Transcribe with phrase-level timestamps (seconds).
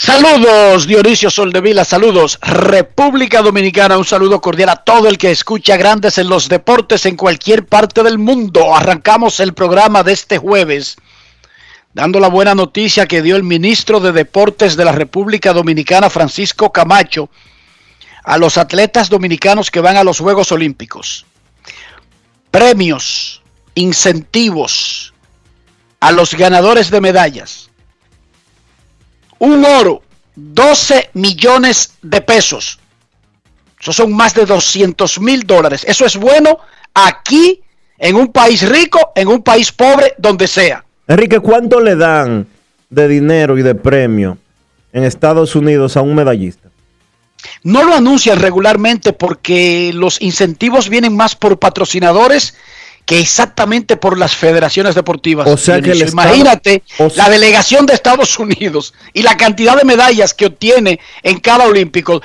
[0.00, 6.18] Saludos Dionisio Soldevila, saludos República Dominicana, un saludo cordial a todo el que escucha Grandes
[6.18, 8.76] en los Deportes en cualquier parte del mundo.
[8.76, 10.98] Arrancamos el programa de este jueves
[11.94, 16.70] dando la buena noticia que dio el ministro de Deportes de la República Dominicana, Francisco
[16.70, 17.28] Camacho,
[18.22, 21.26] a los atletas dominicanos que van a los Juegos Olímpicos.
[22.52, 23.42] Premios,
[23.74, 25.12] incentivos
[25.98, 27.67] a los ganadores de medallas.
[29.38, 30.02] Un oro,
[30.34, 32.78] 12 millones de pesos.
[33.80, 35.84] Eso son más de 200 mil dólares.
[35.86, 36.58] Eso es bueno
[36.94, 37.60] aquí,
[37.98, 40.84] en un país rico, en un país pobre, donde sea.
[41.06, 42.46] Enrique, ¿cuánto le dan
[42.90, 44.38] de dinero y de premio
[44.92, 46.68] en Estados Unidos a un medallista?
[47.62, 52.54] No lo anuncian regularmente porque los incentivos vienen más por patrocinadores
[53.08, 55.48] que exactamente por las federaciones deportivas.
[55.48, 56.82] O sea que imagínate
[57.16, 62.20] la delegación de Estados Unidos y la cantidad de medallas que obtiene en cada olímpico.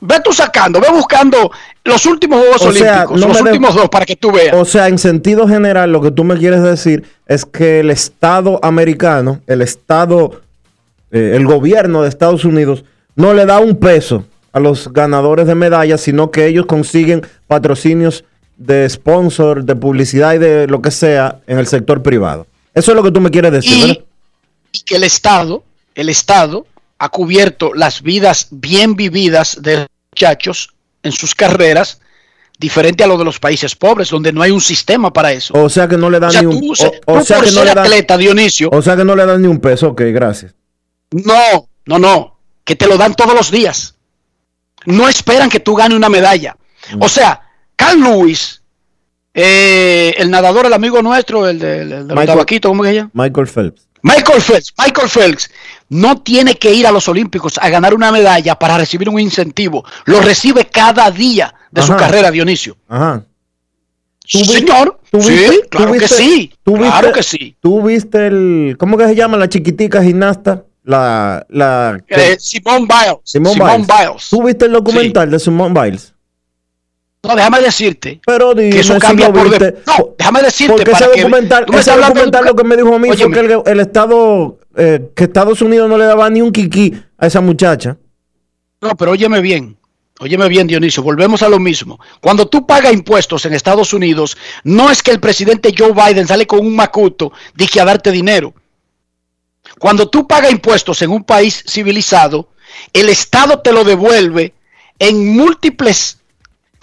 [0.00, 1.50] Ve tú sacando, ve buscando
[1.82, 4.54] los últimos Juegos Olímpicos, los últimos dos para que tú veas.
[4.54, 8.60] O sea, en sentido general, lo que tú me quieres decir es que el Estado
[8.62, 10.40] americano, el Estado,
[11.10, 12.84] eh, el gobierno de Estados Unidos,
[13.16, 18.22] no le da un peso a los ganadores de medallas, sino que ellos consiguen patrocinios
[18.56, 22.46] de sponsor, de publicidad y de lo que sea en el sector privado.
[22.74, 24.04] Eso es lo que tú me quieres decir.
[24.72, 26.66] Y, que el Estado, el Estado
[26.98, 32.00] ha cubierto las vidas bien vividas de los muchachos en sus carreras,
[32.58, 35.54] diferente a lo de los países pobres, donde no hay un sistema para eso.
[35.54, 36.72] O sea que no le dan ni un
[37.06, 38.70] o, sea que no le dan, atleta, Dionisio.
[38.72, 40.54] O sea que no le dan ni un peso, ok, gracias.
[41.10, 42.36] No, no, no
[42.66, 43.94] que te lo dan todos los días.
[44.84, 46.56] No esperan que tú ganes una medalla.
[46.92, 47.02] Mm.
[47.02, 47.45] O sea,
[47.76, 48.62] Carl Lewis,
[49.34, 53.10] eh, el nadador, el amigo nuestro, el de, tabaquito, ¿cómo que se llama?
[53.12, 53.86] Michael Phelps.
[54.02, 55.50] Michael Phelps, Michael Phelps,
[55.88, 59.84] no tiene que ir a los Olímpicos a ganar una medalla para recibir un incentivo.
[60.04, 62.76] Lo recibe cada día de su carrera, Dionisio.
[62.88, 63.24] Ajá.
[64.26, 66.52] Señor, sí, claro que sí.
[66.64, 67.56] claro que sí.
[67.60, 70.64] ¿Tú viste el, ¿cómo que se llama la chiquitica gimnasta?
[70.82, 73.18] La, la eh, Simone Biles.
[73.24, 74.28] Simone, Biles.
[74.30, 76.14] ¿Tú viste el documental de Simone Biles?
[77.26, 78.20] No, déjame decirte.
[78.24, 80.74] Pero dime, que eso cambia por No, déjame decirte.
[80.74, 84.58] Porque ese documental, ese documental lo que me dijo a mí fue que el, Estado,
[84.76, 87.96] eh, que Estados Unidos no le daba ni un kiki a esa muchacha.
[88.80, 89.76] No, pero óyeme bien.
[90.18, 92.00] Óyeme bien, Dionisio, volvemos a lo mismo.
[92.22, 96.46] Cuando tú pagas impuestos en Estados Unidos, no es que el presidente Joe Biden sale
[96.46, 98.54] con un macuto dije a darte dinero.
[99.78, 102.48] Cuando tú pagas impuestos en un país civilizado,
[102.94, 104.54] el Estado te lo devuelve
[104.98, 106.18] en múltiples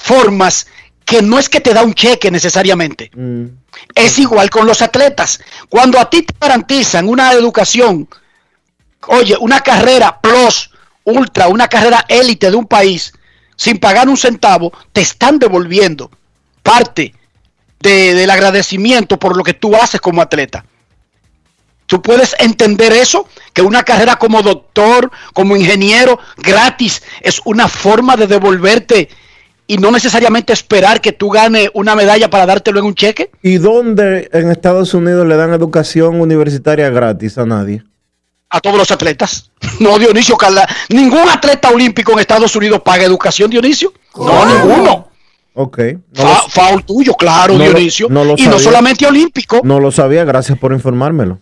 [0.03, 0.67] formas
[1.05, 3.09] que no es que te da un cheque necesariamente.
[3.15, 3.45] Mm.
[3.95, 5.39] Es igual con los atletas.
[5.69, 8.07] Cuando a ti te garantizan una educación,
[9.07, 10.71] oye, una carrera plus,
[11.05, 13.13] ultra, una carrera élite de un país,
[13.55, 16.11] sin pagar un centavo, te están devolviendo
[16.61, 17.13] parte
[17.79, 20.65] del agradecimiento por lo que tú haces como atleta.
[21.85, 28.15] Tú puedes entender eso, que una carrera como doctor, como ingeniero, gratis, es una forma
[28.15, 29.09] de devolverte
[29.67, 33.31] y no necesariamente esperar que tú ganes una medalla para dártelo en un cheque.
[33.41, 37.83] ¿Y dónde en Estados Unidos le dan educación universitaria gratis a nadie?
[38.49, 39.49] A todos los atletas.
[39.79, 40.67] No, Dionisio Carla.
[40.89, 43.91] Ningún atleta olímpico en Estados Unidos paga educación, Dionisio.
[44.15, 45.09] No, ninguno.
[45.55, 45.79] Ok.
[46.13, 48.07] No tuyo, claro, Dionisio.
[48.37, 49.61] y no solamente olímpico.
[49.63, 51.39] No lo sabía, gracias por informármelo.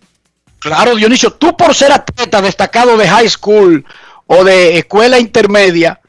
[0.58, 3.84] Claro, Dionisio, tú por ser atleta destacado de high school
[4.26, 6.00] o de escuela intermedia,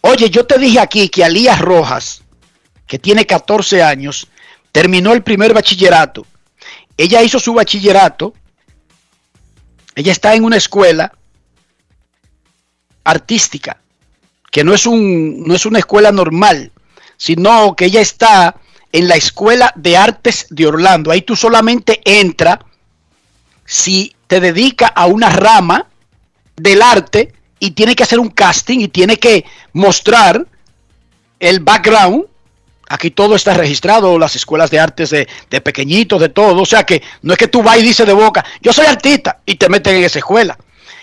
[0.00, 2.22] oye, yo te dije aquí que Alías Rojas,
[2.86, 4.28] que tiene 14 años,
[4.72, 6.26] terminó el primer bachillerato.
[6.96, 8.34] Ella hizo su bachillerato,
[9.94, 11.12] ella está en una escuela
[13.04, 13.80] artística,
[14.50, 16.72] que no es, un, no es una escuela normal,
[17.16, 18.56] sino que ella está
[18.92, 21.10] en la Escuela de Artes de Orlando.
[21.10, 22.58] Ahí tú solamente entras
[23.64, 25.86] si te dedica a una rama
[26.56, 30.44] del arte y tiene que hacer un casting y tiene que mostrar
[31.38, 32.24] el background.
[32.88, 36.62] Aquí todo está registrado, las escuelas de artes de, pequeñitos, de todo.
[36.62, 39.38] O sea que no es que tú vas y dices de boca, yo soy artista
[39.46, 40.58] y te meten en esa escuela.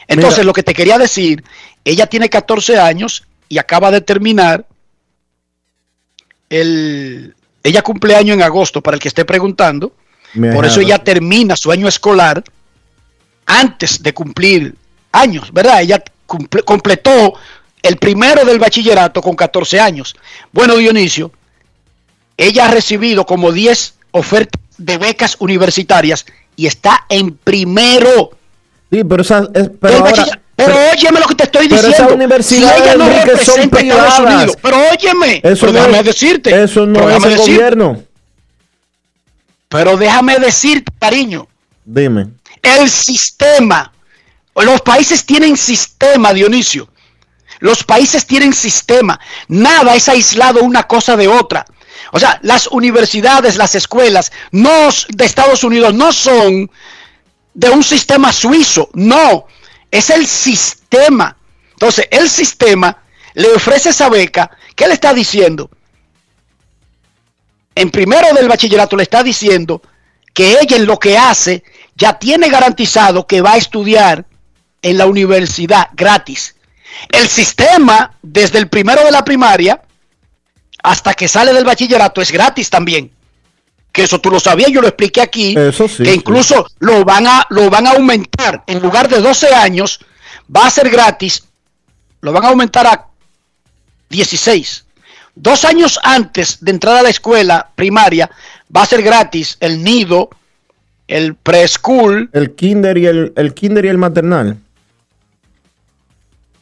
[0.08, 1.44] Entonces, lo que te quería decir,
[1.86, 4.66] ella tiene 14 años y acaba de terminar
[6.50, 7.36] el...
[7.64, 9.94] Ella cumple año en agosto, para el que esté preguntando.
[10.54, 12.44] Por eso ella termina su año escolar
[13.46, 14.76] antes de cumplir
[15.12, 15.82] años, ¿verdad?
[15.82, 17.34] Ella completó
[17.82, 20.16] el primero del bachillerato con 14 años.
[20.52, 21.32] Bueno, Dionisio,
[22.36, 26.26] ella ha recibido como 10 ofertas de becas universitarias
[26.56, 28.32] y está en primero.
[28.92, 29.48] Sí, pero, esa,
[30.56, 31.90] pero, óyeme lo que te estoy diciendo.
[31.90, 36.64] Esa universidad si ella no representa son Estados Unidos, pero óyeme, eso déjame decirte.
[36.64, 38.04] Eso no es el gobierno.
[39.70, 41.48] Pero déjame decirte, cariño.
[41.84, 42.28] Dime.
[42.62, 43.92] El sistema.
[44.64, 46.90] Los países tienen sistema, Dionisio.
[47.60, 49.20] Los países tienen sistema.
[49.48, 51.66] Nada es aislado una cosa de otra.
[52.12, 56.70] O sea, las universidades, las escuelas no, de Estados Unidos no son
[57.54, 58.90] de un sistema suizo.
[58.94, 59.46] No,
[59.92, 61.38] es el sistema.
[61.72, 62.98] Entonces, el sistema
[63.34, 64.52] le ofrece esa beca.
[64.76, 65.70] ¿Qué le está diciendo?
[67.76, 69.82] En primero del bachillerato le está diciendo
[70.34, 71.64] que ella en lo que hace
[71.96, 74.26] ya tiene garantizado que va a estudiar
[74.88, 76.56] en la universidad gratis.
[77.10, 79.82] El sistema, desde el primero de la primaria
[80.82, 83.12] hasta que sale del bachillerato, es gratis también.
[83.92, 85.56] Que eso tú lo sabías, yo lo expliqué aquí.
[85.56, 88.64] que incluso lo, van a, lo van a aumentar.
[88.66, 90.00] En lugar de 12 años,
[90.56, 91.44] va a ser gratis.
[92.22, 93.08] Lo van a aumentar a
[94.10, 94.86] 16.
[95.36, 98.32] Dos años antes de entrar a la escuela primaria,
[98.74, 100.30] va a ser gratis el nido,
[101.10, 102.30] el preschool.
[102.32, 104.62] El kinder y el, el kinder y el maternal.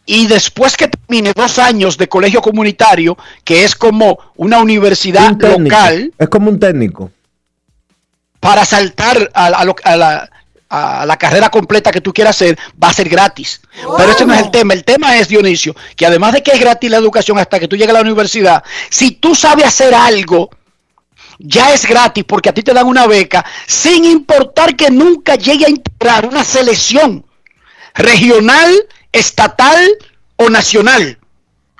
[0.05, 6.13] Y después que termine dos años de colegio comunitario, que es como una universidad local.
[6.17, 7.11] Es como un técnico.
[8.39, 10.29] Para saltar a, la,
[10.69, 13.61] a, la, carrera completa que tú quieras hacer, va a ser gratis.
[13.97, 14.73] Pero ese no es el tema.
[14.75, 17.75] El tema es, Dionisio, que además de que es gratis la educación hasta que tú
[17.75, 20.51] llegues a la universidad, si tú sabes hacer algo
[21.39, 25.65] ya es gratis porque a ti te dan una beca sin importar que nunca llegue
[25.65, 27.25] a integrar una selección
[27.93, 28.73] regional,
[29.15, 29.79] estatal
[30.35, 31.17] o nacional.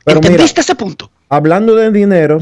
[0.06, 1.10] ¿Entendiste ese punto?
[1.30, 2.40] Hablando de dinero,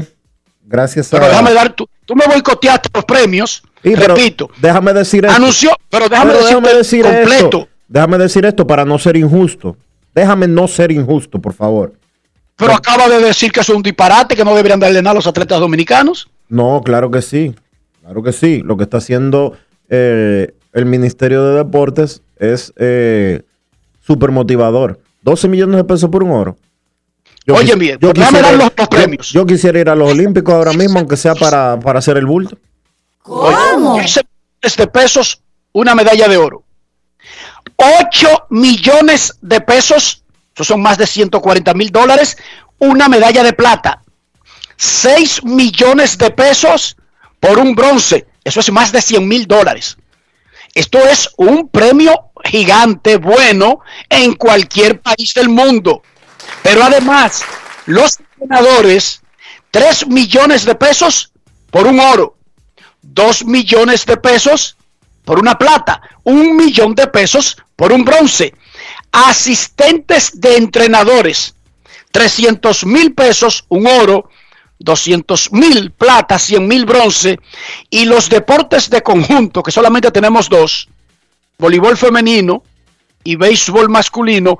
[0.64, 1.18] gracias a...
[1.18, 4.50] Pero déjame dar, tú, tú me boicoteaste los premios, repito.
[4.60, 5.36] Déjame decir esto.
[5.36, 6.34] Anunció, pero déjame,
[6.74, 7.44] decir completo.
[7.44, 9.76] Esto, déjame decir esto para no ser injusto.
[10.14, 11.94] Déjame no ser injusto, por favor.
[12.56, 15.26] Pero acaba de decir que es un disparate, que no deberían darle nada a los
[15.26, 16.28] atletas dominicanos.
[16.48, 17.54] No, claro que sí.
[18.00, 18.62] Claro que sí.
[18.64, 19.56] Lo que está haciendo
[19.88, 23.42] eh, el Ministerio de Deportes es eh,
[24.06, 25.00] súper motivador.
[25.22, 26.56] 12 millones de pesos por un oro.
[27.48, 29.30] Oye, bien, yo quisiera, dar los, premios.
[29.30, 32.56] Yo, quisiera ir a los Olímpicos ahora mismo, aunque sea para, hacer el bulto.
[33.22, 33.96] ¿Cómo?
[33.98, 35.42] 15 millones de pesos,
[35.72, 36.64] una medalla de oro.
[37.76, 40.22] 8 millones de pesos,
[40.54, 42.36] Eso son más de 140 mil dólares.
[42.78, 44.02] Una medalla de plata.
[44.76, 46.96] 6 millones de pesos
[47.40, 48.26] por un bronce.
[48.42, 49.98] Eso es más de 100 mil dólares.
[50.74, 56.02] Esto es un premio gigante bueno en cualquier país del mundo.
[56.62, 57.44] Pero además,
[57.86, 59.22] los ganadores,
[59.70, 61.32] 3 millones de pesos
[61.70, 62.36] por un oro,
[63.02, 64.76] 2 millones de pesos
[65.24, 68.54] por una plata, un millón de pesos por un bronce.
[69.10, 71.54] Asistentes de entrenadores,
[72.12, 74.28] 300 mil pesos, un oro,
[74.78, 77.38] 200 mil plata, 100 mil bronce.
[77.90, 80.88] Y los deportes de conjunto, que solamente tenemos dos,
[81.58, 82.62] voleibol femenino
[83.22, 84.58] y béisbol masculino,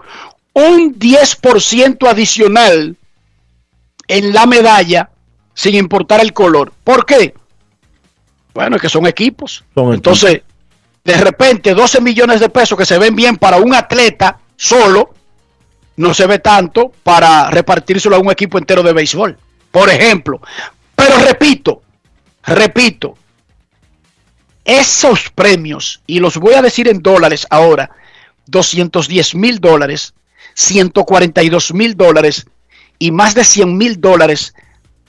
[0.55, 2.97] un 10% adicional
[4.09, 5.11] en la medalla
[5.55, 6.73] sin importar el color.
[6.83, 7.35] ¿Por qué?
[8.55, 9.65] Bueno, es que son equipos.
[9.75, 10.43] Son Entonces,
[11.05, 15.13] de repente, 12 millones de pesos que se ven bien para un atleta solo,
[15.97, 19.37] no se ve tanto para repartírselo a un equipo entero de béisbol.
[19.71, 20.41] Por ejemplo.
[20.95, 21.83] Pero repito,
[22.45, 23.17] repito,
[24.65, 27.91] esos premios, y los voy a decir en dólares ahora,
[28.47, 30.15] 210 mil dólares,
[30.55, 32.47] 142 mil dólares
[32.99, 34.55] y más de 100 mil dólares,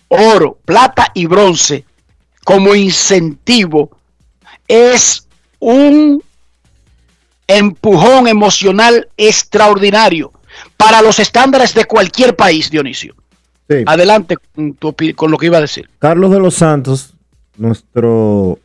[0.08, 1.86] oro, plata y bronce,
[2.44, 3.98] como incentivo,
[4.68, 5.28] es
[5.60, 6.22] un
[7.48, 10.32] empujón emocional extraordinario
[10.78, 13.16] para los estándares de cualquier país, Dionisio.
[13.70, 13.78] Sí.
[13.86, 15.90] Adelante con, tu opi- con lo que iba a decir.
[16.00, 17.14] Carlos de los Santos,
[17.58, 18.60] nuestro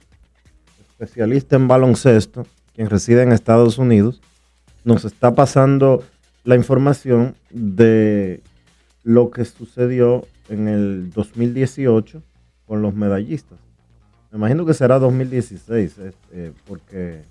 [1.00, 4.20] especialista en baloncesto, quien reside en Estados Unidos,
[4.84, 6.04] nos está pasando
[6.44, 8.42] la información de
[9.02, 12.22] lo que sucedió en el 2018
[12.66, 13.58] con los medallistas.
[14.30, 17.22] Me imagino que será 2016, eh, eh, porque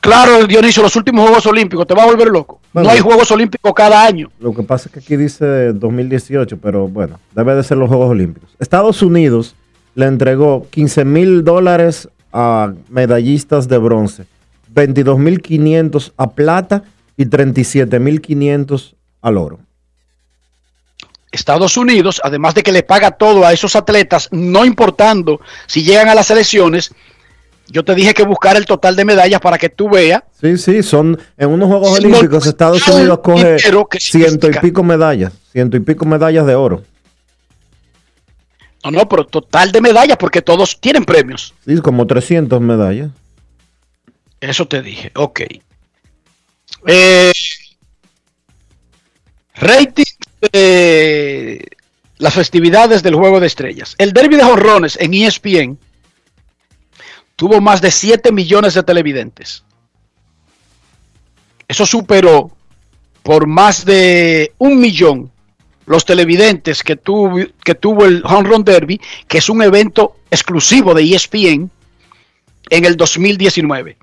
[0.00, 2.60] Claro, Dionisio, los últimos Juegos Olímpicos, te va a volver loco.
[2.72, 2.88] Bueno.
[2.88, 4.30] no hay Juegos Olímpicos cada año.
[4.40, 8.10] Lo que pasa es que aquí dice 2018, pero bueno, debe de ser los Juegos
[8.10, 8.50] Olímpicos.
[8.58, 9.54] Estados Unidos
[9.94, 14.24] le entregó 15 mil dólares a medallistas de bronce,
[14.68, 16.82] 22 mil 500 a plata
[17.16, 19.58] y 37 mil 500 al oro.
[21.30, 26.08] Estados Unidos, además de que le paga todo a esos atletas, no importando si llegan
[26.08, 26.92] a las elecciones,
[27.68, 30.22] yo te dije que buscar el total de medallas para que tú veas.
[30.38, 33.56] Sí, sí, son en unos Juegos Olímpicos Estados Unidos coge
[33.98, 36.82] ciento y pico medallas, ciento y pico medallas de oro.
[38.84, 41.54] No, no, pero total de medallas porque todos tienen premios.
[41.64, 43.10] Sí, como 300 medallas.
[44.40, 45.40] Eso te dije, ok.
[46.86, 47.32] Eh,
[49.54, 50.04] rating
[50.52, 51.64] de
[52.18, 53.94] las festividades del Juego de Estrellas.
[53.98, 55.78] El derby de jonrones en ESPN
[57.36, 59.64] tuvo más de 7 millones de televidentes.
[61.66, 62.50] Eso superó
[63.24, 65.31] por más de un millón
[65.86, 71.70] los televidentes que, tuvo el Home Run Derby, que es un evento exclusivo de ESPN
[72.70, 73.96] en el 2019.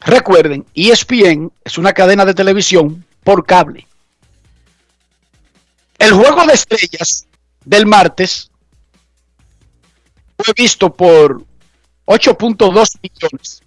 [0.00, 3.86] Recuerden, ESPN es una cadena de televisión por cable.
[5.98, 7.26] El juego de estrellas
[7.64, 8.50] del martes
[10.38, 11.42] fue visto por
[12.04, 13.62] 8.2 millones.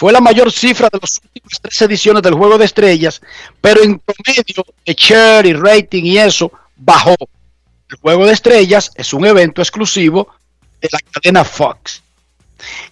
[0.00, 3.20] Fue la mayor cifra de las últimas tres ediciones del juego de estrellas,
[3.60, 7.14] pero en promedio de share y rating y eso bajó.
[7.90, 10.28] El juego de estrellas es un evento exclusivo
[10.80, 12.02] de la cadena Fox.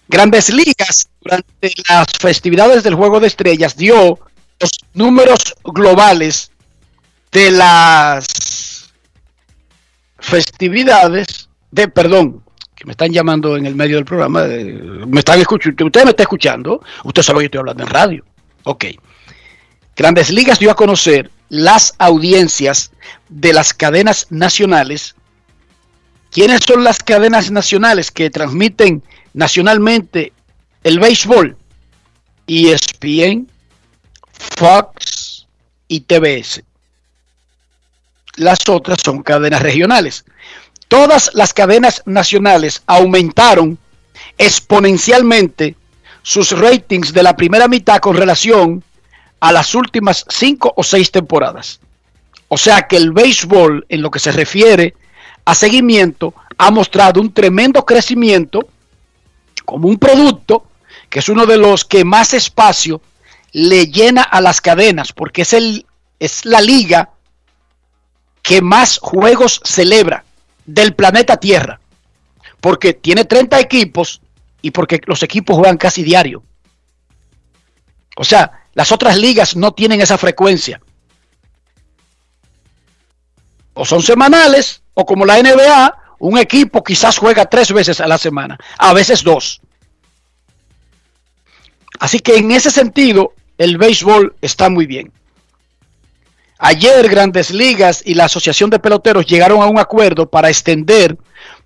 [0.07, 4.19] Grandes Ligas durante las festividades del Juego de Estrellas dio
[4.59, 6.51] los números globales
[7.31, 8.93] de las
[10.19, 12.43] festividades de, perdón,
[12.79, 14.63] que me están llamando en el medio del programa, eh,
[15.05, 18.25] me están escuchando, usted me está escuchando, usted sabe que yo estoy hablando en radio.
[18.63, 18.85] Ok.
[19.97, 22.91] Grandes Ligas dio a conocer las audiencias
[23.27, 25.15] de las cadenas nacionales.
[26.31, 30.31] ¿Quiénes son las cadenas nacionales que transmiten nacionalmente
[30.83, 31.57] el béisbol?
[32.47, 33.49] ESPN,
[34.31, 35.47] Fox
[35.89, 36.63] y TBS.
[38.37, 40.23] Las otras son cadenas regionales.
[40.89, 43.77] Todas las cadenas nacionales aumentaron
[44.39, 45.75] exponencialmente
[46.23, 48.83] sus ratings de la primera mitad con relación
[49.39, 51.79] a las últimas cinco o seis temporadas.
[52.47, 54.95] O sea que el béisbol, en lo que se refiere
[55.45, 58.67] a seguimiento, ha mostrado un tremendo crecimiento
[59.65, 60.65] como un producto
[61.07, 62.99] que es uno de los que más espacio
[63.51, 65.85] le llena a las cadenas, porque es, el,
[66.19, 67.11] es la liga
[68.41, 70.25] que más juegos celebra
[70.73, 71.79] del planeta Tierra,
[72.61, 74.21] porque tiene 30 equipos
[74.61, 76.43] y porque los equipos juegan casi diario.
[78.15, 80.79] O sea, Las otras ligas no tienen esa frecuencia.
[83.73, 88.17] O son semanales, o como la NBA, un equipo quizás juega tres veces a la
[88.17, 89.59] semana, a veces dos.
[91.99, 95.11] Así que en ese sentido, el béisbol está muy bien.
[96.61, 101.17] Ayer Grandes Ligas y la Asociación de Peloteros llegaron a un acuerdo para extender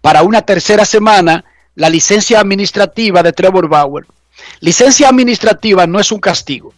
[0.01, 4.05] para una tercera semana la licencia administrativa de Trevor Bauer.
[4.59, 6.73] Licencia administrativa no es un castigo,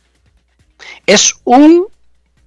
[1.06, 1.88] es un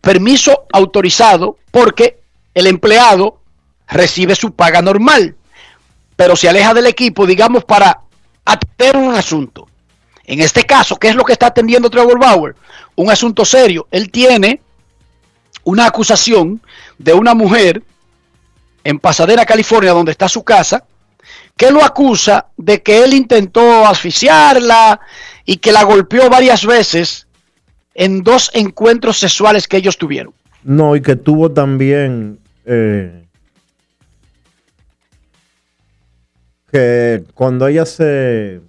[0.00, 2.18] permiso autorizado porque
[2.54, 3.38] el empleado
[3.88, 5.36] recibe su paga normal,
[6.16, 8.00] pero se aleja del equipo, digamos, para
[8.46, 9.68] atender un asunto.
[10.24, 12.56] En este caso, ¿qué es lo que está atendiendo Trevor Bauer?
[12.96, 13.86] Un asunto serio.
[13.90, 14.62] Él tiene
[15.68, 16.62] una acusación
[16.96, 17.82] de una mujer
[18.84, 20.84] en Pasadena, California, donde está su casa,
[21.58, 24.98] que lo acusa de que él intentó asfixiarla
[25.44, 27.26] y que la golpeó varias veces
[27.92, 30.32] en dos encuentros sexuales que ellos tuvieron.
[30.62, 33.26] No, y que tuvo también eh,
[36.72, 38.62] que cuando ella se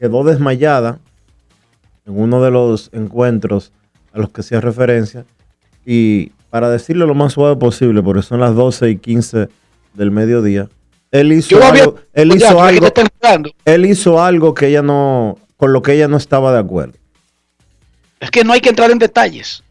[0.00, 0.98] quedó desmayada
[2.04, 3.70] en uno de los encuentros
[4.12, 5.24] a los que hacía referencia,
[5.84, 9.48] y para decirlo lo más suave posible, porque son las 12 y 15
[9.94, 10.68] del mediodía,
[11.10, 12.86] él hizo algo, él hizo algo,
[13.64, 16.94] él hizo algo que ella no, con lo que ella no estaba de acuerdo.
[18.20, 19.62] Es que no hay que entrar en detalles.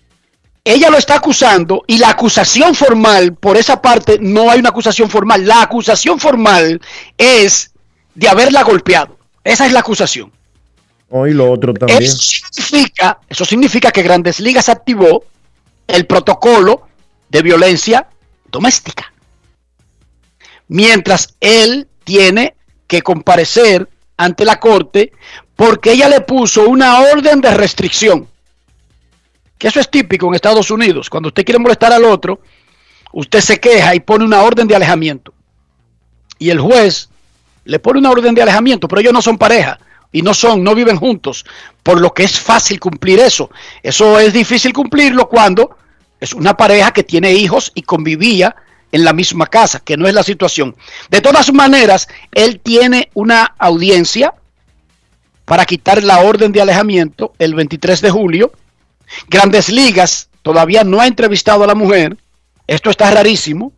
[0.64, 5.10] Ella lo está acusando y la acusación formal, por esa parte, no hay una acusación
[5.10, 5.46] formal.
[5.46, 6.80] La acusación formal
[7.18, 7.72] es
[8.14, 9.18] de haberla golpeado.
[9.44, 10.32] Esa es la acusación.
[11.10, 12.04] Oh, y lo otro también.
[12.04, 12.18] Eso
[12.52, 15.24] significa, eso significa que Grandes Ligas activó
[15.92, 16.88] el protocolo
[17.30, 18.08] de violencia
[18.50, 19.12] doméstica.
[20.68, 22.56] Mientras él tiene
[22.88, 25.12] que comparecer ante la corte
[25.56, 28.28] porque ella le puso una orden de restricción.
[29.58, 31.10] Que eso es típico en Estados Unidos.
[31.10, 32.42] Cuando usted quiere molestar al otro,
[33.14, 35.34] usted se queja y pone una orden de alejamiento.
[36.40, 37.10] Y el juez
[37.66, 39.80] le pone una orden de alejamiento, pero ellos no son pareja
[40.12, 41.46] y no son, no viven juntos,
[41.84, 43.50] por lo que es fácil cumplir eso.
[43.84, 45.78] Eso es difícil cumplirlo cuando
[46.22, 48.56] es una pareja que tiene hijos y convivía
[48.92, 50.76] en la misma casa, que no es la situación.
[51.10, 54.34] De todas maneras, él tiene una audiencia
[55.46, 58.52] para quitar la orden de alejamiento el 23 de julio.
[59.28, 62.16] Grandes Ligas todavía no ha entrevistado a la mujer.
[62.68, 63.74] Esto está rarísimo.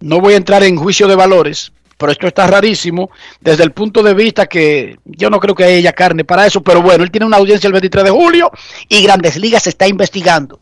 [0.00, 4.02] No voy a entrar en juicio de valores, pero esto está rarísimo desde el punto
[4.02, 7.26] de vista que yo no creo que haya carne para eso, pero bueno, él tiene
[7.26, 8.50] una audiencia el 23 de julio
[8.88, 10.58] y Grandes Ligas está investigando.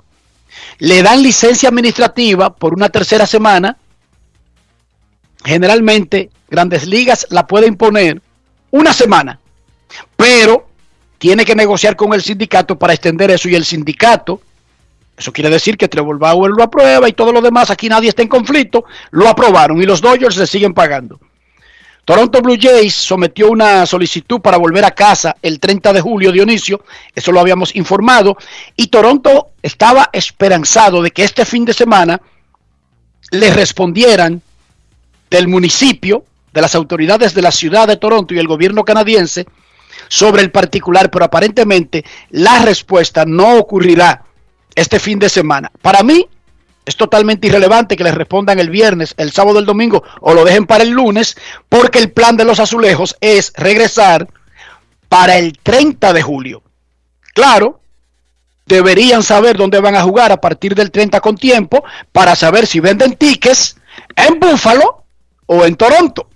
[0.80, 3.78] Le dan licencia administrativa por una tercera semana.
[5.42, 8.20] Generalmente Grandes Ligas la puede imponer
[8.70, 9.40] una semana,
[10.16, 10.68] pero
[11.16, 14.42] tiene que negociar con el sindicato para extender eso y el sindicato
[15.20, 18.22] eso quiere decir que Trevor Bauer lo aprueba y todo lo demás, aquí nadie está
[18.22, 21.20] en conflicto, lo aprobaron y los Dodgers se siguen pagando.
[22.10, 26.82] Toronto Blue Jays sometió una solicitud para volver a casa el 30 de julio, Dionisio,
[27.14, 28.36] eso lo habíamos informado,
[28.74, 32.20] y Toronto estaba esperanzado de que este fin de semana
[33.30, 34.42] le respondieran
[35.30, 39.46] del municipio, de las autoridades de la ciudad de Toronto y el gobierno canadiense
[40.08, 44.24] sobre el particular, pero aparentemente la respuesta no ocurrirá
[44.74, 45.70] este fin de semana.
[45.80, 46.26] Para mí
[46.90, 50.66] es totalmente irrelevante que les respondan el viernes, el sábado, el domingo o lo dejen
[50.66, 51.36] para el lunes,
[51.68, 54.28] porque el plan de los azulejos es regresar
[55.08, 56.62] para el 30 de julio.
[57.32, 57.80] Claro,
[58.66, 62.80] deberían saber dónde van a jugar a partir del 30 con tiempo para saber si
[62.80, 63.76] venden tickets
[64.16, 65.04] en Búfalo
[65.46, 66.28] o en Toronto.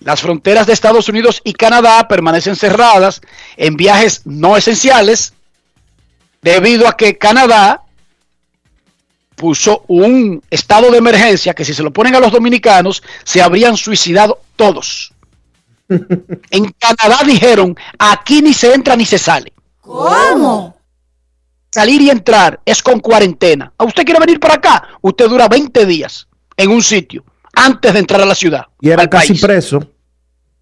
[0.00, 3.20] Las fronteras de Estados Unidos y Canadá permanecen cerradas
[3.56, 5.34] en viajes no esenciales
[6.42, 7.85] debido a que Canadá
[9.36, 13.76] puso un estado de emergencia que si se lo ponen a los dominicanos se habrían
[13.76, 15.12] suicidado todos.
[15.88, 19.52] en Canadá dijeron, aquí ni se entra ni se sale.
[19.80, 20.76] ¿Cómo?
[21.70, 23.72] Salir y entrar es con cuarentena.
[23.76, 24.88] ¿A usted quiere venir para acá?
[25.02, 28.66] Usted dura 20 días en un sitio antes de entrar a la ciudad.
[28.80, 29.80] Y era casi preso.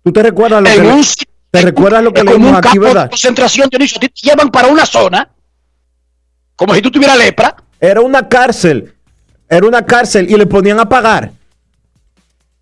[0.03, 3.09] ¿Tú te recuerdas lo que, te recuerdas lo que leímos aquí, verdad?
[3.09, 3.79] concentración, te
[4.23, 5.31] llevan para una zona
[6.57, 7.57] como si tú tuvieras lepra.
[7.85, 8.95] Era una cárcel.
[9.47, 11.33] Era una cárcel y le ponían a pagar.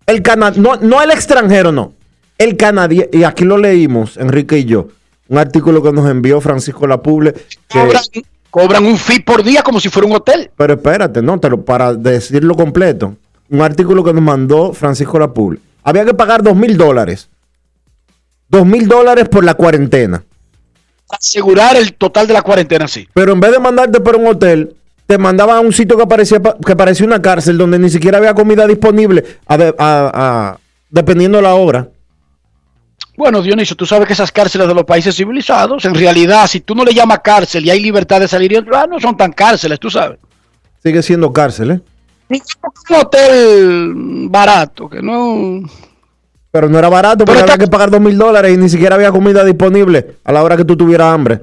[0.05, 0.21] El
[0.57, 1.93] no, no el extranjero, no.
[2.37, 4.89] El canadiense, y aquí lo leímos, Enrique y yo,
[5.29, 7.33] un artículo que nos envió Francisco Lapuble.
[7.69, 10.51] Que, cobran, un fee por día como si fuera un hotel.
[10.57, 13.15] Pero espérate, no, para decirlo completo.
[13.49, 15.59] Un artículo que nos mandó Francisco Lapuble.
[15.83, 17.29] Había que pagar dos mil dólares.
[18.49, 20.21] Dos mil dólares por la cuarentena.
[21.09, 23.07] asegurar el total de la cuarentena, sí.
[23.13, 24.75] Pero en vez de mandarte para un hotel,
[25.13, 28.17] te mandaban a un sitio que parecía, pa- que parecía una cárcel donde ni siquiera
[28.17, 30.57] había comida disponible, a de- a- a-
[30.89, 31.87] dependiendo de la hora.
[33.15, 36.73] Bueno, Dionisio, tú sabes que esas cárceles de los países civilizados, en realidad, si tú
[36.73, 39.79] no le llamas cárcel y hay libertad de salir y entrar, no son tan cárceles,
[39.79, 40.17] tú sabes.
[40.81, 41.81] Sigue siendo cárcel, ¿eh?
[42.29, 43.93] Un hotel
[44.29, 45.61] barato, que no...
[46.49, 49.11] Pero no era barato porque había que pagar dos mil dólares y ni siquiera había
[49.11, 51.41] comida disponible a la hora que tú tuvieras hambre.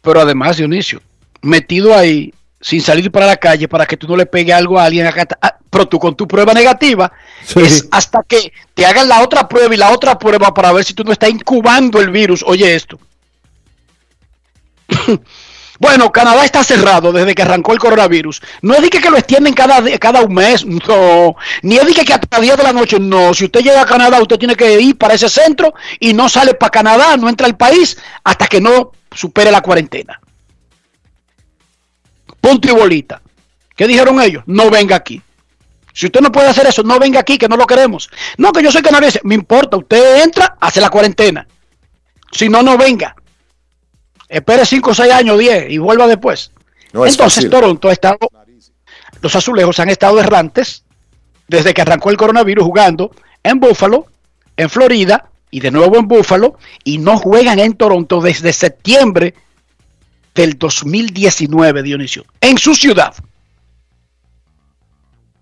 [0.00, 1.00] Pero además, Dionisio,
[1.42, 4.84] metido ahí, sin salir para la calle, para que tú no le pegue algo a
[4.84, 7.12] alguien acá, ah, pero tú con tu prueba negativa,
[7.44, 7.60] Sí.
[7.60, 10.94] es hasta que te hagan la otra prueba y la otra prueba para ver si
[10.94, 12.42] tú no estás incubando el virus.
[12.46, 12.98] Oye esto.
[15.78, 18.40] Bueno, Canadá está cerrado desde que arrancó el coronavirus.
[18.62, 21.36] No es de que, que lo extienden cada, cada un mes, no.
[21.62, 23.34] Ni es de que, que hasta 10 de la noche, no.
[23.34, 26.54] Si usted llega a Canadá, usted tiene que ir para ese centro y no sale
[26.54, 30.18] para Canadá, no entra al país hasta que no supere la cuarentena.
[32.46, 33.20] Punto y bolita.
[33.74, 34.44] ¿Qué dijeron ellos?
[34.46, 35.20] No venga aquí.
[35.92, 38.08] Si usted no puede hacer eso, no venga aquí, que no lo queremos.
[38.36, 39.20] No, que yo soy canadiense.
[39.24, 41.44] Me importa, usted entra, hace la cuarentena.
[42.30, 43.16] Si no, no venga.
[44.28, 46.52] Espere 5, 6 años, 10 y vuelva después.
[46.92, 47.50] No Entonces fácil.
[47.50, 48.18] Toronto ha estado,
[49.20, 50.84] los azulejos han estado errantes
[51.48, 53.10] desde que arrancó el coronavirus jugando
[53.42, 54.06] en Buffalo,
[54.56, 59.34] en Florida y de nuevo en Buffalo y no juegan en Toronto desde septiembre
[60.36, 63.14] del 2019, Dionisio, en su ciudad.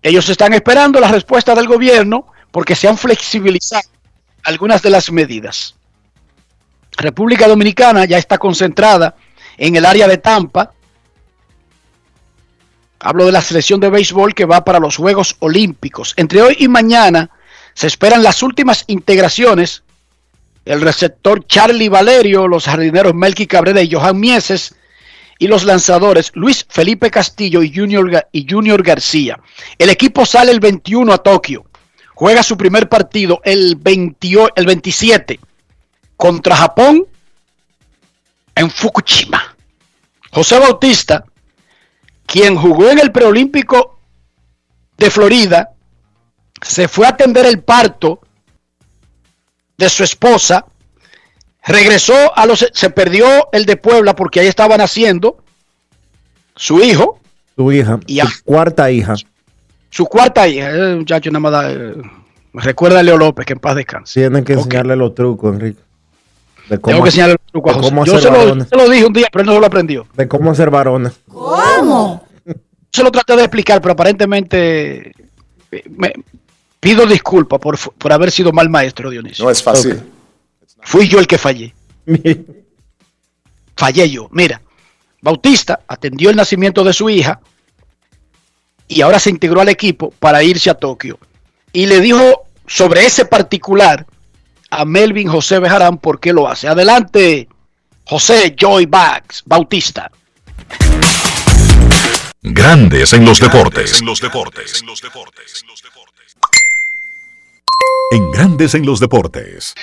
[0.01, 3.87] Ellos están esperando la respuesta del gobierno porque se han flexibilizado
[4.43, 5.75] algunas de las medidas.
[6.97, 9.15] República Dominicana ya está concentrada
[9.57, 10.71] en el área de Tampa.
[12.99, 16.13] Hablo de la selección de béisbol que va para los Juegos Olímpicos.
[16.15, 17.29] Entre hoy y mañana
[17.73, 19.83] se esperan las últimas integraciones.
[20.63, 24.75] El receptor Charlie Valerio, los jardineros Melky Cabrera y Johan Mieses
[25.37, 29.39] y los lanzadores Luis Felipe Castillo y Junior, y Junior García.
[29.77, 31.65] El equipo sale el 21 a Tokio.
[32.13, 35.39] Juega su primer partido el, 28 el 27
[36.15, 37.05] contra Japón
[38.55, 39.55] en Fukushima.
[40.31, 41.25] José Bautista,
[42.25, 43.99] quien jugó en el preolímpico
[44.97, 45.71] de Florida,
[46.61, 48.21] se fue a atender el parto
[49.77, 50.65] de su esposa,
[51.65, 52.67] regresó a los...
[52.71, 55.37] se perdió el de Puebla porque ahí estaban haciendo
[56.55, 57.19] su hijo,
[57.55, 59.15] Tu hija, Y a- tu cuarta hija.
[59.89, 61.93] su cuarta hija, eh, muchacho nada más da, eh,
[62.53, 64.19] recuerda a Leo López, que en paz descanse.
[64.21, 65.79] Tienen que enseñarle los trucos, Enrique.
[66.69, 67.89] De Tengo que enseñarle el truco a de José.
[67.91, 69.65] cómo Yo hacer se lo, se lo dije un día, pero él no se lo
[69.67, 70.07] aprendió.
[70.15, 71.13] de cómo hacer varones.
[72.91, 75.11] se lo traté de explicar, pero aparentemente
[75.71, 76.13] eh, me
[76.79, 79.45] pido disculpas por, por haber sido mal maestro, Dionisio.
[79.45, 80.01] No es fácil.
[80.85, 81.73] Fui yo el que fallé.
[83.75, 84.29] Fallé yo.
[84.31, 84.61] Mira,
[85.21, 87.41] Bautista atendió el nacimiento de su hija
[88.87, 91.17] y ahora se integró al equipo para irse a Tokio.
[91.73, 94.05] Y le dijo sobre ese particular
[94.69, 96.67] a Melvin José Bejarán por qué lo hace.
[96.67, 97.49] Adelante,
[98.05, 100.11] José Joy Bags Bautista.
[102.43, 103.99] Grandes en los deportes.
[103.99, 104.83] En los deportes.
[108.11, 109.73] En Grandes en los deportes.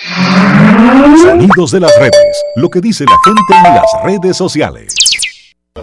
[1.23, 2.43] Sonidos de las redes.
[2.57, 4.95] Lo que dice la gente en las redes sociales.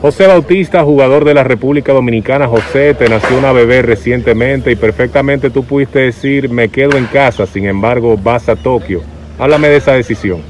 [0.01, 2.47] José Bautista, jugador de la República Dominicana.
[2.47, 7.45] José, te nació una bebé recientemente y perfectamente tú pudiste decir, me quedo en casa,
[7.45, 9.01] sin embargo vas a Tokio.
[9.38, 10.41] Háblame de esa decisión.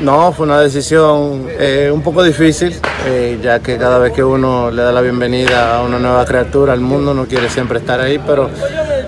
[0.00, 4.70] No, fue una decisión eh, un poco difícil, eh, ya que cada vez que uno
[4.70, 8.20] le da la bienvenida a una nueva criatura al mundo, no quiere siempre estar ahí,
[8.24, 8.50] pero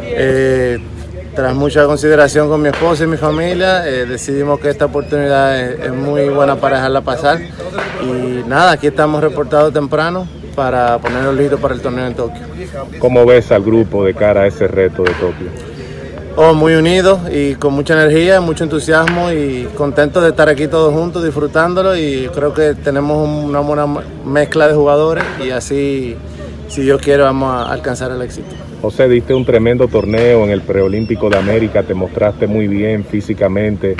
[0.03, 0.79] eh,
[1.39, 5.85] tras mucha consideración con mi esposa y mi familia, eh, decidimos que esta oportunidad es,
[5.85, 7.39] es muy buena para dejarla pasar.
[8.03, 12.43] Y nada, aquí estamos reportados temprano para ponernos listos para el torneo en Tokio.
[12.99, 15.47] ¿Cómo ves al grupo de cara a ese reto de Tokio?
[16.35, 20.93] Oh, muy unidos y con mucha energía, mucho entusiasmo y contentos de estar aquí todos
[20.93, 23.87] juntos disfrutándolo y creo que tenemos una buena
[24.27, 26.17] mezcla de jugadores y así,
[26.67, 28.68] si Dios quiere, vamos a alcanzar el éxito.
[28.81, 33.97] José, diste un tremendo torneo en el Preolímpico de América, te mostraste muy bien físicamente.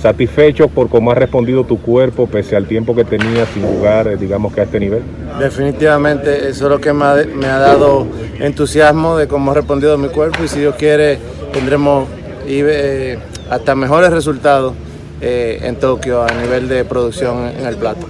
[0.00, 4.16] ¿Satisfecho por cómo ha respondido tu cuerpo pese al tiempo que tenías sin jugar, eh,
[4.16, 5.02] digamos que a este nivel?
[5.38, 8.06] Definitivamente eso es lo que me ha, me ha dado
[8.38, 11.18] entusiasmo de cómo ha respondido mi cuerpo y si Dios quiere
[11.52, 12.08] tendremos
[12.46, 13.18] eh,
[13.50, 14.74] hasta mejores resultados
[15.20, 18.06] eh, en Tokio a nivel de producción en el plato.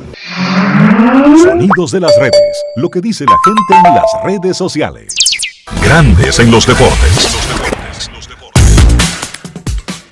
[1.42, 2.64] Sonidos de las redes.
[2.76, 5.15] Lo que dice la gente en las redes sociales.
[5.74, 7.36] Grandes en los deportes.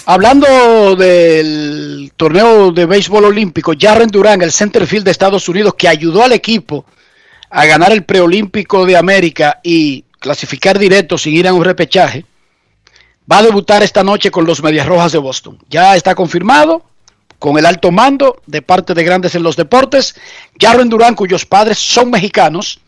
[0.05, 6.25] Hablando del torneo de béisbol olímpico, Jarren Durán, el centerfield de Estados Unidos, que ayudó
[6.25, 6.85] al equipo
[7.51, 12.27] a ganar el preolímpico de América y clasificar directo sin ir a un repechaje,
[13.31, 15.59] va a debutar esta noche con los Medias Rojas de Boston.
[15.71, 16.85] Ya está confirmado
[17.39, 20.17] con el alto mando de parte de Grandes en los Deportes.
[20.59, 22.81] Jarren Durán, cuyos padres son mexicanos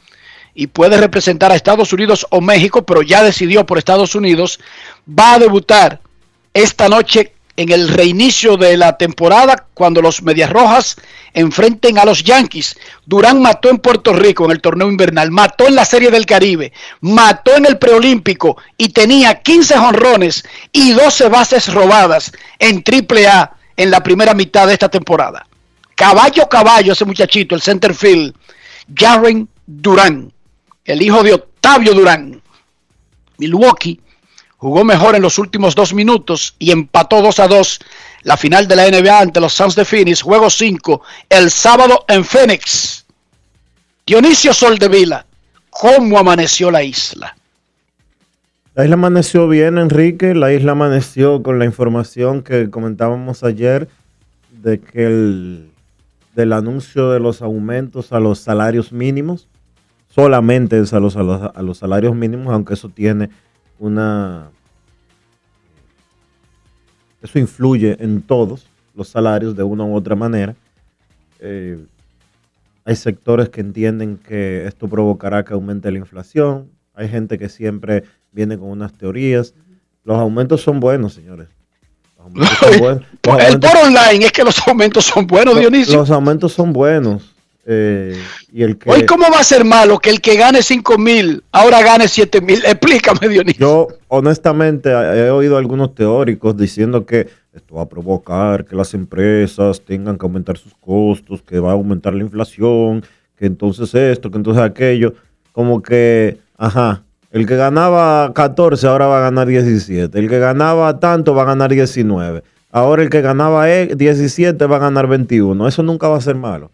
[0.56, 4.58] y puede representar a Estados Unidos o México, pero ya decidió por Estados Unidos,
[5.06, 6.00] va a debutar
[6.54, 10.96] esta noche en el reinicio de la temporada cuando los Medias Rojas
[11.34, 12.76] enfrenten a los Yankees.
[13.04, 16.72] Durán mató en Puerto Rico en el torneo invernal, mató en la Serie del Caribe,
[17.00, 20.42] mató en el preolímpico y tenía 15 jonrones
[20.72, 25.46] y 12 bases robadas en Triple A en la primera mitad de esta temporada.
[25.94, 28.34] Caballo, caballo, ese muchachito, el center field,
[28.94, 30.32] Jaren Durán,
[30.86, 32.40] el hijo de Octavio Durán.
[33.38, 34.00] Milwaukee
[34.56, 37.80] jugó mejor en los últimos dos minutos y empató 2 a 2
[38.22, 42.24] la final de la NBA ante los Suns de Phoenix, juego 5, el sábado en
[42.24, 43.06] Phoenix.
[44.04, 45.26] Dionisio Soldevila,
[45.70, 47.36] ¿cómo amaneció la isla?
[48.74, 50.34] La isla amaneció bien, Enrique.
[50.34, 53.88] La isla amaneció con la información que comentábamos ayer
[54.50, 55.70] de que el
[56.34, 59.48] del anuncio de los aumentos a los salarios mínimos,
[60.16, 63.28] solamente a los, a los, a los salarios mínimos, aunque eso tiene
[63.78, 64.48] una...
[67.22, 70.56] Eso influye en todos los salarios de una u otra manera.
[71.38, 71.84] Eh,
[72.86, 76.70] hay sectores que entienden que esto provocará que aumente la inflación.
[76.94, 79.52] Hay gente que siempre viene con unas teorías.
[80.02, 81.48] Los aumentos son buenos, señores.
[82.16, 83.02] Los aumentos son buenos.
[83.22, 85.98] Los El por online es que los aumentos son buenos, Dionisio.
[85.98, 87.35] Los aumentos son buenos.
[87.68, 88.16] Eh,
[88.52, 91.42] y el que Hoy, ¿cómo va a ser malo que el que gane 5 mil
[91.50, 92.58] ahora gane 7 mil?
[92.64, 93.58] Explícame, Dionisio.
[93.58, 99.80] yo honestamente he oído algunos teóricos diciendo que esto va a provocar que las empresas
[99.80, 103.04] tengan que aumentar sus costos, que va a aumentar la inflación,
[103.36, 105.14] que entonces esto, que entonces aquello,
[105.50, 107.02] como que, ajá,
[107.32, 111.46] el que ganaba 14 ahora va a ganar 17, el que ganaba tanto va a
[111.46, 116.18] ganar 19, ahora el que ganaba eh, 17 va a ganar 21, eso nunca va
[116.18, 116.70] a ser malo.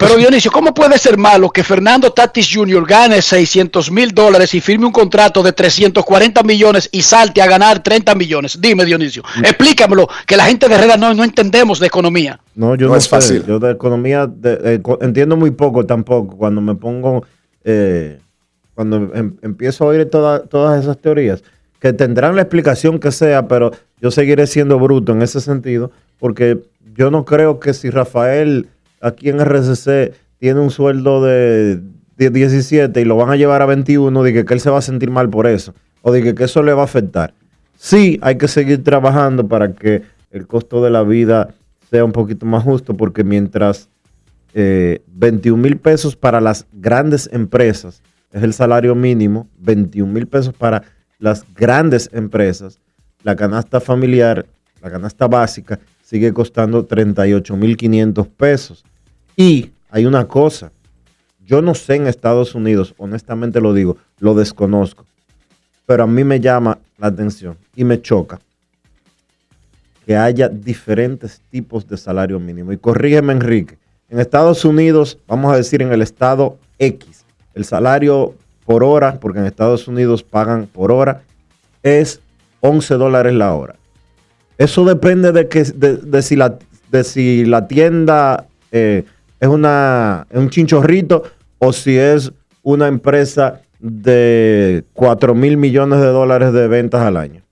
[0.00, 2.86] Pero Dionisio, ¿cómo puede ser malo que Fernando Tatis Jr.
[2.86, 7.82] gane 600 mil dólares y firme un contrato de 340 millones y salte a ganar
[7.82, 8.58] 30 millones?
[8.58, 9.22] Dime, Dionisio.
[9.44, 12.40] Explícamelo, que la gente de Herrera no, no entendemos de economía.
[12.54, 13.10] No, yo No no, es sé.
[13.10, 13.44] fácil.
[13.46, 16.34] Yo de economía de- eh, entiendo muy poco tampoco.
[16.34, 17.26] Cuando me pongo,
[17.64, 18.18] eh,
[18.74, 21.42] cuando em- empiezo a oír toda- todas esas teorías,
[21.78, 26.58] que tendrán la explicación que sea, pero yo seguiré siendo bruto en ese sentido, porque
[26.96, 28.68] yo no creo que si Rafael
[29.00, 31.80] aquí en RCC tiene un sueldo de,
[32.16, 34.82] de 17 y lo van a llevar a 21, de que, él se va a
[34.82, 37.34] sentir mal por eso, o de que, que eso le va a afectar.
[37.76, 41.54] Sí, hay que seguir trabajando para que el costo de la vida
[41.90, 43.88] sea un poquito más justo, porque mientras
[44.54, 50.54] eh, 21 mil pesos para las grandes empresas es el salario mínimo, 21 mil pesos
[50.54, 50.82] para
[51.18, 52.78] las grandes empresas,
[53.22, 54.46] la canasta familiar,
[54.82, 58.84] la canasta básica, sigue costando 38 mil 500 pesos.
[59.40, 60.70] Y hay una cosa,
[61.46, 65.06] yo no sé en Estados Unidos, honestamente lo digo, lo desconozco,
[65.86, 68.38] pero a mí me llama la atención y me choca
[70.04, 72.70] que haya diferentes tipos de salario mínimo.
[72.70, 73.78] Y corrígeme, Enrique,
[74.10, 77.24] en Estados Unidos, vamos a decir en el estado X,
[77.54, 78.34] el salario
[78.66, 81.22] por hora, porque en Estados Unidos pagan por hora,
[81.82, 82.20] es
[82.60, 83.76] 11 dólares la hora.
[84.58, 86.58] Eso depende de, que, de, de si, la,
[86.90, 89.04] de si la tienda eh,
[89.40, 91.22] es, una, un chinchorrito
[91.58, 92.30] o si es
[92.62, 97.42] una empresa de 4 mil millones de dólares de ventas al año.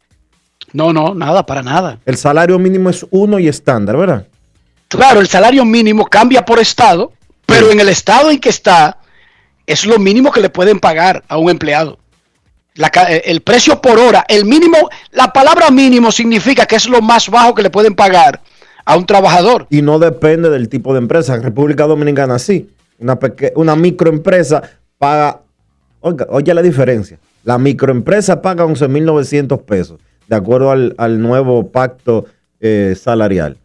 [0.72, 1.98] No, no, nada, para nada.
[2.05, 4.27] El salario mínimo es uno y estándar, ¿verdad?
[4.88, 7.12] Claro, el salario mínimo cambia por estado,
[7.46, 8.98] pero en el estado en que está
[9.66, 11.98] es lo mínimo que le pueden pagar a un empleado.
[12.74, 17.03] La eh, el precio por hora, el mínimo, la palabra mínimo significa que es lo
[17.03, 18.40] más bajo que le pueden pagar
[18.88, 19.66] a un trabajador.
[19.68, 21.35] Y no depende del tipo de empresa.
[21.35, 22.70] En República Dominicana sí.
[22.98, 24.62] Una, peque- una microempresa
[24.96, 25.42] paga,
[26.01, 27.18] oiga, oye la diferencia.
[27.44, 32.24] La microempresa paga 11.900 pesos, de acuerdo al, al nuevo pacto
[32.61, 33.59] eh, salarial.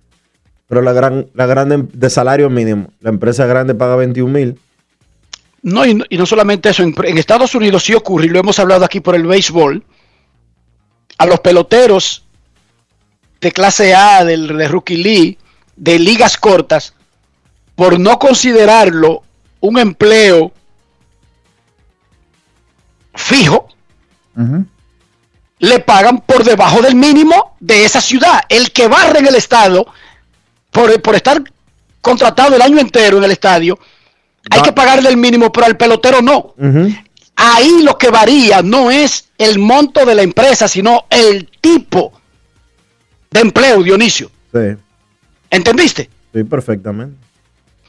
[0.68, 4.58] Pero la gran, la grande de salario mínimo, la empresa grande paga 21.000.
[5.62, 8.40] No, y no, y no solamente eso, en, en Estados Unidos sí ocurre, y lo
[8.40, 9.84] hemos hablado aquí por el béisbol,
[11.18, 12.23] a los peloteros
[13.44, 15.38] de clase A, del, de Rookie League,
[15.76, 16.94] de ligas cortas,
[17.76, 19.22] por no considerarlo
[19.60, 20.52] un empleo
[23.14, 23.68] fijo,
[25.60, 28.42] le pagan por debajo del mínimo de esa ciudad.
[28.50, 29.86] El que barre en el estado,
[30.72, 31.44] por, por estar
[32.02, 33.78] contratado el año entero en el estadio,
[34.50, 36.56] hay que pagarle el mínimo, pero al pelotero no.
[37.36, 42.14] Ahí lo que varía no es el monto de la empresa, sino el tipo
[43.34, 44.30] de empleo, Dionisio.
[44.54, 44.78] Sí,
[45.50, 46.10] ¿Entendiste?
[46.34, 47.18] sí, perfectamente.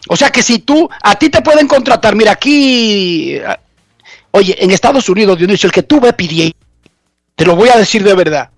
[0.08, 3.44] O sea que si tú, a ti te pueden contratar, mira aquí, eh,
[4.32, 6.56] oye, en Estados Unidos, Dionisio, el que tú ves pidiendo,
[7.34, 8.50] te lo voy a decir de verdad,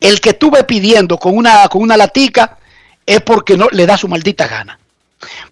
[0.00, 2.58] el que tú ves pidiendo con una, con una latica
[3.04, 4.78] es porque no le da su maldita gana.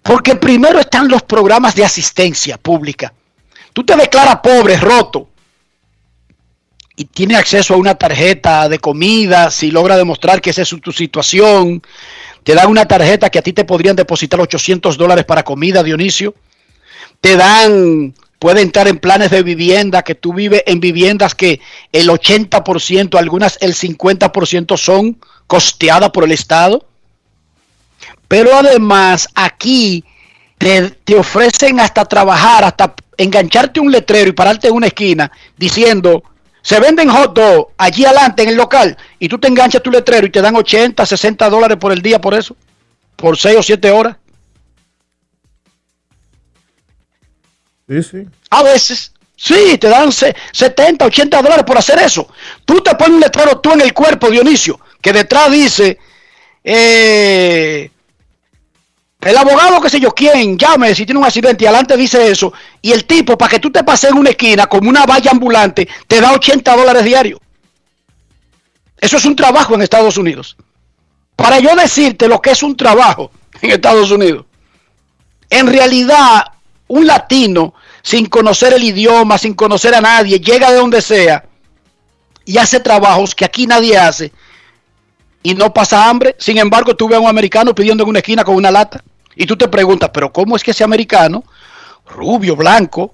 [0.01, 3.13] Porque primero están los programas de asistencia pública.
[3.73, 5.29] Tú te declaras pobre, roto,
[6.97, 10.91] y tienes acceso a una tarjeta de comida, si logra demostrar que esa es tu
[10.91, 11.81] situación,
[12.43, 16.35] te dan una tarjeta que a ti te podrían depositar 800 dólares para comida, Dionisio.
[17.19, 21.59] Te dan, puede entrar en planes de vivienda, que tú vives en viviendas que
[21.91, 26.85] el 80%, algunas el 50% son costeadas por el Estado.
[28.27, 30.05] Pero además aquí
[30.57, 36.23] te, te ofrecen hasta trabajar, hasta engancharte un letrero y pararte en una esquina diciendo,
[36.65, 40.25] se venden hot dog allí adelante en el local y tú te enganchas tu letrero
[40.25, 42.55] y te dan 80, 60 dólares por el día por eso,
[43.15, 44.15] por 6 o 7 horas.
[47.87, 48.17] Sí, sí.
[48.49, 52.27] A veces, sí, te dan se- 70, 80 dólares por hacer eso.
[52.65, 55.99] Tú te pones un letrero tú en el cuerpo, Dionisio, que detrás dice,
[56.63, 57.91] eh,
[59.25, 62.53] el abogado, qué sé yo, quién, llame si tiene un accidente y adelante dice eso.
[62.79, 65.87] Y el tipo, para que tú te pases en una esquina como una valla ambulante,
[66.07, 67.39] te da 80 dólares diarios.
[69.01, 70.55] Eso es un trabajo en Estados Unidos.
[71.35, 73.31] Para yo decirte lo que es un trabajo
[73.63, 74.45] en Estados Unidos,
[75.49, 76.45] en realidad
[76.87, 81.43] un latino sin conocer el idioma, sin conocer a nadie, llega de donde sea
[82.45, 84.31] y hace trabajos que aquí nadie hace
[85.41, 86.35] y no pasa hambre.
[86.37, 89.03] Sin embargo, tú ves a un americano pidiendo en una esquina con una lata
[89.35, 91.43] y tú te preguntas, pero ¿cómo es que ese americano,
[92.07, 93.13] rubio, blanco,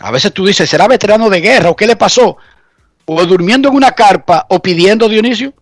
[0.00, 2.36] a veces tú dices, ¿será veterano de guerra o qué le pasó?
[3.04, 5.52] O durmiendo en una carpa o pidiendo Dionisio.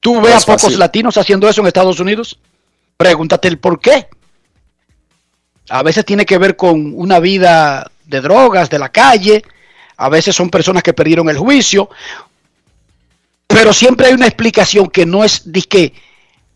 [0.00, 0.78] Tú ves No a pocos fácil.
[0.78, 2.38] latinos haciendo eso en Estados Unidos.
[2.96, 4.08] Pregúntate el por qué.
[5.68, 9.42] A veces tiene que ver con una vida de drogas, de la calle.
[9.96, 11.88] A veces son personas que perdieron el juicio.
[13.46, 15.94] Pero siempre hay una explicación que no es disque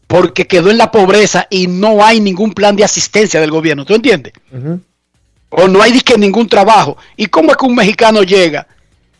[0.08, 3.84] porque quedó en la pobreza y no hay ningún plan de asistencia del gobierno.
[3.84, 4.32] ¿Tú entiendes?
[5.50, 6.96] O no hay disque ningún trabajo.
[7.16, 8.66] ¿Y cómo es que un mexicano llega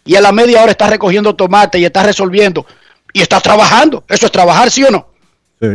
[0.05, 2.67] y a la media hora está recogiendo tomate y está resolviendo
[3.13, 4.03] y está trabajando?
[4.09, 5.09] ¿Eso es trabajar, sí o no?
[5.61, 5.69] Sí.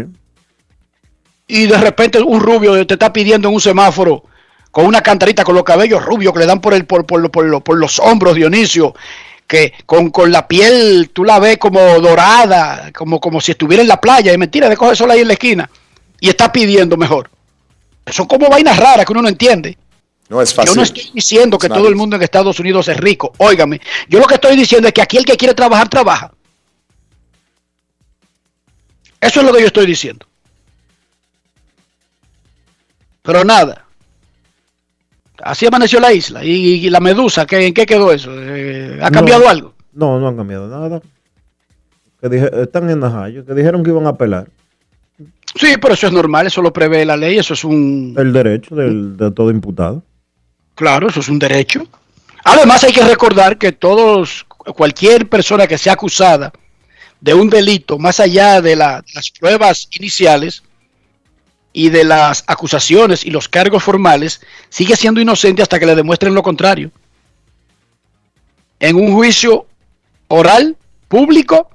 [1.48, 4.24] y de repente un rubio te está pidiendo en un semáforo
[4.72, 7.62] con una cantarita con los cabellos rubios que le dan por el por, por, por,
[7.64, 8.96] por los hombros Dionisio
[9.48, 13.88] que con, con la piel tú la ves como dorada como, como si estuviera en
[13.88, 15.70] la playa y mentira de coge sol ahí en la esquina
[16.20, 17.30] y está pidiendo mejor.
[18.08, 19.78] Son como vainas raras que uno no entiende.
[20.30, 20.72] No es fácil.
[20.72, 23.82] yo no estoy diciendo que todo el mundo en Estados Unidos es rico óigame.
[24.08, 26.32] Yo lo que estoy diciendo es que aquí el que quiere trabajar trabaja.
[29.20, 30.26] Eso es lo que yo estoy diciendo.
[33.22, 33.83] Pero nada.
[35.44, 36.44] Así amaneció la isla.
[36.44, 37.46] ¿Y, y la medusa?
[37.46, 38.32] ¿qué, ¿En qué quedó eso?
[38.34, 39.16] Eh, ¿Ha No.
[39.16, 39.74] cambiado algo?
[39.94, 41.02] No, no han cambiado nada.
[42.22, 44.48] Que dije- están en Najayo, que dijeron que iban a apelar
[45.56, 48.16] Sí, pero eso es normal, eso lo prevé la ley, eso es un...
[48.18, 50.02] el derecho del- de todo imputado.
[50.74, 51.84] Claro, eso es un derecho.
[52.44, 56.52] Además hay que recordar que todos, cualquier persona que sea acusada
[57.22, 60.64] de un delito, más allá de la- las pruebas iniciales
[61.74, 66.36] y de las acusaciones y los cargos formales, sigue siendo inocente hasta que le demuestren
[66.36, 66.92] lo contrario.
[68.80, 69.66] En un juicio
[70.28, 71.70] oral, público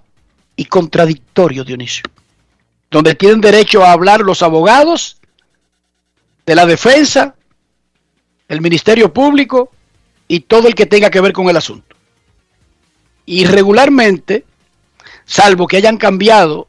[0.54, 2.04] y contradictorio, Dionisio,
[2.90, 5.18] donde tienen derecho a hablar los abogados
[6.46, 7.34] de la defensa,
[8.46, 9.70] el Ministerio Público
[10.28, 11.96] y todo el que tenga que ver con el asunto.
[13.26, 14.44] Y regularmente,
[15.24, 16.67] salvo que hayan cambiado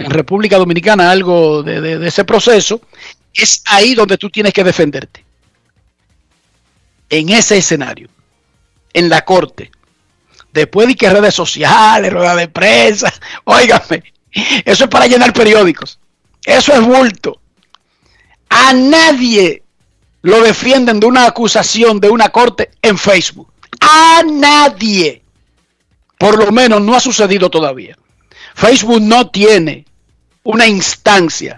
[0.00, 2.80] en República Dominicana algo de, ese proceso,
[3.34, 5.24] es ahí donde tú tienes que defenderte.
[7.08, 8.08] En ese escenario,
[8.92, 9.70] en la corte.
[10.52, 13.12] Después de que redes sociales, ruedas de prensa,
[13.44, 14.02] óigame,
[14.64, 15.98] eso es para llenar periódicos.
[16.44, 17.40] Eso es bulto.
[18.48, 19.62] A nadie
[20.22, 23.52] lo defienden de una acusación de una corte en Facebook.
[23.80, 25.22] A nadie.
[26.18, 27.96] Por lo menos no ha sucedido todavía.
[28.54, 29.84] Facebook no tiene
[30.42, 31.54] una instancia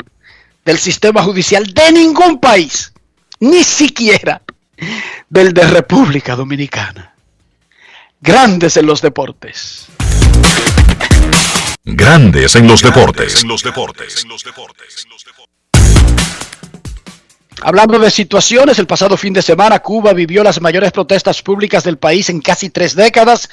[0.65, 2.93] del sistema judicial de ningún país,
[3.41, 4.43] ni siquiera
[5.29, 7.15] del de República Dominicana.
[8.21, 9.87] Grandes en los deportes.
[11.85, 13.43] Grandes en los deportes.
[13.43, 14.25] En los deportes.
[17.61, 21.99] Hablando de situaciones, el pasado fin de semana Cuba vivió las mayores protestas públicas del
[21.99, 23.49] país en casi tres décadas.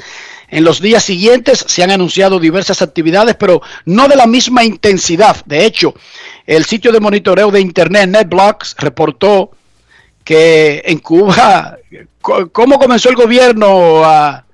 [0.47, 5.43] En los días siguientes se han anunciado diversas actividades, pero no de la misma intensidad.
[5.45, 5.93] De hecho,
[6.47, 9.51] el sitio de monitoreo de Internet NetBlocks reportó
[10.23, 11.77] que en Cuba,
[12.21, 14.45] ¿cómo comenzó el gobierno a,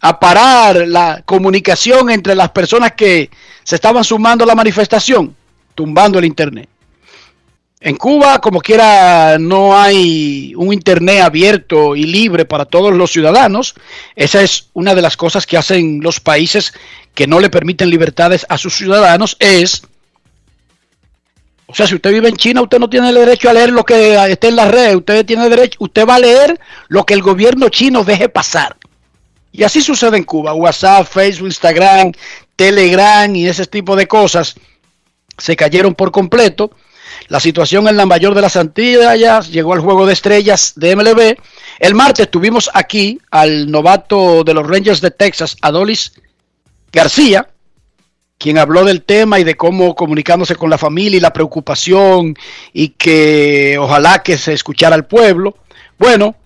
[0.00, 3.30] a parar la comunicación entre las personas que
[3.62, 5.36] se estaban sumando a la manifestación?
[5.74, 6.68] Tumbando el Internet.
[7.84, 13.74] En Cuba, como quiera, no hay un Internet abierto y libre para todos los ciudadanos.
[14.16, 16.72] Esa es una de las cosas que hacen los países
[17.14, 19.36] que no le permiten libertades a sus ciudadanos.
[19.38, 19.82] Es,
[21.66, 23.84] o sea, si usted vive en China, usted no tiene el derecho a leer lo
[23.84, 24.96] que esté en la red.
[24.96, 26.58] Usted tiene derecho, usted va a leer
[26.88, 28.78] lo que el gobierno chino deje pasar.
[29.52, 30.54] Y así sucede en Cuba.
[30.54, 32.12] WhatsApp, Facebook, Instagram,
[32.56, 34.54] Telegram y ese tipo de cosas
[35.36, 36.70] se cayeron por completo
[37.28, 41.36] la situación en la mayor de las Antillas llegó al juego de estrellas de MLB.
[41.78, 46.12] El martes tuvimos aquí al novato de los Rangers de Texas, Adolis
[46.92, 47.48] García,
[48.38, 52.36] quien habló del tema y de cómo comunicándose con la familia y la preocupación
[52.72, 55.56] y que ojalá que se escuchara al pueblo.
[55.98, 56.36] Bueno,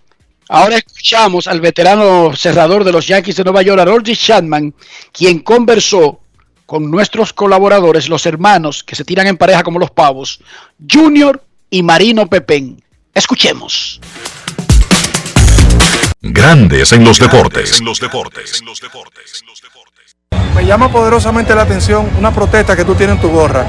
[0.49, 4.75] ahora escuchamos al veterano cerrador de los Yankees de Nueva York, Harold Chapman,
[5.13, 6.21] quien conversó
[6.69, 10.39] con nuestros colaboradores, los hermanos que se tiran en pareja como los pavos,
[10.87, 12.85] Junior y Marino Pepén.
[13.15, 13.99] Escuchemos.
[16.21, 17.81] Grandes en los deportes.
[20.55, 23.65] Me llama poderosamente la atención una protesta que tú tienes en tu gorra.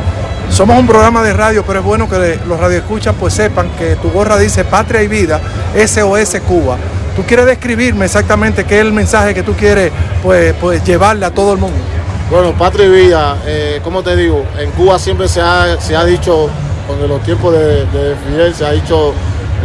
[0.49, 4.09] Somos un programa de radio, pero es bueno que los radioescuchas pues sepan que tu
[4.09, 5.39] gorra dice Patria y Vida,
[5.73, 6.77] SOS Cuba.
[7.15, 9.89] ¿Tú quieres describirme exactamente qué es el mensaje que tú quieres
[10.21, 11.98] pues, pues llevarle a todo el mundo?
[12.29, 16.05] Bueno, Patria y Vida, eh, como te digo, en Cuba siempre se ha, se ha
[16.05, 16.47] dicho,
[16.87, 19.13] con los tiempos de, Fidel, se ha dicho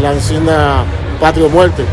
[0.01, 0.83] la insignia
[1.21, 1.85] Patria o Muerte.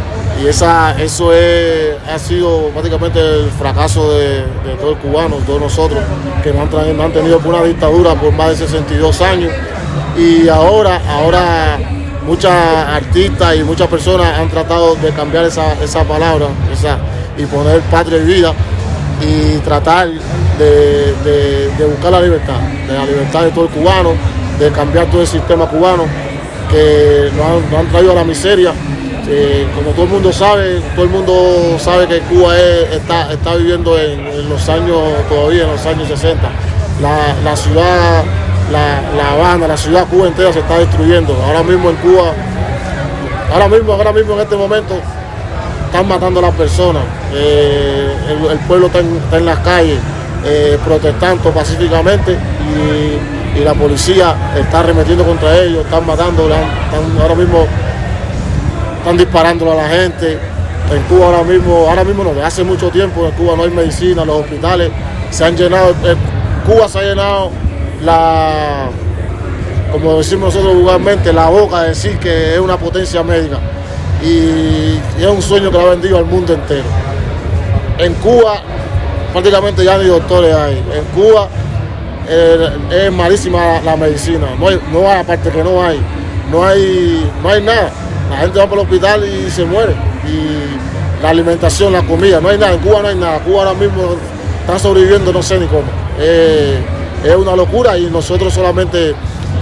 [0.42, 4.46] Y esa, eso es, ha sido prácticamente el fracaso de,
[4.80, 6.02] todo el cubano, todos nosotros,
[6.42, 9.52] que no han, tenido una dictadura por más de 62 años.
[10.18, 11.80] Y ahora, ahora
[12.26, 16.48] muchas artistas y muchas personas han tratado de cambiar esa, esa palabra
[17.38, 18.54] y poner patria y vida
[19.22, 20.08] y tratar
[20.62, 24.14] de, buscar la libertad, de la libertad de todo el cubano,
[24.60, 26.06] de cambiar todo el sistema cubano
[26.70, 28.74] que nos han, traído a la miseria.
[29.76, 34.50] como todo el mundo sabe, todo el mundo sabe que Cuba está, está viviendo en,
[34.50, 34.98] los años,
[35.30, 36.42] todavía en los años 60.
[37.02, 38.24] La, ciudad,
[38.72, 41.36] la, la Habana, la ciudad Cuba entera se está destruyendo.
[41.46, 42.34] Ahora mismo en Cuba,
[43.52, 44.96] ahora mismo, ahora mismo en este momento,
[45.88, 47.04] están matando a las personas.
[47.34, 48.16] Eh,
[48.52, 50.00] el, pueblo está en las calles
[50.44, 56.48] eh, protestando pacíficamente y, la policía está arremetiendo contra ellos, están matando,
[57.22, 57.68] ahora mismo
[58.98, 60.40] están disparando a la gente.
[60.90, 64.26] En Cuba ahora mismo, ahora mismo no, hace mucho tiempo en Cuba no hay medicina,
[64.26, 64.90] los hospitales
[65.30, 65.94] se han llenado,
[66.66, 67.52] Cuba se ha llenado
[68.04, 68.90] la,
[69.92, 73.60] como decimos nosotros vulgarmente, la boca de decir que es una potencia médica.
[74.24, 76.86] Y, y es un sueño que lo ha vendido al mundo entero.
[77.98, 78.62] En Cuba
[79.32, 80.78] prácticamente ya ni doctores hay.
[80.78, 81.48] En Cuba
[82.28, 86.00] eh, es malísima la, medicina, no hay, no hay, aparte que no hay,
[86.52, 87.92] no hay, no hay nada.
[88.30, 89.94] La gente va por el hospital y se muere.
[90.26, 92.74] Y la alimentación, la comida, no hay nada.
[92.74, 93.40] En Cuba no hay nada.
[93.40, 94.16] Cuba ahora mismo
[94.62, 95.84] está sobreviviendo, no sé ni cómo.
[96.20, 96.80] Eh,
[97.24, 99.14] es una locura y nosotros solamente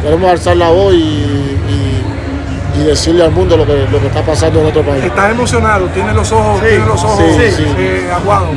[0.03, 1.49] queremos alzar la voz y
[2.83, 5.03] decirle al mundo lo que, lo que está pasando en otro país.
[5.03, 8.49] Estás emocionado, tienes los ojos, tienes los ojos eh, aguados.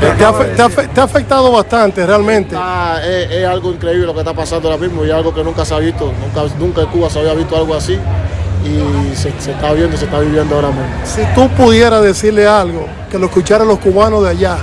[0.00, 2.56] te, ha, afectado bastante realmente.
[3.04, 5.78] es, algo increíble lo que está pasando ahora mismo y algo que nunca se ha
[5.78, 7.98] visto, nunca, nunca en Cuba se había visto algo así
[8.64, 10.86] y se, está viendo, se está viviendo ahora mismo.
[11.04, 14.58] Si tú pudieras decirle algo, que lo escucharan los cubanos de allá,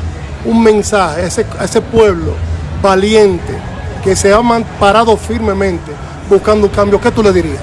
[0.46, 2.34] un mensaje a ese, a ese pueblo
[2.82, 3.54] valiente
[4.04, 4.42] que se ha
[4.80, 5.92] parado firmemente
[6.30, 7.62] buscando un cambio, ¿qué tú le dirías?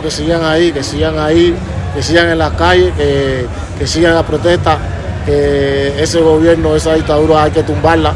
[0.00, 1.54] Que sigan ahí, que sigan ahí,
[1.94, 4.78] que sigan en la calle, que, sigan la protesta,
[5.26, 8.14] que ese gobierno, esa dictadura hay que tumbarla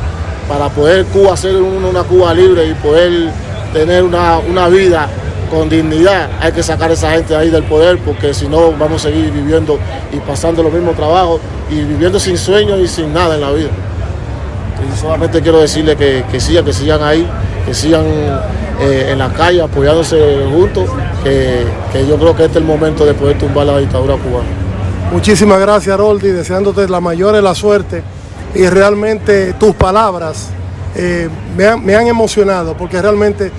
[0.49, 3.31] para poder Cuba ser una Cuba libre y poder
[3.72, 5.09] tener una, vida
[5.51, 6.29] con dignidad.
[6.41, 9.31] Hay que sacar a esa gente ahí del poder porque si no vamos a seguir
[9.33, 9.79] viviendo
[10.12, 13.70] y pasando los mismos trabajos y viviendo sin sueños y sin nada en la vida.
[14.81, 17.27] Y solamente quiero decirle que, que sigan, que sigan ahí,
[17.64, 18.05] que sigan
[18.81, 20.89] eh, en la calle apoyándose juntos,
[21.24, 21.64] que,
[22.07, 24.49] yo creo que este es el momento de poder tumbar la dictadura cubana.
[25.12, 28.03] Muchísimas gracias, Roldi, deseándote la mayor de la suerte
[28.55, 30.51] y realmente tus palabras
[30.95, 33.51] eh, me, han, me han emocionado porque realmente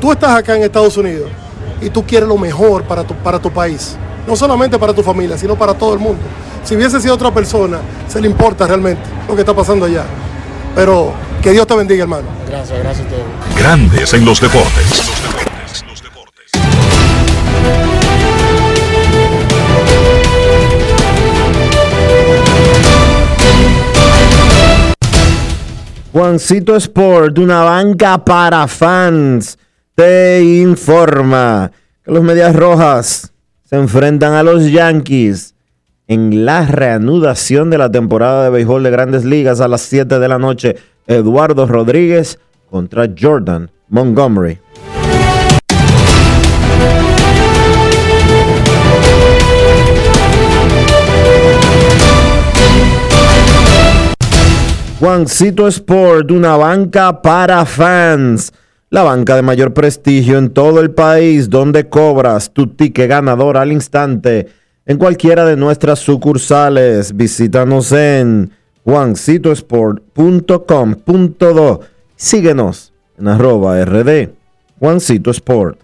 [0.00, 1.30] tú estás acá en Estados Unidos
[1.80, 3.96] y tú quieres lo mejor para tu, para tu país.
[4.26, 6.20] No solamente para tu familia, sino para todo el mundo.
[6.64, 10.04] Si hubiese sido otra persona, se le importa realmente lo que está pasando allá.
[10.74, 11.12] Pero
[11.48, 12.28] que Dios te bendiga, hermano.
[12.46, 13.24] Gracias, gracias a todos.
[13.58, 15.02] Grandes en los deportes.
[26.12, 29.58] Juancito Sport, una banca para fans,
[29.94, 31.72] te informa
[32.04, 33.32] que los Medias Rojas
[33.64, 35.54] se enfrentan a los Yankees
[36.08, 40.28] en la reanudación de la temporada de béisbol de grandes ligas a las 7 de
[40.28, 40.76] la noche.
[41.08, 42.38] Eduardo Rodríguez
[42.70, 44.58] contra Jordan Montgomery.
[55.00, 58.52] Juancito Sport, una banca para fans.
[58.90, 63.72] La banca de mayor prestigio en todo el país, donde cobras tu ticket ganador al
[63.72, 64.48] instante
[64.84, 67.16] en cualquiera de nuestras sucursales.
[67.16, 68.50] Visítanos en
[68.88, 71.80] juancitosport.com.do.
[72.16, 74.30] Síguenos en arroba rd
[74.80, 75.78] Juancito Sport.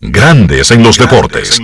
[0.00, 1.60] Grandes en los deportes.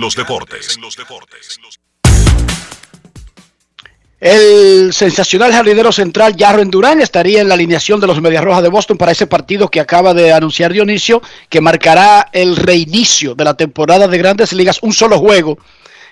[4.25, 8.69] El sensacional jardinero central Jarren Durán estaría en la alineación de los Medias Rojas de
[8.69, 13.53] Boston para ese partido que acaba de anunciar Dionisio, que marcará el reinicio de la
[13.53, 14.79] temporada de Grandes Ligas.
[14.81, 15.59] Un solo juego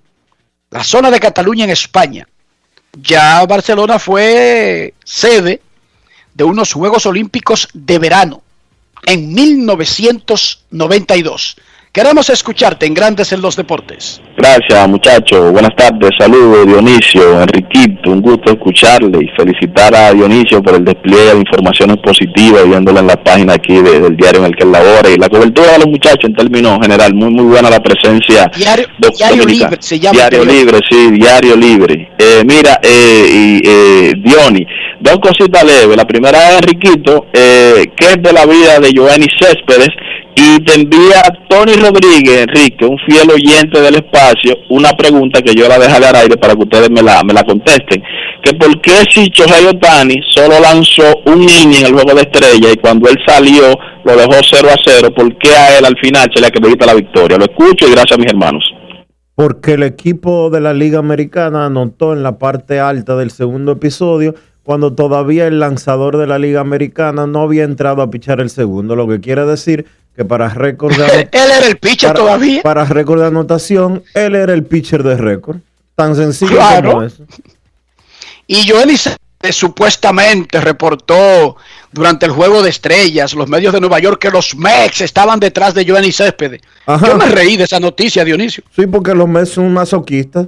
[0.71, 2.27] la zona de Cataluña en España.
[2.99, 5.61] Ya Barcelona fue sede
[6.33, 8.41] de unos Juegos Olímpicos de verano
[9.05, 11.57] en 1992.
[11.97, 14.21] Queremos escucharte en Grandes en los Deportes.
[14.37, 15.51] Gracias, muchachos.
[15.51, 16.11] Buenas tardes.
[16.19, 18.11] Saludos, Dionisio, Enriquito.
[18.11, 23.07] Un gusto escucharle y felicitar a Dionisio por el despliegue de informaciones positivas, viéndola en
[23.07, 25.09] la página aquí de- del diario en el que él labora.
[25.09, 28.51] Y la cobertura de los muchachos en términos general, muy muy buena la presencia.
[28.55, 28.85] Diario.
[29.47, 30.19] Libre se llama.
[30.19, 32.11] Diario Libre, sí, Diario Libre.
[32.19, 34.67] Eh, mira, eh, y, eh, Diony,
[34.99, 35.97] dos cositas leves.
[35.97, 39.89] La primera es Enriquito, eh, que es de la vida de Joanny Céspedes,
[40.39, 45.67] y te envía Tony Rodríguez, Enrique, un fiel oyente del espacio, una pregunta que yo
[45.67, 48.03] la dejaré al aire para que ustedes me la, me la contesten.
[48.43, 52.71] Que por qué si Chohei Otani solo lanzó un inning en el juego de estrella
[52.71, 53.63] y cuando él salió
[54.05, 56.93] lo dejó 0 a 0, ¿por qué a él al final se le acredita la
[56.93, 57.39] victoria?
[57.39, 58.63] Lo escucho y gracias a mis hermanos.
[59.33, 64.35] Porque el equipo de la Liga Americana anotó en la parte alta del segundo episodio
[64.61, 68.95] cuando todavía el lanzador de la Liga Americana no había entrado a pichar el segundo,
[68.95, 69.85] lo que quiere decir
[70.17, 72.61] que para récord Él era el pitcher para, todavía.
[72.63, 75.57] para récord de anotación, él era el pitcher de récord.
[75.95, 76.91] Tan sencillo Claro.
[76.91, 77.23] como eso.
[78.47, 81.57] Y Joenny Céspedes supuestamente reportó
[81.91, 85.73] durante el juego de estrellas, los medios de Nueva York, que los Mex estaban detrás
[85.75, 86.61] de Joenny Céspedes.
[86.85, 87.07] Ajá.
[87.07, 88.63] Yo me reí de esa noticia, Dionisio.
[88.75, 90.47] Sí, porque los Mets son masoquistas.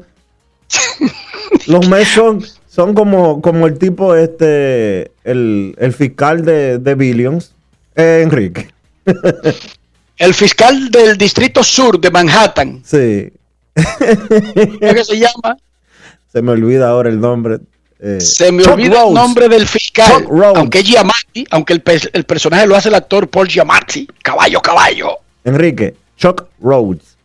[1.68, 7.54] los Mets son, son como, como el tipo este, el, el fiscal de, de Billions,
[7.96, 8.70] eh, Enrique.
[10.18, 13.30] El fiscal del Distrito Sur de Manhattan, Sí.
[13.76, 15.58] ¿cómo que se llama?
[16.32, 17.60] Se me olvida ahora el nombre.
[18.00, 22.24] eh, Se me Chuck olvida el nombre del fiscal, aunque Giamatti, aunque el, pe- el
[22.26, 24.08] personaje lo hace el actor Paul Giamatti.
[24.22, 25.18] Caballo, caballo.
[25.46, 27.16] Enrique, Chuck Rhodes.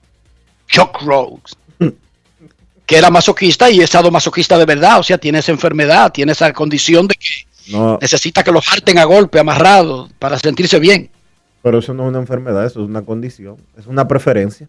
[0.68, 1.56] Chuck Rhodes.
[2.86, 6.52] Que era masoquista y es masoquista de verdad, o sea, tiene esa enfermedad, tiene esa
[6.52, 11.08] condición de que No, necesita que lo harten a golpe, amarrado, para sentirse bien.
[11.64, 14.68] Pero eso no es una enfermedad, eso es una condición, es una preferencia.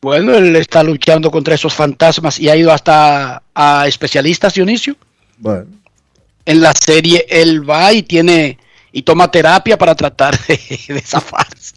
[0.00, 4.96] Bueno, él está luchando contra esos fantasmas y ha ido hasta a especialistas, Dionisio.
[5.38, 5.66] Bueno,
[6.46, 8.58] En la serie él va y tiene
[8.92, 10.58] y toma terapia para tratar de,
[10.88, 11.74] de zafarse.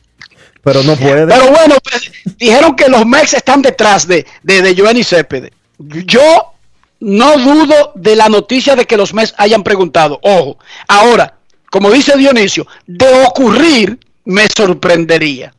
[0.62, 1.28] pero no puede.
[1.28, 5.52] Pero bueno, pues, dijeron que los Mex están detrás de, de, de Giovanni Céspedes.
[5.80, 6.54] Yo
[7.00, 10.20] no dudo de la noticia de que los Mex hayan preguntado.
[10.24, 11.40] Ojo, ahora,
[11.72, 15.56] como dice Dionisio, de ocurrir me sorprendería.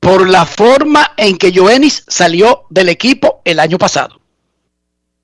[0.00, 4.20] Por la forma en que Joenis salió del equipo el año pasado.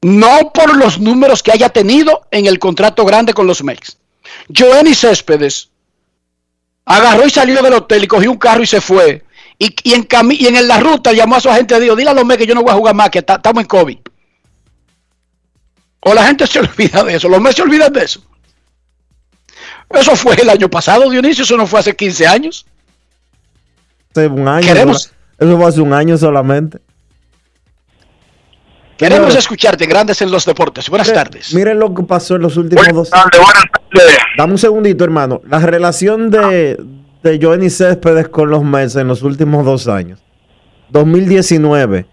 [0.03, 3.99] No por los números que haya tenido en el contrato grande con los Mex.
[4.57, 5.71] Joenis Céspedes
[6.85, 9.25] agarró y salió del hotel y cogió un carro y se fue.
[9.59, 12.47] Y, en, la ruta llamó a su agente y dijo, dile a los Mets que
[12.47, 13.99] yo no voy a jugar más, que ta- estamos en COVID.
[16.09, 18.23] O la gente se olvida de eso, los Mets se olvidan de eso.
[19.91, 22.67] Eso fue el año pasado, Dionisio, eso no fue hace 15 años.
[24.13, 24.67] Hace un año.
[24.67, 25.13] Queremos-.
[25.39, 26.79] Eso fue hace un año solamente.
[28.97, 30.89] Queremos Señores, escucharte, grandes en los deportes.
[30.91, 31.55] Buenas miren- tardes.
[31.55, 34.19] Miren lo que pasó en los últimos dos buenas tardes.
[34.37, 35.41] Dame un segundito, hermano.
[35.49, 36.83] La relación de,
[37.23, 40.21] de Johnny Céspedes con los Mets en los últimos dos años.
[40.91, 42.07] 2019,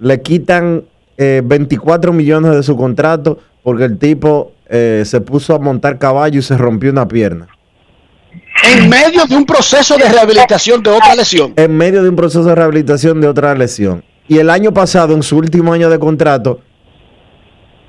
[0.00, 0.84] le quitan
[1.16, 6.38] eh, 24 millones de su contrato porque el tipo eh, se puso a montar caballo
[6.38, 7.48] y se rompió una pierna.
[8.62, 11.52] En medio de un proceso de rehabilitación de otra lesión.
[11.56, 14.04] En medio de un proceso de rehabilitación de otra lesión.
[14.28, 16.60] Y el año pasado, en su último año de contrato,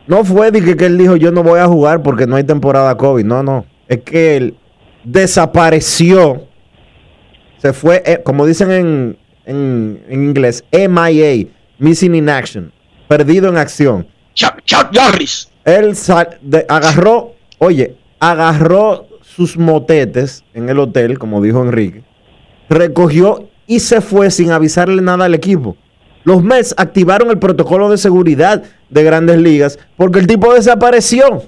[0.08, 2.44] no fue de que, que él dijo yo no voy a jugar porque no hay
[2.44, 3.24] temporada COVID.
[3.24, 3.66] No, no.
[3.88, 4.58] Es que él
[5.04, 6.44] desapareció.
[7.58, 11.48] Se fue, eh, como dicen en, en, en inglés, MIA,
[11.80, 12.72] Missing in Action.
[13.08, 14.08] Perdido en acción.
[14.34, 15.50] Chuck, Chuck Norris.
[15.64, 22.04] Él sal- de- agarró, oye, agarró sus motetes en el hotel, como dijo Enrique,
[22.70, 25.76] recogió y se fue sin avisarle nada al equipo.
[26.24, 31.44] Los Mets activaron el protocolo de seguridad de grandes ligas porque el tipo desapareció.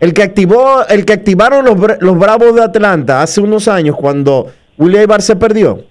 [0.00, 4.48] El que activó, el que activaron los, los Bravos de Atlanta hace unos años cuando
[4.76, 5.84] William Ibar se perdió.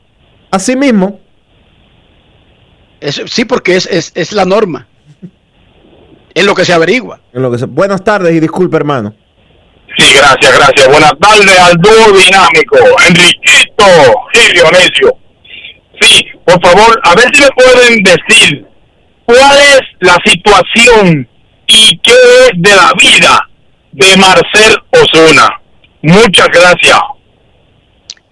[0.51, 1.19] Así mismo,
[2.99, 4.87] Es- sí, porque es, es, es la norma.
[6.33, 7.21] Es lo que se averigua.
[7.33, 9.13] en lo que se- buenas tardes y disculpe, hermano.
[9.97, 10.87] Sí, gracias, gracias.
[10.87, 12.77] Buenas tardes al dúo dinámico,
[13.07, 13.85] Enriquito
[14.33, 15.17] y Dionisio.
[16.01, 18.65] Sí, por favor, a ver si me pueden decir
[19.25, 21.27] cuál es la situación
[21.67, 23.49] y qué es de la vida
[23.93, 25.47] de Marcel Osuna.
[26.01, 26.99] Muchas gracias.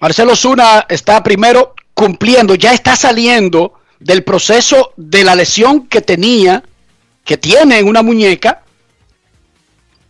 [0.02, 3.74] Marcelo Zuna está primero cumpliendo, ya está saliendo
[4.04, 6.64] del proceso de la lesión que tenía,
[7.24, 8.64] que tiene en una muñeca,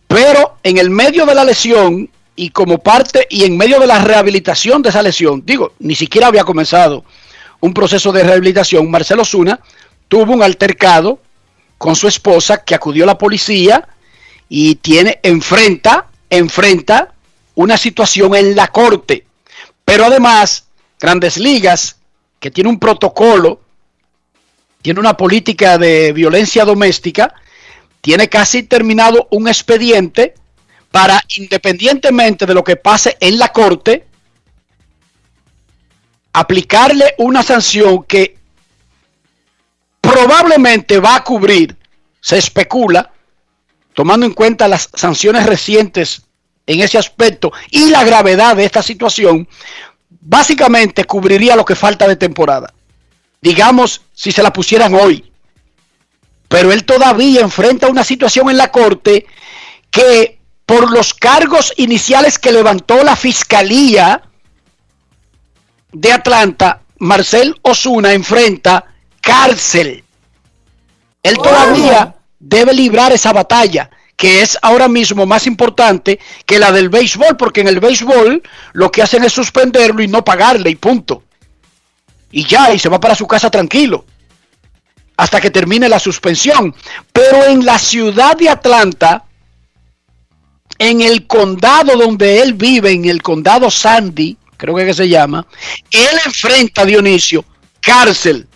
[0.08, 4.00] pero en el medio de la lesión y como parte y en medio de la
[4.00, 7.04] rehabilitación de esa lesión, digo, ni siquiera había comenzado
[7.60, 9.60] un proceso de rehabilitación, Marcelo Zuna
[10.08, 11.20] tuvo un altercado
[11.78, 13.88] con su esposa que acudió a la policía
[14.48, 17.14] y tiene enfrenta enfrenta
[17.54, 19.24] una situación en la corte.
[19.84, 20.66] Pero además,
[20.98, 21.96] Grandes Ligas,
[22.40, 23.60] que tiene un protocolo,
[24.84, 27.32] tiene una política de violencia doméstica,
[28.02, 30.34] tiene casi terminado un expediente
[30.90, 34.06] para, independientemente de lo que pase en la corte,
[36.34, 38.36] aplicarle una sanción que
[40.02, 41.74] probablemente va a cubrir,
[42.20, 43.10] se especula,
[43.94, 46.26] tomando en cuenta las sanciones recientes
[46.66, 49.48] en ese aspecto y la gravedad de esta situación,
[50.10, 52.74] básicamente cubriría lo que falta de temporada.
[53.44, 55.30] Digamos, si se la pusieran hoy.
[56.48, 59.26] Pero él todavía enfrenta una situación en la corte
[59.90, 64.22] que por los cargos iniciales que levantó la fiscalía
[65.92, 68.86] de Atlanta, Marcel Osuna enfrenta
[69.20, 70.02] cárcel
[71.22, 76.88] Él todavía debe librar esa batalla, que es ahora mismo más importante que la del
[76.88, 78.42] béisbol, porque en el béisbol
[78.72, 81.23] lo que hacen es suspenderlo y no pagarle y punto.
[82.36, 84.04] Y ya, y se va para su casa tranquilo,
[85.16, 86.74] hasta que termine la suspensión.
[87.12, 89.24] Pero en la ciudad de Atlanta,
[90.76, 95.46] en el condado donde él vive, en el condado Sandy, creo que, que se llama,
[95.92, 97.44] él enfrenta a Dionisio
[97.80, 98.48] cárcel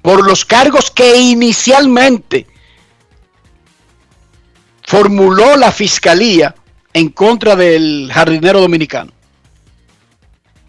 [0.00, 2.46] por los cargos que inicialmente
[4.82, 6.54] formuló la fiscalía
[6.94, 9.12] en contra del jardinero dominicano.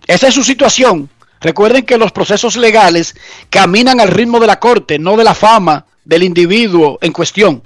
[0.05, 1.09] Esa es su situación.
[1.45, 3.15] Recuerden que los procesos legales
[3.51, 7.61] caminan al ritmo de la corte, no de la fama del individuo en cuestión.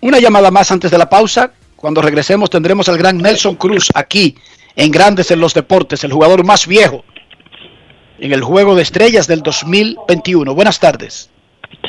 [0.00, 1.52] Una llamada más antes de la pausa.
[1.76, 4.36] Cuando regresemos tendremos al gran Nelson Cruz aquí
[4.74, 7.04] en Grandes en los Deportes, el jugador más viejo
[8.18, 10.56] en el Juego de Estrellas del 2021.
[10.56, 11.30] Buenas tardes.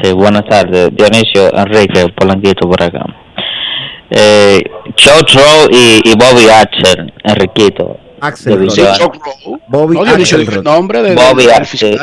[0.03, 0.91] Sí, buenas tardes.
[0.95, 3.03] Dionisio, Enrique, Polanquito por acá.
[4.12, 4.64] Eh,
[5.00, 7.97] Chuck Rowe y, y Bobby Axel, Enriquito.
[8.22, 8.88] Axel División.
[9.68, 12.00] Bobby No, dijo el nombre de, Bobby del Axel.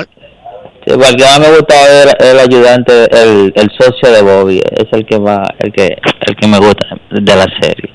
[0.87, 5.05] Sí, porque más me gustaba ver el ayudante, el, el socio de Bobby, es el
[5.05, 7.93] que va, el que, el que me gusta de la serie.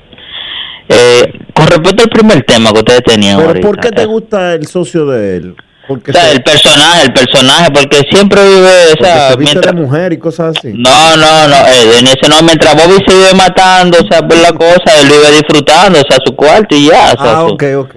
[0.88, 4.54] Eh, con respecto al primer tema que ustedes tenían Pero ahorita, ¿por qué te gusta
[4.54, 5.56] el socio de él?
[5.94, 9.36] Porque, o sea, se, el personaje, el personaje, porque siempre vive, o porque sea, se
[9.36, 10.72] viste mientras, de mujer y cosas así.
[10.74, 14.36] no, no, no, eh, en ese no, mientras Bobby se vive matando, o sea, por
[14.38, 17.64] la cosa, él vive disfrutando, o sea, su cuarto y ya, o sea, ah, ok,
[17.78, 17.94] ok.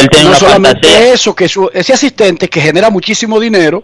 [0.00, 1.12] él tiene no una solamente fantasía.
[1.14, 3.82] eso, que su- ese asistente que genera muchísimo dinero,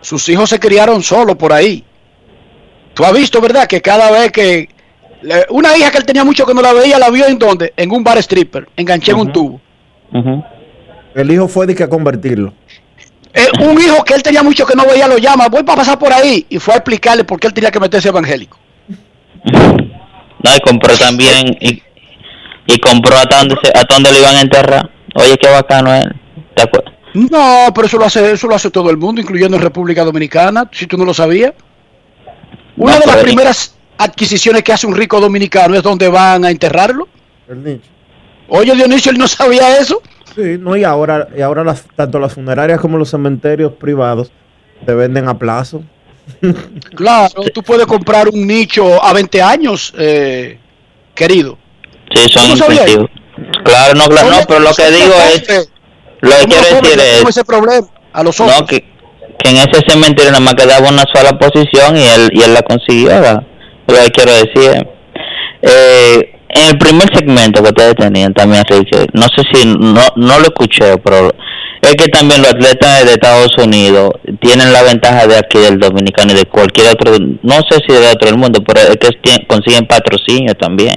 [0.00, 1.82] sus hijos se criaron solo por ahí.
[2.94, 3.66] Tú has visto, ¿verdad?
[3.66, 4.68] Que cada vez que
[5.22, 7.72] le- una hija que él tenía mucho que no la veía, la vio en donde?
[7.76, 9.60] En un bar stripper, enganché en un tubo.
[10.12, 10.44] Ujú.
[11.14, 12.52] El hijo fue de que a convertirlo.
[13.32, 15.98] Eh, un hijo que él tenía mucho que no veía lo llama, voy para pasar
[15.98, 18.58] por ahí y fue a explicarle por qué él tenía que meterse evangélico.
[19.44, 21.82] No, y compró también, y,
[22.66, 24.90] y compró hasta donde, se, hasta donde lo iban a enterrar.
[25.16, 26.14] Oye, qué bacano él.
[26.54, 26.94] ¿Te acuerdas?
[27.14, 30.68] No, pero eso lo hace, eso lo hace todo el mundo, incluyendo en República Dominicana,
[30.72, 31.52] si tú no lo sabías.
[32.76, 36.50] Una No, de las primeras adquisiciones que hace un rico dominicano es donde van a
[36.50, 37.08] enterrarlo.
[37.48, 37.80] El.
[38.48, 40.02] Oye, Dionisio, él no sabía eso.
[40.34, 44.32] Sí, no, y ahora, y ahora las, tanto las funerarias como los cementerios privados
[44.84, 45.82] te venden a plazo.
[46.96, 50.58] Claro, tú puedes comprar un nicho a 20 años, eh,
[51.14, 51.58] querido.
[52.14, 53.10] Sí, son incentivos.
[53.64, 55.70] Claro, no, claro, no, pero lo que ¿cómo digo es,
[56.20, 58.60] lo que quiero decir es, ese problema a los otros.
[58.60, 58.80] no, que,
[59.38, 62.62] que en ese cementerio nada más quedaba una sola posición y él, y él la
[62.62, 63.42] consiguió, ¿verdad?
[63.86, 64.88] Lo que quiero decir.
[65.62, 70.38] Eh, en el primer segmento que ustedes tenían también, Enrique, no sé si, no, no
[70.38, 71.32] lo escuché, pero
[71.82, 76.32] es que también los atletas de Estados Unidos tienen la ventaja de aquí del dominicano
[76.32, 79.86] y de cualquier otro, no sé si de otro del mundo, pero es que consiguen
[79.86, 80.94] patrocinio también.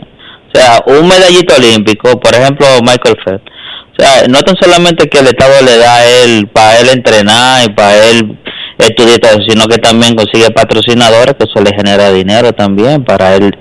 [0.47, 3.51] O sea, un medallito olímpico, por ejemplo, Michael Phelps.
[3.91, 7.65] O sea, no tan solamente que el Estado le da a él para él entrenar
[7.67, 8.37] y para él
[8.77, 13.51] estudiar sino que también consigue patrocinadores que eso le genera dinero también para él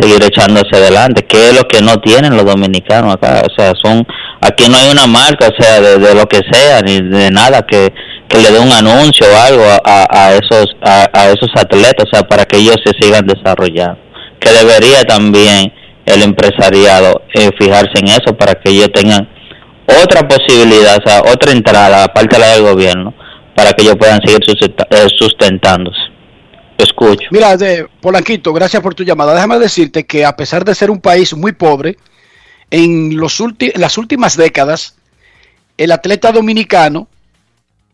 [0.00, 3.42] seguir echándose adelante, que es lo que no tienen los dominicanos acá.
[3.44, 4.06] O sea, son
[4.40, 7.62] aquí no hay una marca, o sea, de, de lo que sea, ni de nada
[7.62, 7.92] que,
[8.28, 12.16] que le dé un anuncio o algo a, a, esos a, a esos atletas, o
[12.16, 13.98] sea, para que ellos se sigan desarrollando.
[14.38, 15.72] Que debería también
[16.06, 19.28] el empresariado eh, fijarse en eso para que ellos tengan
[20.02, 23.14] otra posibilidad, o sea, otra entrada, aparte de la del gobierno,
[23.54, 26.09] para que ellos puedan seguir eh, sustentándose.
[26.82, 27.28] Escucho.
[27.30, 29.34] Mira, de, Polanquito, gracias por tu llamada.
[29.34, 31.96] Déjame decirte que a pesar de ser un país muy pobre,
[32.70, 34.94] en, los en las últimas décadas,
[35.76, 37.08] el atleta dominicano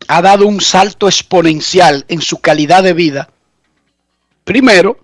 [0.07, 3.29] ha dado un salto exponencial en su calidad de vida.
[4.43, 4.99] Primero,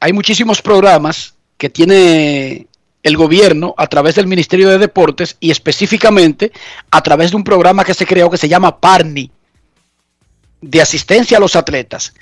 [0.00, 2.68] hay muchísimos programas que tiene
[3.02, 6.52] el gobierno a través del Ministerio de Deportes y específicamente
[6.90, 9.30] a través de un programa que se creó que se llama PARNI,
[10.66, 12.12] de asistencia a los atletas.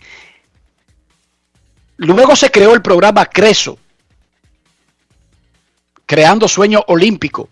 [1.97, 3.79] Luego se creó el programa CRESO,
[6.07, 7.49] Creando Sueño Olímpico,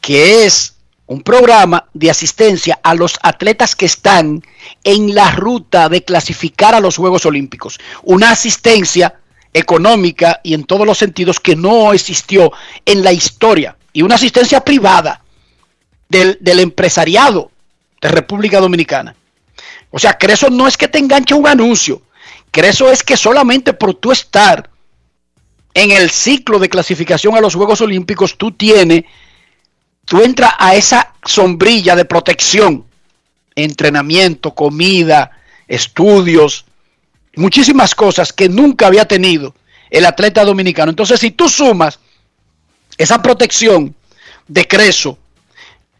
[0.00, 0.74] que es
[1.06, 4.42] un programa de asistencia a los atletas que están
[4.84, 7.80] en la ruta de clasificar a los Juegos Olímpicos.
[8.02, 9.14] Una asistencia
[9.52, 12.52] económica y en todos los sentidos que no existió
[12.84, 13.76] en la historia.
[13.92, 15.22] Y una asistencia privada
[16.08, 17.50] del, del empresariado
[18.00, 19.16] de República Dominicana.
[19.90, 22.02] O sea, Creso no es que te enganche un anuncio.
[22.50, 24.70] Creso es que solamente por tú estar
[25.74, 29.04] en el ciclo de clasificación a los Juegos Olímpicos, tú tienes,
[30.04, 32.84] tú entras a esa sombrilla de protección
[33.54, 35.30] entrenamiento, comida,
[35.68, 36.64] estudios,
[37.36, 39.54] muchísimas cosas que nunca había tenido
[39.90, 40.90] el atleta dominicano.
[40.90, 41.98] Entonces, si tú sumas
[42.96, 43.94] esa protección
[44.46, 45.18] de Creso,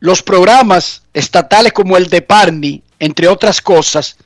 [0.01, 4.17] los programas estatales como el de Parni, entre otras cosas,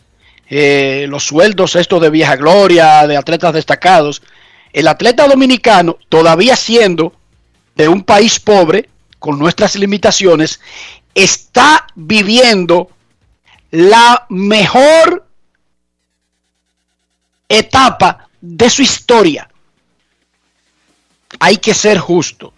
[0.50, 4.20] eh, los sueldos estos de vieja gloria, de atletas destacados,
[4.72, 7.14] el atleta dominicano, todavía siendo
[7.76, 10.60] de un país pobre, con nuestras limitaciones,
[11.14, 12.90] está viviendo
[13.70, 15.26] la mejor
[17.48, 19.48] etapa de su historia.
[21.38, 22.52] Hay que ser justo.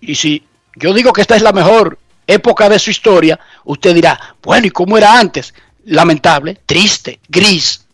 [0.00, 0.46] Y si
[0.76, 4.70] yo digo que esta es la mejor época de su historia, usted dirá, bueno, ¿y
[4.70, 5.52] cómo era antes?
[5.84, 7.86] Lamentable, triste, gris.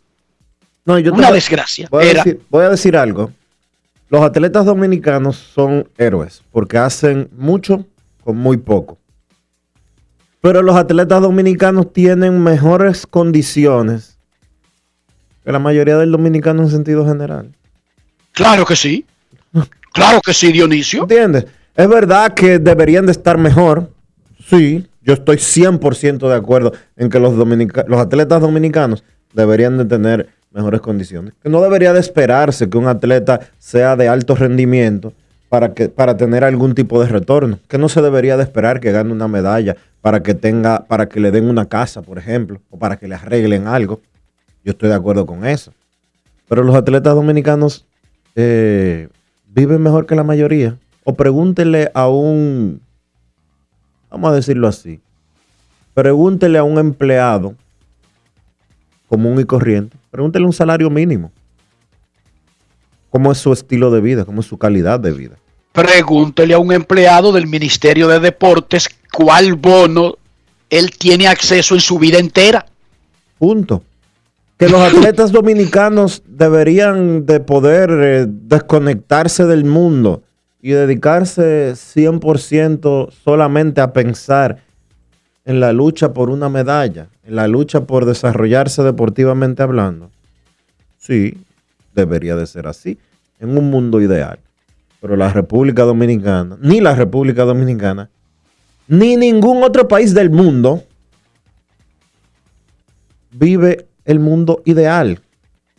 [0.84, 1.88] No, yo te Una voy- desgracia.
[1.90, 2.24] Voy a, Era.
[2.24, 3.32] decir, voy a decir algo.
[4.08, 7.86] Los atletas dominicanos son héroes porque hacen mucho
[8.24, 8.98] con muy poco.
[10.40, 14.16] Pero los atletas dominicanos tienen mejores condiciones
[15.44, 17.52] que la mayoría del dominicano en sentido general.
[18.32, 19.04] Claro que sí.
[19.92, 21.02] Claro que sí, Dionisio.
[21.02, 21.46] ¿Entiendes?
[21.74, 23.90] Es verdad que deberían de estar mejor.
[24.50, 29.84] Sí, yo estoy 100% de acuerdo en que los, dominica- los atletas dominicanos deberían de
[29.84, 31.34] tener mejores condiciones.
[31.42, 35.12] Que no debería de esperarse que un atleta sea de alto rendimiento
[35.48, 37.60] para, que, para tener algún tipo de retorno.
[37.68, 41.20] Que no se debería de esperar que gane una medalla para que tenga, para que
[41.20, 44.00] le den una casa, por ejemplo, o para que le arreglen algo.
[44.64, 45.72] Yo estoy de acuerdo con eso.
[46.48, 47.86] Pero los atletas dominicanos
[48.34, 49.08] eh,
[49.46, 50.76] viven mejor que la mayoría.
[51.04, 52.80] O pregúntele a un,
[54.10, 55.00] vamos a decirlo así,
[55.94, 57.54] pregúntele a un empleado
[59.08, 61.32] común y corriente, pregúntele un salario mínimo.
[63.10, 64.24] ¿Cómo es su estilo de vida?
[64.24, 65.36] ¿Cómo es su calidad de vida?
[65.72, 70.16] Pregúntele a un empleado del Ministerio de Deportes cuál bono
[70.68, 72.66] él tiene acceso en su vida entera.
[73.38, 73.82] Punto.
[74.56, 80.22] Que los atletas dominicanos deberían de poder eh, desconectarse del mundo
[80.62, 84.62] y dedicarse 100% solamente a pensar
[85.44, 90.10] en la lucha por una medalla, en la lucha por desarrollarse deportivamente hablando.
[90.98, 91.38] Sí,
[91.94, 92.98] debería de ser así,
[93.38, 94.38] en un mundo ideal.
[95.00, 98.10] Pero la República Dominicana, ni la República Dominicana,
[98.86, 100.84] ni ningún otro país del mundo
[103.30, 105.20] vive el mundo ideal.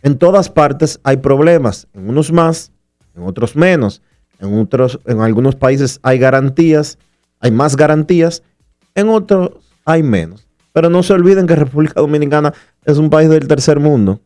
[0.02, 2.72] En todas partes hay problemas, en unos más,
[3.16, 4.02] en otros menos.
[4.42, 6.98] En otros, en algunos países hay garantías,
[7.40, 8.42] hay más garantías,
[8.96, 9.52] en otros
[9.86, 10.48] hay menos.
[10.74, 14.20] Pero no se olviden que República Dominicana es un país del tercer mundo.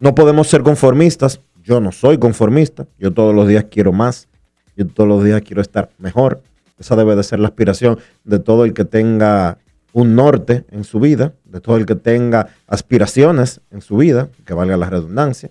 [0.00, 1.40] No podemos ser conformistas.
[1.62, 2.86] Yo no soy conformista.
[2.98, 4.28] Yo todos los días quiero más.
[4.76, 6.42] Yo todos los días quiero estar mejor.
[6.78, 9.58] Esa debe de ser la aspiración de todo el que tenga
[9.92, 14.54] un norte en su vida, de todo el que tenga aspiraciones en su vida, que
[14.54, 15.50] valga la redundancia.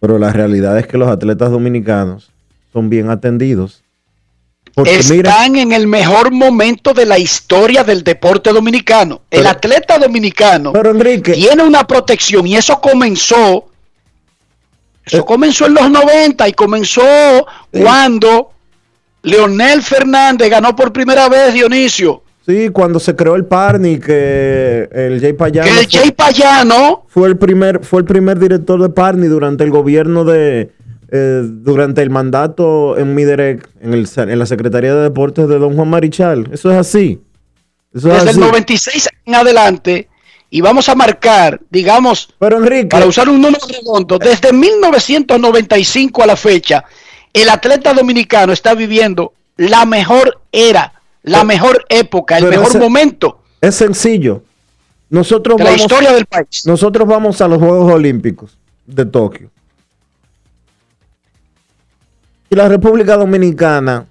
[0.00, 2.30] Pero la realidad es que los atletas dominicanos
[2.72, 3.82] son bien atendidos.
[4.74, 9.20] Porque mira, Están en el mejor momento de la historia del deporte dominicano.
[9.30, 10.72] el atleta dominicano
[11.22, 13.66] tiene una protección y eso comenzó.
[15.06, 15.16] Eh.
[15.16, 17.02] Eso comenzó en los 90 y comenzó
[17.72, 18.52] cuando
[19.22, 22.22] Leonel Fernández ganó por primera vez Dionisio.
[22.50, 27.04] Sí, cuando se creó el Parni, que el Jay Payano Que el fue- Jay Payano
[27.08, 30.70] fue el primer fue el primer director de Parni durante el gobierno de
[31.12, 35.74] eh, durante el mandato en Miderec en, el, en la Secretaría de Deportes de Don
[35.74, 36.48] Juan Marichal.
[36.52, 37.20] Eso es así.
[37.92, 38.38] Eso es desde así.
[38.40, 40.08] el 96 en adelante
[40.50, 46.26] y vamos a marcar, digamos, Pero Enrique, para usar un número redondo, desde 1995 a
[46.26, 46.84] la fecha,
[47.32, 50.92] el atleta dominicano está viviendo la mejor era,
[51.22, 54.42] la mejor época, el mejor ese- momento es sencillo.
[55.10, 56.62] Nosotros de la vamos, historia del país.
[56.66, 58.56] nosotros vamos a los Juegos Olímpicos
[58.86, 59.50] de Tokio.
[62.48, 64.06] Y la República Dominicana,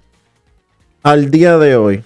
[1.02, 2.04] al día de hoy,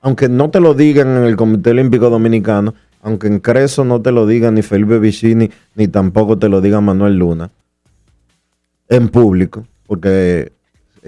[0.00, 4.10] aunque no te lo digan en el Comité Olímpico Dominicano, aunque en Creso no te
[4.12, 7.50] lo digan ni Felipe Vicini, ni tampoco te lo diga Manuel Luna,
[8.88, 10.52] en público, porque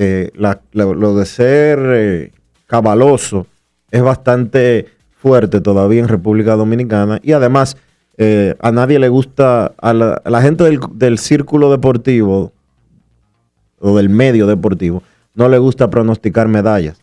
[0.00, 2.32] eh, la- la- lo de ser eh,
[2.68, 3.48] cabaloso
[3.90, 7.76] es bastante fuerte todavía en República Dominicana y además
[8.18, 12.52] eh, a nadie le gusta, a la, a la gente del, del círculo deportivo
[13.80, 15.02] o del medio deportivo,
[15.34, 16.98] no le gusta pronosticar medallas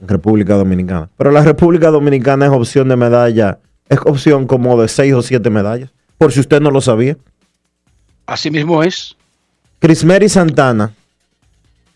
[0.00, 1.08] en República Dominicana.
[1.16, 3.58] Pero la República Dominicana es opción de medalla,
[3.88, 7.16] es opción como de seis o siete medallas, por si usted no lo sabía.
[8.26, 9.16] Así mismo es.
[9.80, 10.92] Crismeri Santana,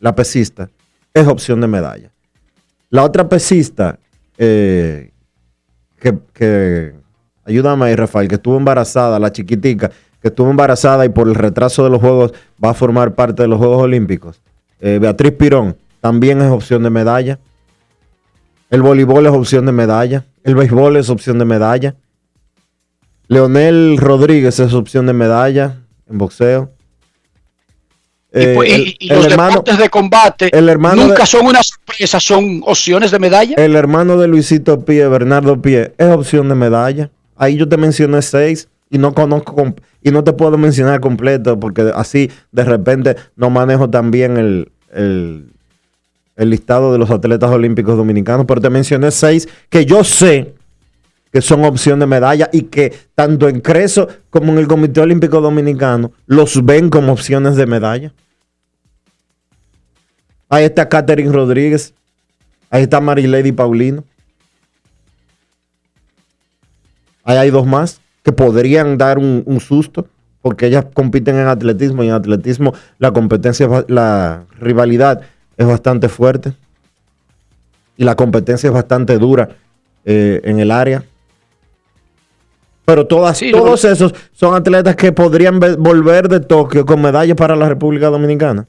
[0.01, 0.69] la pesista,
[1.15, 2.12] es opción de medalla.
[2.93, 3.99] La otra pesista,
[4.39, 5.11] eh,
[5.99, 6.93] que, que-
[7.45, 9.91] ayúdame ahí, Rafael, que estuvo embarazada, la chiquitica,
[10.21, 12.33] que estuvo embarazada y por el retraso de los Juegos
[12.63, 14.41] va a formar parte de los Juegos Olímpicos.
[14.81, 17.39] Eh, Beatriz Pirón también es opción de medalla.
[18.71, 20.25] El voleibol es opción de medalla.
[20.45, 21.95] El béisbol es opción de medalla.
[23.29, 25.79] Leonel Rodríguez es opción de medalla
[26.11, 26.71] en boxeo.
[28.35, 31.21] Eh, y, pues, y- el- y el los hermano- deportes de combate el hermano nunca
[31.23, 31.61] de- son una
[32.07, 33.55] sorpresa, son opciones de medalla.
[33.57, 37.11] El hermano de Luisito Pie, Bernardo Pie, es opción de medalla.
[37.37, 41.93] Ahí yo te mencioné seis y no conozco y no te puedo mencionar completo porque
[41.95, 45.47] así de repente no manejo también el, el,
[46.37, 50.55] el listado de los atletas olímpicos dominicanos, pero te mencioné seis que yo sé
[51.33, 55.41] que son opción de medalla y que tanto en Creso como en el Comité Olímpico
[55.41, 58.13] Dominicano los ven como opciones de medalla.
[60.53, 61.95] Ahí está Catherine Rodríguez.
[62.69, 64.05] Ahí está Marilady Paulino.
[67.25, 70.07] Ahí hay dos más que podrían dar un, un susto
[70.43, 75.23] porque ellas compiten en atletismo y en atletismo la competencia, la rivalidad
[75.57, 76.53] es bastante fuerte
[77.97, 79.49] y la competencia es bastante dura
[80.05, 81.03] eh, en el área.
[82.85, 87.37] Pero todas, Sí, todos esos son atletas que podrían ve- volver de Tokio con medallas
[87.39, 88.67] para la República Dominicana.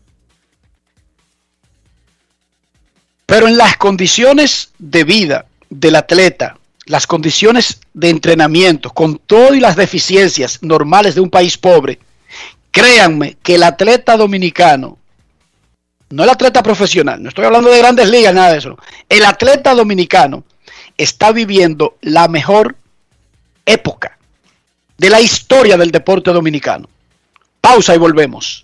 [3.33, 6.55] Pero en las condiciones de vida del atleta,
[6.85, 11.97] las condiciones de entrenamiento, con todo y las deficiencias normales de un país pobre,
[12.69, 14.99] créanme que el atleta dominicano,
[16.11, 18.77] no el atleta profesional, no estoy hablando de grandes ligas, nada de eso,
[19.09, 20.43] el atleta dominicano
[20.95, 22.75] está viviendo la mejor
[23.65, 24.15] época
[24.95, 26.87] de la historia del deporte dominicano.
[27.59, 28.63] Pausa y volvemos.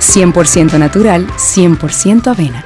[0.00, 2.64] 100% natural, 100% avena.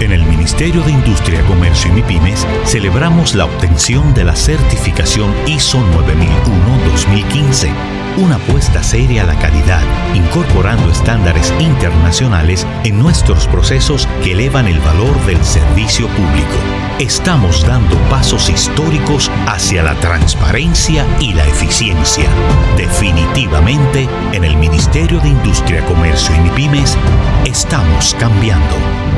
[0.00, 5.78] En el Ministerio de Industria, Comercio y MIPIMES celebramos la obtención de la certificación ISO
[5.78, 7.70] 9001-2015,
[8.16, 9.82] una apuesta seria a la calidad,
[10.14, 16.56] incorporando estándares internacionales en nuestros procesos que elevan el valor del servicio público.
[16.98, 22.28] Estamos dando pasos históricos hacia la transparencia y la eficiencia.
[22.76, 26.96] Definitivamente, en el Ministerio de Industria, Comercio y MIPIMES
[27.44, 29.17] estamos cambiando.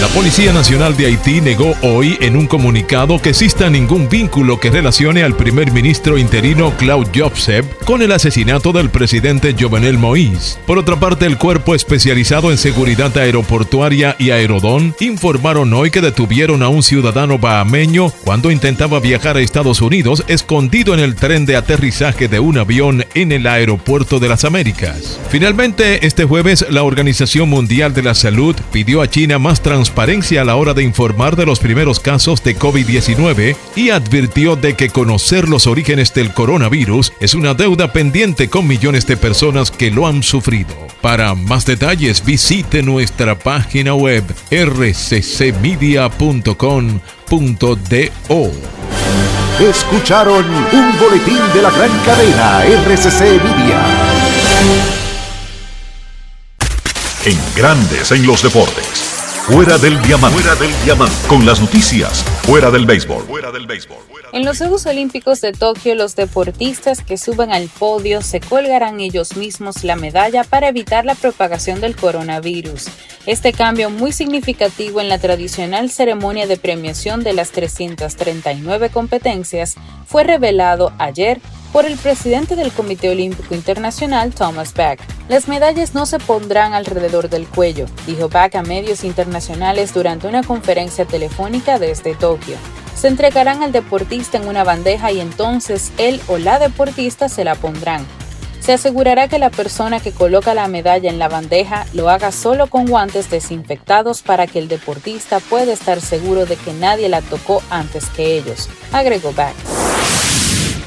[0.00, 4.70] La Policía Nacional de Haití negó hoy en un comunicado que exista ningún vínculo que
[4.70, 10.58] relacione al primer ministro interino Claude Joseph con el asesinato del presidente Jovenel Moïse.
[10.66, 16.62] Por otra parte, el Cuerpo Especializado en Seguridad Aeroportuaria y Aerodón informaron hoy que detuvieron
[16.62, 21.56] a un ciudadano bahameño cuando intentaba viajar a Estados Unidos escondido en el tren de
[21.56, 25.20] aterrizaje de un avión en el aeropuerto de las Américas.
[25.28, 30.44] Finalmente, este jueves, la Organización Mundial de la Salud pidió a China más transparencia a
[30.44, 35.48] la hora de informar de los primeros casos de COVID-19 y advirtió de que conocer
[35.48, 40.22] los orígenes del coronavirus es una deuda pendiente con millones de personas que lo han
[40.22, 40.74] sufrido.
[41.00, 46.00] Para más detalles visite nuestra página web rccmedia.com.do.
[49.60, 53.84] Escucharon un boletín de la gran cadena RCC Media.
[57.24, 59.09] En Grandes en los deportes.
[59.50, 60.38] Fuera del diamante.
[60.38, 61.14] Fuera del diamante.
[61.26, 62.22] Con las noticias.
[62.42, 63.24] Fuera del béisbol.
[63.24, 63.98] Fuera del béisbol.
[64.32, 69.36] En los Juegos Olímpicos de Tokio, los deportistas que suban al podio se colgarán ellos
[69.36, 72.86] mismos la medalla para evitar la propagación del coronavirus.
[73.26, 79.74] Este cambio muy significativo en la tradicional ceremonia de premiación de las 339 competencias
[80.06, 81.40] fue revelado ayer
[81.72, 84.98] por el presidente del Comité Olímpico Internacional, Thomas Bach.
[85.28, 90.42] Las medallas no se pondrán alrededor del cuello, dijo Bach a medios internacionales durante una
[90.42, 92.56] conferencia telefónica desde Tokio.
[92.96, 97.54] Se entregarán al deportista en una bandeja y entonces él o la deportista se la
[97.54, 98.04] pondrán.
[98.60, 102.66] Se asegurará que la persona que coloca la medalla en la bandeja lo haga solo
[102.66, 107.62] con guantes desinfectados para que el deportista pueda estar seguro de que nadie la tocó
[107.70, 109.54] antes que ellos, agregó Bach.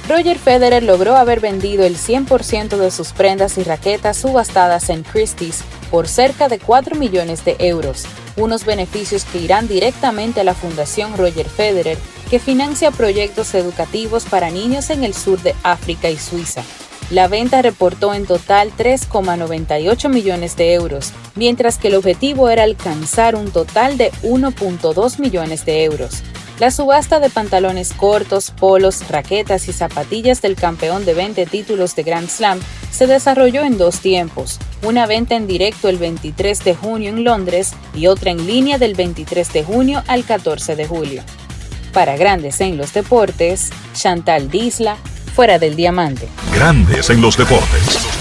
[0.07, 5.63] Roger Federer logró haber vendido el 100% de sus prendas y raquetas subastadas en Christie's
[5.89, 8.03] por cerca de 4 millones de euros,
[8.35, 11.97] unos beneficios que irán directamente a la Fundación Roger Federer,
[12.29, 16.63] que financia proyectos educativos para niños en el sur de África y Suiza.
[17.09, 23.35] La venta reportó en total 3,98 millones de euros, mientras que el objetivo era alcanzar
[23.35, 26.23] un total de 1.2 millones de euros.
[26.63, 32.03] La subasta de pantalones cortos, polos, raquetas y zapatillas del campeón de 20 títulos de
[32.03, 32.57] Grand Slam
[32.89, 37.73] se desarrolló en dos tiempos, una venta en directo el 23 de junio en Londres
[37.93, 41.21] y otra en línea del 23 de junio al 14 de julio.
[41.91, 44.95] Para Grandes en los Deportes, Chantal Disla,
[45.35, 46.29] fuera del diamante.
[46.55, 48.12] Grandes en los deportes.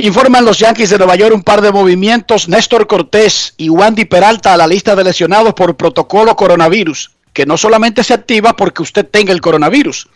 [0.00, 2.48] Informan los Yankees de Nueva York un par de movimientos.
[2.48, 7.56] Néstor Cortés y Wandy Peralta a la lista de lesionados por protocolo coronavirus, que no
[7.56, 10.08] solamente se activa porque usted tenga el coronavirus,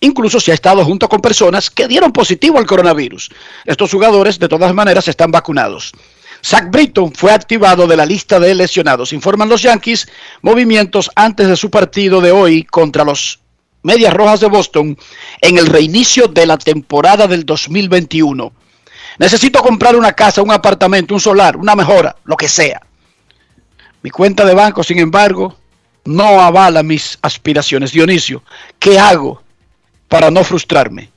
[0.00, 3.30] incluso si ha estado junto con personas que dieron positivo al coronavirus.
[3.64, 5.92] Estos jugadores de todas maneras están vacunados.
[6.44, 9.14] Zach Britton fue activado de la lista de lesionados.
[9.14, 10.08] Informan los Yankees
[10.42, 13.40] movimientos antes de su partido de hoy contra los
[13.82, 14.98] Medias Rojas de Boston
[15.40, 18.52] en el reinicio de la temporada del 2021.
[19.18, 22.80] Necesito comprar una casa, un apartamento, un solar, una mejora, lo que sea.
[24.02, 25.56] Mi cuenta de banco, sin embargo,
[26.04, 27.92] no avala mis aspiraciones.
[27.92, 28.42] Dionisio,
[28.78, 29.42] ¿qué hago
[30.08, 31.10] para no frustrarme?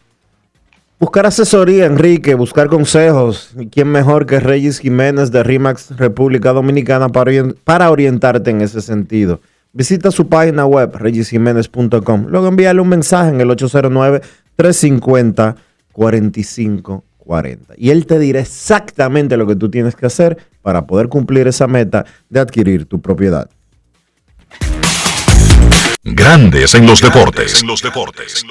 [1.00, 3.52] Buscar asesoría, Enrique, buscar consejos.
[3.58, 9.40] ¿Y quién mejor que Reyes Jiménez de RIMAX República Dominicana para, orientarte en ese sentido?
[9.72, 12.26] Visita su página web, reyesjiménez.com.
[12.28, 13.50] Luego envíale un mensaje en el
[17.30, 17.76] 809-350-4540.
[17.78, 21.68] Y él te dirá exactamente lo que tú tienes que hacer para poder cumplir esa
[21.68, 23.50] meta de adquirir tu propiedad.
[26.04, 27.62] Grandes en los deportes.
[27.62, 28.46] En los deportes.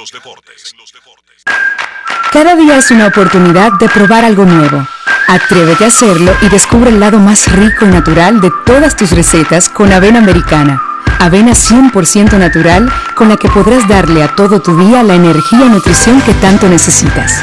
[2.32, 4.86] Cada día es una oportunidad de probar algo nuevo.
[5.26, 9.68] Atrévete a hacerlo y descubre el lado más rico y natural de todas tus recetas
[9.68, 10.80] con avena americana.
[11.18, 15.68] Avena 100% natural con la que podrás darle a todo tu día la energía y
[15.68, 17.42] nutrición que tanto necesitas.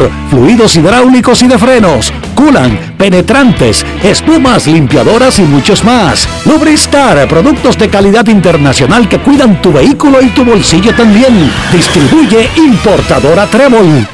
[0.29, 6.27] fluidos hidráulicos y de frenos, culan, penetrantes, espumas, limpiadoras y muchos más.
[6.45, 11.51] Lubristar, productos de calidad internacional que cuidan tu vehículo y tu bolsillo también.
[11.71, 14.07] Distribuye importadora Trébol.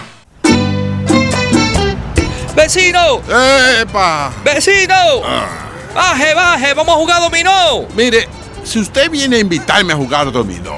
[2.55, 3.21] ¡Vecino!
[3.81, 4.31] ¡Epa!
[4.43, 4.95] ¡Vecino!
[5.95, 6.73] ¡Baje, baje!
[6.73, 7.85] ¡Vamos a jugar dominó!
[7.95, 8.27] Mire,
[8.63, 10.77] si usted viene a invitarme a jugar dominó,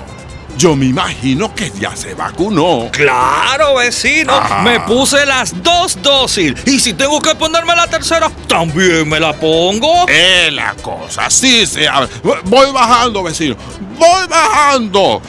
[0.60, 2.90] yo me imagino que ya se vacunó.
[2.91, 4.34] Claro, vecino.
[4.36, 4.61] Ah.
[4.61, 6.53] Me puse las dos dosis.
[6.65, 10.06] Y si tengo que ponerme la tercera, también me la pongo.
[10.10, 12.10] Es la cosa, así se habla.
[12.44, 13.56] Voy bajando, vecino.
[13.98, 15.22] Voy bajando.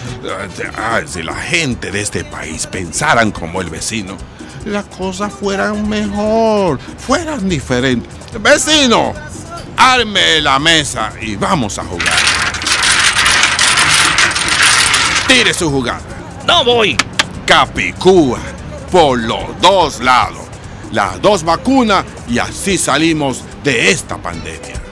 [0.76, 4.16] Ay, si la gente de este país pensaran como el vecino,
[4.64, 8.12] las cosas fueran mejor, fueran diferentes.
[8.40, 9.14] Vecino,
[9.76, 12.49] arme la mesa y vamos a jugar.
[15.30, 16.02] Tire su jugada.
[16.44, 16.96] No voy.
[17.46, 18.40] Capicúa
[18.90, 20.42] por los dos lados.
[20.90, 24.82] Las dos vacunas y así salimos de esta pandemia.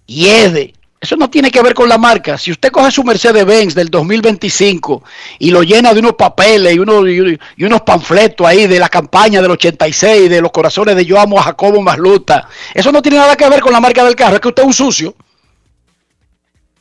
[0.06, 2.38] hiede, eso no tiene que ver con la marca.
[2.38, 5.04] Si usted coge su Mercedes-Benz del 2025
[5.40, 10.30] y lo llena de unos papeles y, unos, panfletos ahí de la campaña del 86,
[10.30, 13.62] de los corazones de yo amo a Jacobo Masluta, eso no tiene nada que ver
[13.62, 15.16] con la marca del carro, es que usted es un sucio.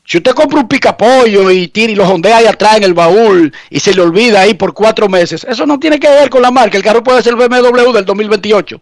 [0.04, 3.52] Si usted compra un picapollo y tira y lo ondea ahí atrás en el baúl
[3.70, 6.50] y se le olvida ahí por cuatro meses, eso no tiene que ver con la
[6.50, 6.78] marca.
[6.78, 8.80] El carro puede ser el BMW del 2028.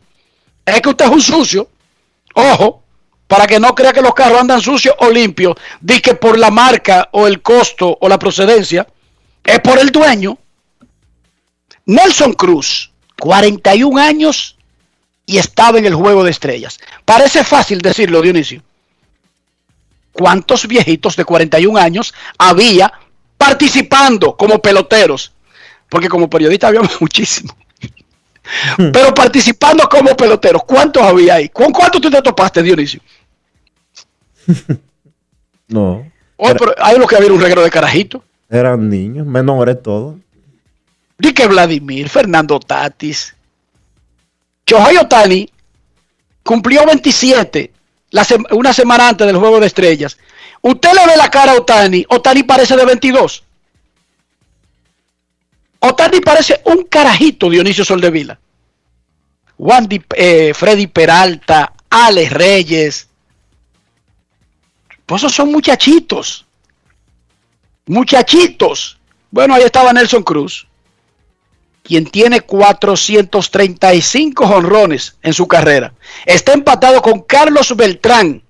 [0.64, 1.68] Es que usted es un sucio.
[2.32, 2.85] Ojo,
[3.26, 6.50] para que no crea que los carros andan sucios o limpios, di que por la
[6.50, 8.86] marca o el costo o la procedencia,
[9.44, 10.38] es por el dueño.
[11.86, 14.56] Nelson Cruz, 41 años
[15.24, 16.78] y estaba en el juego de estrellas.
[17.04, 18.62] Parece fácil decirlo, Dionisio
[20.16, 22.92] cuántos viejitos de 41 años había
[23.36, 25.32] participando como peloteros.
[25.88, 27.54] Porque como periodista había muchísimos.
[28.78, 28.90] Hmm.
[28.92, 31.48] Pero participando como peloteros, ¿cuántos había ahí?
[31.48, 33.00] ¿Con cuántos tú te topaste, Dionisio?
[35.68, 36.08] No.
[36.36, 38.22] Oh, pero hay los que había un reguero de carajito.
[38.48, 40.14] Eran niños, menores todos.
[41.18, 43.34] Dique Vladimir, Fernando Tatis.
[44.64, 45.50] Chohay Otani
[46.44, 47.72] cumplió 27
[48.52, 50.16] una semana antes del Juego de Estrellas.
[50.62, 53.44] Usted le ve la cara a Otani, Otani parece de 22.
[55.80, 58.38] Otani parece un carajito, Dionisio Soldevila.
[59.58, 63.08] Wandy, eh, Freddy Peralta, Alex Reyes.
[65.06, 66.44] Pues esos son muchachitos.
[67.86, 68.98] Muchachitos.
[69.30, 70.66] Bueno, ahí estaba Nelson Cruz
[71.86, 75.94] quien tiene 435 honrones en su carrera.
[76.24, 78.42] Está empatado con Carlos Beltrán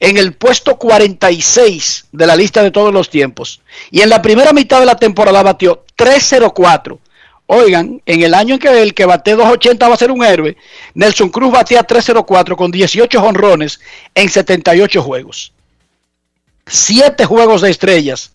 [0.00, 3.60] en el puesto 46 de la lista de todos los tiempos.
[3.90, 6.98] Y en la primera mitad de la temporada batió 304.
[7.46, 10.56] Oigan, en el año en que el que bate 280 va a ser un héroe,
[10.94, 13.78] Nelson Cruz batía 304 con 18 honrones
[14.14, 15.52] en 78 juegos.
[16.66, 18.32] Siete juegos de estrellas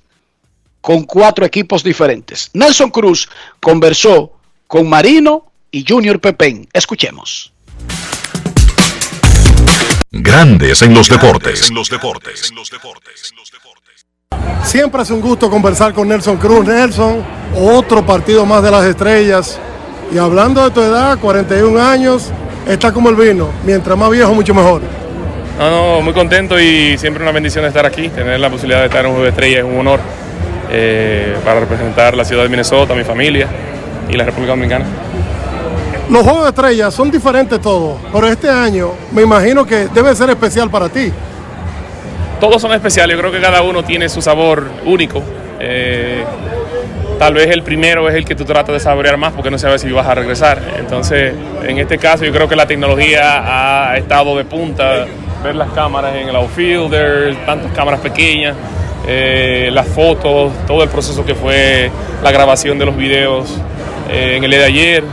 [0.81, 2.49] con cuatro equipos diferentes.
[2.53, 3.29] Nelson Cruz
[3.59, 4.33] conversó
[4.67, 6.67] con Marino y Junior Pepén.
[6.71, 7.51] Escuchemos.
[10.11, 11.71] Grandes en los deportes.
[14.63, 16.65] Siempre es un gusto conversar con Nelson Cruz.
[16.65, 17.23] Nelson,
[17.55, 19.59] otro partido más de las estrellas.
[20.11, 22.31] Y hablando de tu edad, 41 años,
[22.67, 23.49] está como el vino.
[23.65, 24.81] Mientras más viejo, mucho mejor.
[25.57, 28.09] No, no, muy contento y siempre una bendición estar aquí.
[28.09, 29.99] Tener la posibilidad de estar en un juego de estrellas es un honor
[30.69, 33.47] eh, para representar la ciudad de Minnesota, mi familia
[34.07, 34.85] y la República Dominicana.
[36.09, 40.29] Los Juegos de Estrellas son diferentes todos, pero este año me imagino que debe ser
[40.29, 41.11] especial para ti.
[42.39, 45.23] Todos son especiales, yo creo que cada uno tiene su sabor único.
[45.59, 46.23] Eh,
[47.17, 49.81] tal vez el primero es el que tú tratas de saborear más porque no sabes
[49.81, 50.61] si vas a regresar.
[50.77, 55.07] Entonces, en este caso yo creo que la tecnología ha estado de punta,
[55.43, 58.55] ver las cámaras en el outfielder, tantas cámaras pequeñas,
[59.07, 61.91] eh, las fotos, todo el proceso que fue
[62.21, 63.49] la grabación de los videos
[64.09, 65.03] eh, en el día de ayer.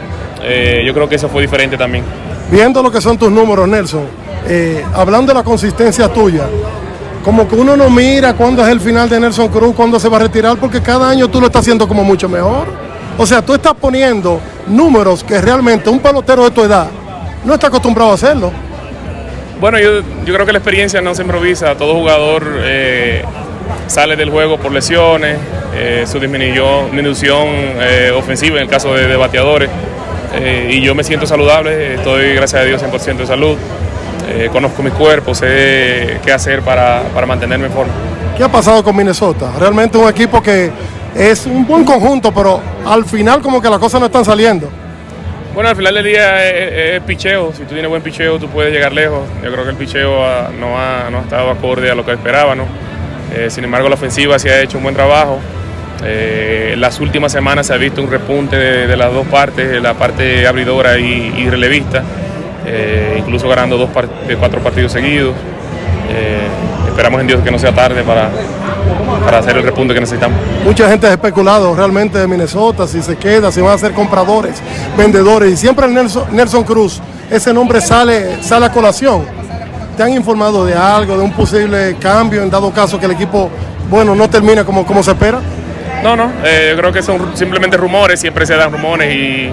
[0.43, 2.05] Eh, yo creo que eso fue diferente también.
[2.51, 4.05] Viendo lo que son tus números, Nelson,
[4.95, 6.45] hablando de la consistencia tuya,
[7.25, 10.19] como que uno no mira cuándo es el final de Nelson Cruz, cuándo se va
[10.19, 12.67] a retirar, porque cada año tú lo estás haciendo como mucho mejor.
[13.17, 16.89] O sea, tú estás poniendo números que realmente un pelotero de tu edad
[17.45, 18.51] no está acostumbrado a hacerlo.
[19.61, 21.75] Bueno, yo, yo creo que la experiencia no se improvisa.
[21.77, 22.45] Todo jugador
[23.87, 25.39] sale del juego por lesiones,
[25.75, 27.49] eh, su disminución,
[27.81, 29.69] eh, ofensiva en el caso de, de bateadores.
[30.35, 33.57] Eh, y yo me siento saludable, estoy gracias a Dios 100% de salud.
[34.29, 37.93] Eh, conozco mi cuerpo, sé qué hacer para, para mantenerme en forma.
[38.37, 39.53] ¿Qué ha pasado con Minnesota?
[39.59, 40.71] Realmente un equipo que
[41.15, 44.69] es un buen conjunto, pero al final como que las cosas no están saliendo.
[45.55, 47.53] Bueno, al final del día es, es picheo.
[47.53, 49.23] Si tú tienes buen picheo, tú puedes llegar lejos.
[49.43, 52.57] Yo creo que el picheo ah, no, ha, estado acorde a lo que esperaba.
[52.57, 52.65] ¿no?
[53.33, 55.39] Eh, sin embargo, la ofensiva sí ha hecho un buen trabajo.
[56.05, 60.47] Eh, las últimas semanas se ha visto un repunte de, las dos partes, la parte
[60.47, 62.03] abridora y, relevista,
[62.67, 63.91] eh, incluso ganando dos
[64.39, 65.35] cuatro partidos seguidos.
[66.11, 68.29] Eh, esperamos en Dios que no sea tarde para,
[69.25, 70.39] para hacer el repunte que necesitamos.
[70.65, 74.57] Mucha gente ha especulado realmente de Minnesota, si se queda, si van a ser compradores,
[74.97, 75.53] vendedores.
[75.53, 79.25] Y siempre el Nelson, Nelson Cruz, ese nombre sale, sale a colación.
[79.97, 83.49] ¿Te han informado de algo, de un posible cambio en dado caso que el equipo,
[83.89, 85.41] bueno, no termine como, como se espera?
[86.03, 89.51] No, no, eh, yo creo que son simplemente rumores, siempre se dan rumores y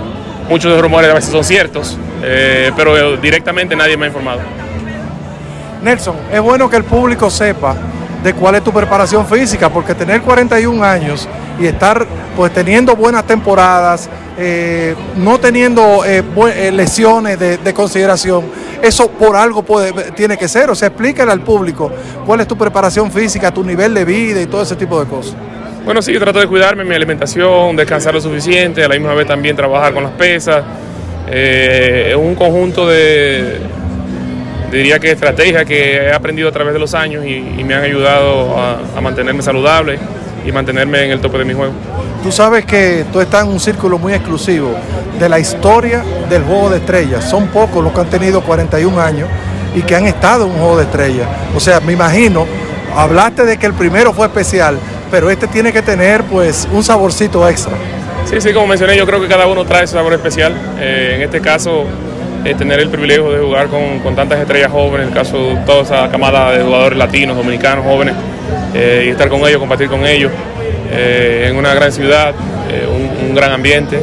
[0.50, 4.40] muchos de los rumores a veces son ciertos, eh, pero directamente nadie me ha informado.
[5.82, 7.76] Nelson, es bueno que el público sepa
[8.24, 11.28] de cuál es tu preparación física, porque tener 41 años
[11.60, 16.24] y estar pues teniendo buenas temporadas, eh, no teniendo eh,
[16.56, 18.46] eh, lesiones de, de consideración,
[18.82, 19.64] eso por algo
[20.16, 20.70] tiene que ser.
[20.70, 21.92] O sea, explícale al público
[22.26, 25.36] cuál es tu preparación física, tu nivel de vida y todo ese tipo de cosas.
[25.84, 29.26] Bueno, sí, yo trato de cuidarme, mi alimentación, descansar lo suficiente, a la misma vez
[29.26, 30.64] también trabajar con las pesas.
[31.28, 33.62] Es un conjunto de,
[34.72, 37.84] diría que estrategias que he aprendido a través de los años y, y me han
[37.84, 40.00] ayudado a, a mantenerme saludable
[40.46, 41.74] y mantenerme en el tope de mi juego.
[42.24, 44.76] Tú sabes que tú estás en un círculo muy exclusivo
[45.20, 47.30] de la historia del juego de estrellas.
[47.30, 49.28] Son pocos los que han tenido 41 años
[49.76, 51.28] y que han estado en un juego de estrellas.
[51.56, 52.46] O sea, me imagino,
[52.96, 54.78] hablaste de que el primero fue especial,
[55.10, 57.74] pero este tiene que tener pues un saborcito extra.
[58.26, 60.54] Sí, sí, como mencioné, yo creo que cada uno trae su sabor especial.
[60.80, 61.86] Eh, en este caso,
[62.44, 65.56] eh, tener el privilegio de jugar con, con tantas estrellas jóvenes, en el caso de
[65.66, 68.16] toda esa camada de jugadores latinos, dominicanos, jóvenes,
[68.74, 70.32] eh, y estar con ellos, compartir con ellos
[70.92, 72.34] eh, en una gran ciudad,
[72.70, 74.02] eh, un, un gran ambiente,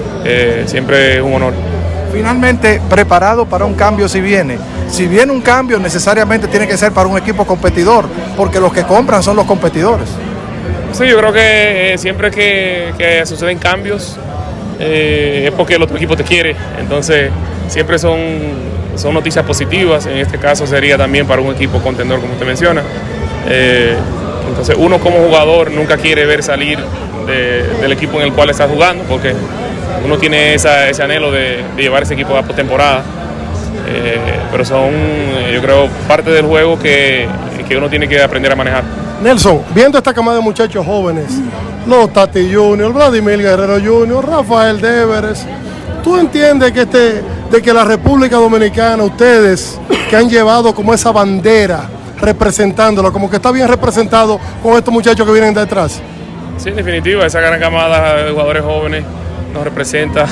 [0.67, 1.55] siempre es un honor.
[2.13, 4.59] Finalmente, preparado para un cambio si viene.
[4.91, 8.07] Si viene un cambio, necesariamente tiene que ser para un equipo competidor,
[8.37, 10.09] porque los que compran son los competidores.
[10.93, 14.19] Sí, yo creo que siempre que, que suceden cambios
[14.81, 16.55] eh, es porque el otro equipo te quiere.
[16.79, 17.31] Entonces,
[17.69, 18.19] siempre son,
[18.97, 20.07] son noticias positivas.
[20.07, 22.83] En este caso sería también para un equipo contendor, como usted menciona.
[23.49, 23.95] Eh,
[24.49, 26.79] entonces, uno como jugador nunca quiere ver salir
[27.27, 29.35] de- del equipo en el cual está jugando, porque
[30.05, 33.03] uno tiene esa- ese anhelo de, llevar ese equipo a postemporada.
[33.91, 34.19] Eh,
[34.51, 34.91] pero son,
[35.53, 37.27] yo creo, parte del juego que,
[37.69, 38.85] que uno tiene que aprender a manejar.
[39.23, 41.27] Nelson, viendo esta camada de muchachos jóvenes,
[41.87, 45.45] los Tati Junior, Vladimir Guerrero Junior, Rafael Deveres,
[46.05, 49.79] ¿tú entiendes que, este, de que la República Dominicana, ustedes
[50.09, 51.89] que han llevado como esa bandera
[52.21, 56.01] representándolo, como que está bien representado con estos muchachos que vienen detrás?
[56.57, 59.05] Sí, en definitiva, esa gran camada de jugadores jóvenes
[59.53, 60.27] nos representa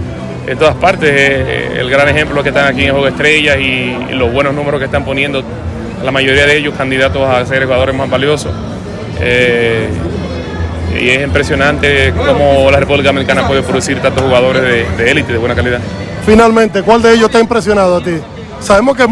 [0.46, 1.10] en todas partes.
[1.10, 4.86] Eh, El gran ejemplo que están aquí en Juego Estrellas y los buenos números que
[4.86, 5.42] están poniendo,
[6.06, 8.52] la mayoría de ellos candidatos a ser jugadores más valiosos.
[9.20, 9.88] Eh,
[10.98, 15.38] y es impresionante cómo la República Dominicana puede producir tantos jugadores de- de élite, de
[15.38, 15.80] buena calidad.
[16.24, 18.12] Finalmente, ¿cuál de ellos te ha impresionado a ti?
[18.60, 19.04] Sabemos que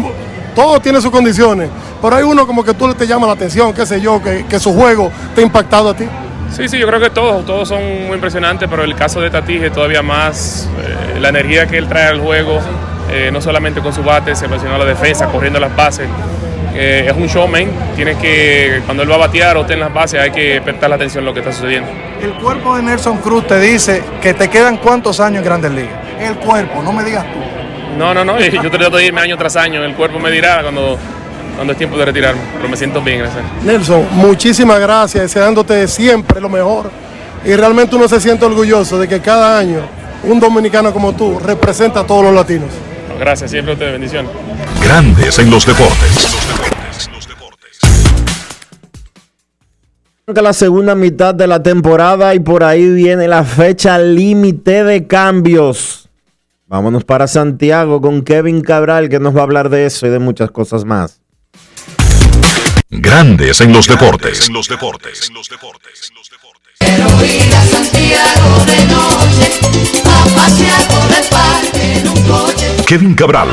[0.55, 1.69] todo tiene sus condiciones,
[2.01, 4.57] pero hay uno como que tú te llama la atención, qué sé yo, que, que
[4.59, 6.05] su juego te ha impactado a ti.
[6.55, 9.69] Sí, sí, yo creo que todos, todos son muy impresionantes, pero el caso de Tatije
[9.69, 10.69] todavía más,
[11.15, 12.59] eh, la energía que él trae al juego,
[13.11, 16.07] eh, no solamente con su bate, se mencionó la defensa, corriendo las bases.
[16.77, 19.93] Eh, es un showman, tiene que, cuando él va a batear o está en las
[19.93, 21.89] bases, hay que prestar la atención a lo que está sucediendo.
[22.21, 25.93] El cuerpo de Nelson Cruz te dice que te quedan cuántos años en Grandes Ligas.
[26.19, 27.97] El cuerpo, no me digas tú.
[27.97, 30.97] No, no, no, yo trato de irme año tras año, el cuerpo me dirá cuando,
[31.55, 33.43] cuando es tiempo de retirarme, pero me siento bien, gracias.
[33.63, 36.91] Nelson, muchísimas gracias, deseándote siempre lo mejor.
[37.45, 39.79] Y realmente uno se siente orgulloso de que cada año
[40.23, 42.69] un dominicano como tú representa a todos los latinos.
[43.19, 44.31] Gracias, siempre a ustedes, bendiciones.
[44.83, 46.64] Grandes en los deportes.
[50.27, 56.09] La segunda mitad de la temporada y por ahí viene la fecha límite de cambios.
[56.65, 60.17] Vámonos para Santiago con Kevin Cabral que nos va a hablar de eso y de
[60.17, 61.21] muchas cosas más.
[62.89, 64.49] Grandes en los deportes.
[66.79, 69.51] Quiero ir a Santiago de noche,
[70.05, 72.67] a pasear por el parque en un coche.
[72.87, 73.49] Kevin Cabral,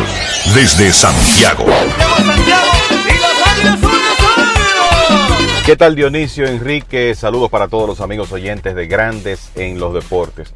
[0.55, 1.67] desde Santiago.
[5.65, 7.15] ¿Qué tal Dionisio, Enrique?
[7.15, 10.53] Saludos para todos los amigos oyentes de Grandes en los Deportes.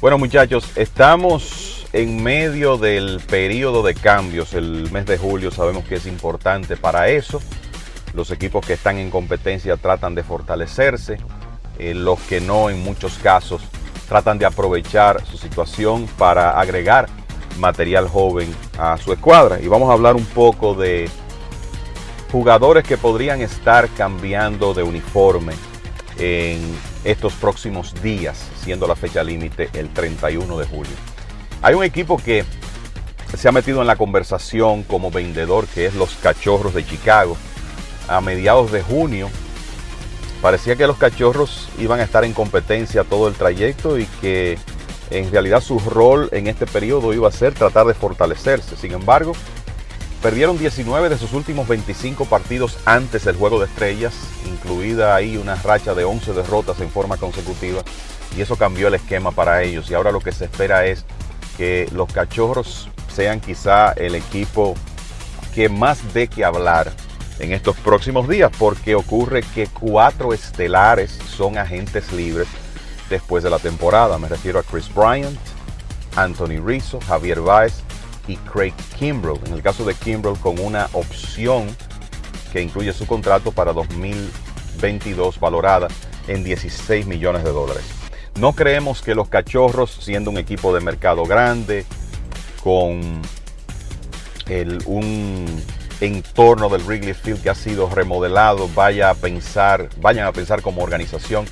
[0.00, 4.54] Bueno muchachos, estamos en medio del periodo de cambios.
[4.54, 7.42] El mes de julio sabemos que es importante para eso.
[8.14, 11.18] Los equipos que están en competencia tratan de fortalecerse.
[11.80, 13.62] Eh, los que no, en muchos casos,
[14.08, 17.08] tratan de aprovechar su situación para agregar
[17.58, 19.60] material joven a su escuadra.
[19.60, 21.10] Y vamos a hablar un poco de
[22.30, 25.54] jugadores que podrían estar cambiando de uniforme
[26.18, 26.60] en
[27.04, 30.92] estos próximos días, siendo la fecha límite el 31 de julio.
[31.62, 32.44] Hay un equipo que
[33.36, 37.36] se ha metido en la conversación como vendedor, que es los Cachorros de Chicago.
[38.08, 39.28] A mediados de junio
[40.40, 44.58] parecía que los Cachorros iban a estar en competencia todo el trayecto y que
[45.10, 48.76] en realidad su rol en este periodo iba a ser tratar de fortalecerse.
[48.76, 49.32] Sin embargo,
[50.26, 54.12] perdieron 19 de sus últimos 25 partidos antes del Juego de Estrellas,
[54.44, 57.82] incluida ahí una racha de 11 derrotas en forma consecutiva,
[58.36, 59.88] y eso cambió el esquema para ellos.
[59.88, 61.04] Y ahora lo que se espera es
[61.56, 64.74] que los Cachorros sean quizá el equipo
[65.54, 66.90] que más dé que hablar
[67.38, 72.48] en estos próximos días, porque ocurre que cuatro estelares son agentes libres
[73.08, 74.18] después de la temporada.
[74.18, 75.38] Me refiero a Chris Bryant,
[76.16, 77.84] Anthony Rizzo, Javier Baez
[78.26, 79.40] y Craig Kimbrell.
[79.46, 81.66] En el caso de Kimbrell con una opción
[82.52, 85.88] que incluye su contrato para 2022 valorada
[86.28, 87.84] en 16 millones de dólares.
[88.38, 91.86] No creemos que los Cachorros, siendo un equipo de mercado grande,
[92.62, 93.22] con
[94.48, 95.46] el, un
[96.00, 100.82] entorno del Wrigley Field que ha sido remodelado, vaya a pensar, vayan a pensar como
[100.82, 101.46] organización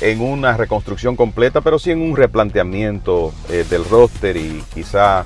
[0.00, 5.24] en una reconstrucción completa, pero sí en un replanteamiento eh, del roster y quizá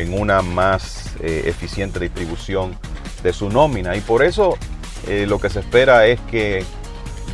[0.00, 2.76] en una más eh, eficiente distribución
[3.22, 3.96] de su nómina.
[3.96, 4.56] Y por eso
[5.06, 6.64] eh, lo que se espera es que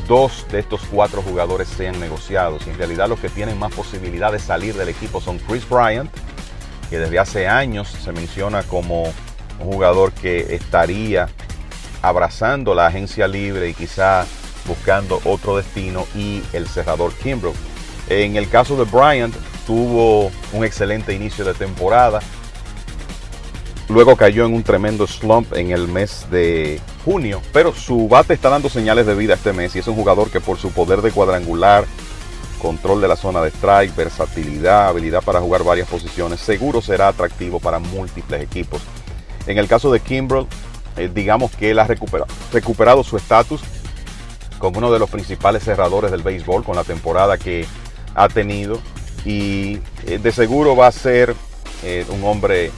[0.09, 2.67] dos de estos cuatro jugadores sean negociados.
[2.67, 6.11] Y en realidad los que tienen más posibilidad de salir del equipo son Chris Bryant,
[6.91, 9.05] que desde hace años se menciona como
[9.59, 11.29] un jugador que estaría
[12.03, 14.27] abrazando la agencia libre y quizá
[14.67, 17.55] buscando otro destino y el cerrador Kimbrough.
[18.09, 19.35] En el caso de Bryant,
[19.67, 22.21] tuvo un excelente inicio de temporada.
[23.89, 28.51] Luego cayó en un tremendo slump en el mes de junio, pero su bate está
[28.51, 31.13] dando señales de vida este mes y es un jugador que por su poder de
[31.13, 31.85] cuadrangular,
[32.61, 37.61] control de la zona de strike, versatilidad, habilidad para jugar varias posiciones, seguro será atractivo
[37.61, 38.83] para múltiples equipos.
[39.47, 40.47] En el caso de Kimbrell,
[40.97, 43.61] eh, digamos que él ha recuperado, su estatus
[44.59, 47.67] como uno de los principales cerradores del béisbol con la temporada que
[48.15, 48.81] ha tenido
[49.25, 51.35] y eh, de seguro va a ser
[51.85, 52.73] eh, un hombre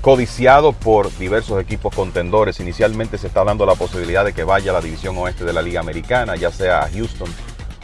[0.00, 2.60] codiciado por diversos equipos contendores.
[2.60, 5.62] Inicialmente se está dando la posibilidad de que vaya a la división oeste de la
[5.62, 7.28] Liga Americana, ya sea a Houston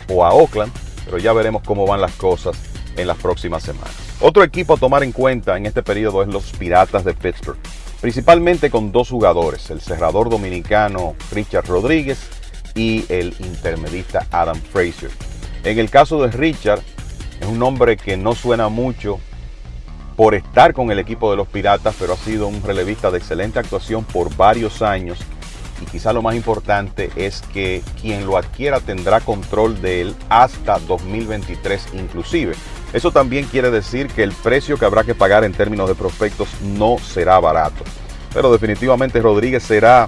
[0.09, 0.73] o a Oakland,
[1.05, 2.57] pero ya veremos cómo van las cosas
[2.97, 3.93] en las próximas semanas.
[4.20, 7.59] Otro equipo a tomar en cuenta en este periodo es los Piratas de Pittsburgh,
[8.01, 12.19] principalmente con dos jugadores, el cerrador dominicano Richard Rodríguez
[12.74, 15.11] y el intermedista Adam Fraser.
[15.65, 16.81] En el caso de Richard,
[17.41, 19.19] es un nombre que no suena mucho
[20.16, 23.59] por estar con el equipo de los Piratas, pero ha sido un relevista de excelente
[23.59, 25.19] actuación por varios años.
[25.82, 30.78] Y quizá lo más importante es que quien lo adquiera tendrá control de él hasta
[30.78, 32.55] 2023 inclusive.
[32.93, 36.49] Eso también quiere decir que el precio que habrá que pagar en términos de prospectos
[36.62, 37.82] no será barato.
[38.32, 40.07] Pero definitivamente Rodríguez será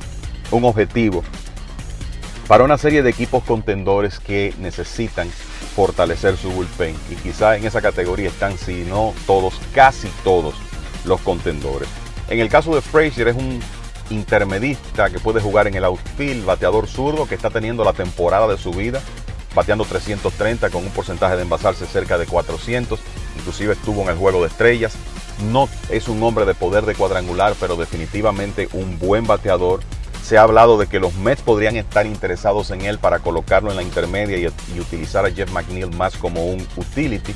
[0.53, 1.24] un objetivo
[2.47, 5.28] para una serie de equipos contendores que necesitan
[5.77, 6.97] fortalecer su bullpen.
[7.11, 10.55] Y quizá en esa categoría están, si no todos, casi todos
[11.05, 11.89] los contendores.
[12.28, 13.61] En el caso de Frazier es un
[14.09, 18.57] intermedista que puede jugar en el outfield, bateador zurdo que está teniendo la temporada de
[18.57, 19.03] su vida,
[19.55, 22.98] bateando 330 con un porcentaje de envasarse cerca de 400,
[23.36, 24.94] inclusive estuvo en el juego de estrellas.
[25.51, 29.81] No es un hombre de poder de cuadrangular, pero definitivamente un buen bateador
[30.27, 33.77] se ha hablado de que los Mets podrían estar interesados en él para colocarlo en
[33.77, 37.32] la intermedia y, utilizar a Jeff McNeil más como un utility.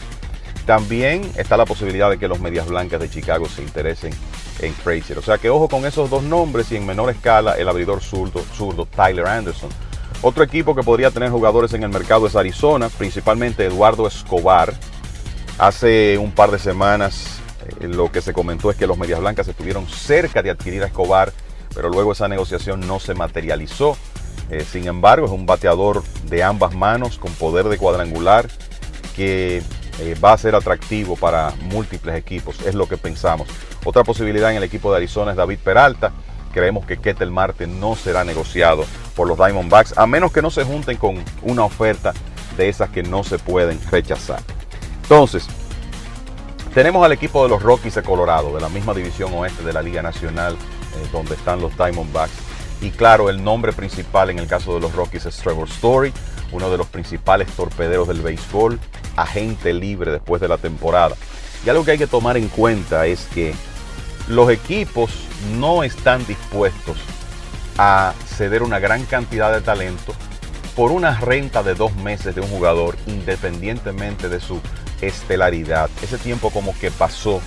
[0.67, 4.13] También está la posibilidad de que los Medias Blancas de Chicago se interesen
[4.59, 5.19] en Frazier.
[5.19, 8.87] O sea que ojo con esos dos nombres y en menor escala el abridor zurdo,
[8.87, 9.71] Tyler Anderson.
[10.21, 14.75] Otro equipo que podría tener jugadores en el mercado es Arizona, principalmente Eduardo Escobar.
[15.59, 17.39] Hace un par de semanas
[17.79, 20.87] eh, lo que se comentó es que los Medias Blancas estuvieron cerca de adquirir a
[20.87, 21.33] Escobar
[21.75, 23.97] pero luego esa negociación no se materializó.
[24.51, 28.49] Eh, sin embargo, es un bateador de ambas manos con poder de cuadrangular
[29.15, 29.63] que
[30.01, 33.49] eh, va a ser atractivo para múltiples equipos, es lo que pensamos.
[33.85, 36.13] Otra posibilidad en el equipo de Arizona es David Peralta.
[36.53, 38.85] Creemos que Ketel Marte no será negociado
[39.15, 42.13] por los Diamondbacks, a menos que no se junten con una oferta
[42.57, 44.41] de esas que no se pueden rechazar.
[45.03, 45.47] Entonces,
[46.75, 49.83] tenemos al equipo de los Rockies de Colorado, de la misma división oeste de la
[49.83, 50.57] Liga Nacional,
[50.95, 52.33] eh, donde están los Diamondbacks.
[52.81, 56.13] Y claro, el nombre principal en el caso de los Rockies es Trevor Story,
[56.53, 58.79] uno de los principales torpederos del béisbol,
[59.17, 61.17] agente libre después de la temporada.
[61.65, 63.55] Y algo que hay que tomar en cuenta es que
[64.29, 65.11] los equipos
[65.59, 66.97] no están dispuestos
[67.77, 70.15] a ceder una gran cantidad de talento
[70.75, 74.61] por una renta de dos meses de un jugador, independientemente de su
[75.01, 75.91] estelaridad.
[76.03, 77.41] Ese tiempo como que pasó.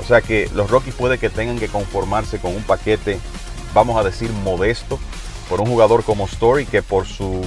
[0.00, 3.18] O sea que los Rockies puede que tengan que conformarse con un paquete,
[3.72, 4.98] vamos a decir, modesto,
[5.48, 7.42] por un jugador como Story, que por su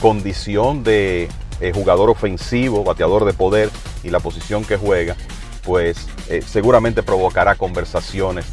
[0.00, 1.28] condición de
[1.60, 3.70] eh, jugador ofensivo, bateador de poder
[4.04, 5.16] y la posición que juega,
[5.64, 8.46] pues eh, seguramente provocará conversaciones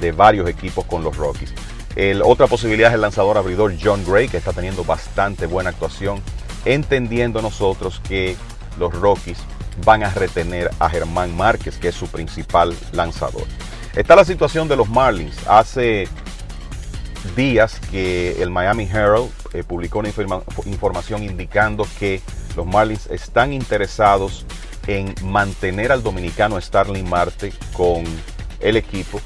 [0.00, 1.54] de varios equipos con los Rockies.
[1.96, 6.22] El, otra posibilidad es el lanzador abridor John Gray, que está teniendo bastante buena actuación,
[6.64, 8.36] entendiendo nosotros que
[8.78, 9.38] los Rockies
[9.84, 13.44] van a retener a Germán Márquez, que es su principal lanzador.
[13.94, 15.36] Está la situación de los Marlins.
[15.46, 16.08] Hace
[17.36, 22.20] días que el Miami Herald eh, publicó una informa- información indicando que
[22.56, 24.44] los Marlins están interesados
[24.86, 28.02] en mantener al dominicano Starling Marte con
[28.60, 29.20] el equipo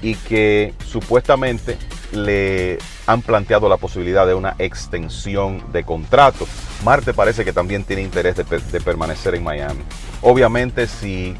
[0.00, 1.76] y que supuestamente
[2.12, 6.46] le han planteado la posibilidad de una extensión de contrato.
[6.84, 9.80] Marte parece que también tiene interés de, pe- de permanecer en Miami.
[10.20, 11.34] Obviamente si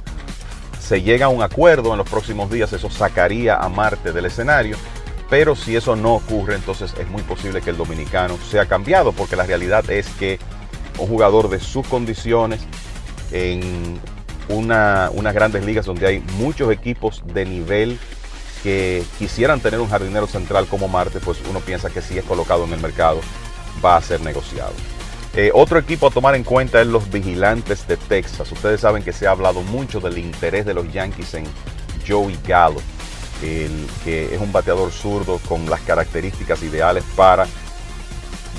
[0.81, 4.77] se llega a un acuerdo en los próximos días, eso sacaría a Marte del escenario.
[5.31, 9.36] Pero si eso no ocurre, entonces es muy posible que el dominicano sea cambiado, porque
[9.36, 10.39] la realidad es que
[10.99, 12.61] un jugador de sus condiciones
[13.31, 13.99] en
[14.49, 17.99] una, unas grandes ligas donde hay muchos equipos de nivel
[18.62, 22.64] que quisieran tener un jardinero central como Marte, pues uno piensa que si es colocado
[22.64, 23.20] en el mercado
[23.84, 24.72] va a ser negociado.
[25.34, 28.52] Eh, otro equipo a tomar en cuenta es los vigilantes de Texas.
[28.52, 31.44] Ustedes saben que se ha hablado mucho del interés de los Yankees en
[32.06, 32.80] Joey Gallo,
[33.43, 37.47] el, que es un bateador zurdo con las características ideales para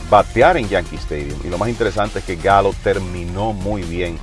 [0.09, 1.39] batear en Yankee Stadium.
[1.43, 4.17] Y lo más interesante es que Gallo terminó muy bien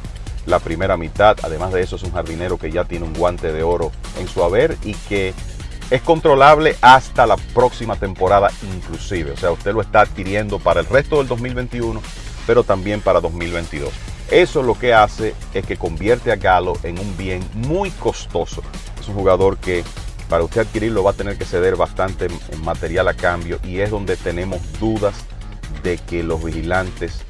[0.46, 1.36] la primera mitad.
[1.44, 4.42] Además de eso es un jardinero que ya tiene un guante de oro en su
[4.42, 5.34] haber y que
[5.90, 9.32] es controlable hasta la próxima temporada inclusive.
[9.32, 12.00] O sea, usted lo está adquiriendo para el resto del 2021,
[12.46, 13.92] pero también para 2022.
[14.30, 18.62] Eso lo que hace es que convierte a Galo en un bien muy costoso.
[19.00, 19.84] Es un jugador que
[20.28, 22.28] para usted adquirirlo va a tener que ceder bastante
[22.62, 25.16] material a cambio y es donde tenemos dudas
[25.82, 27.22] de que los vigilantes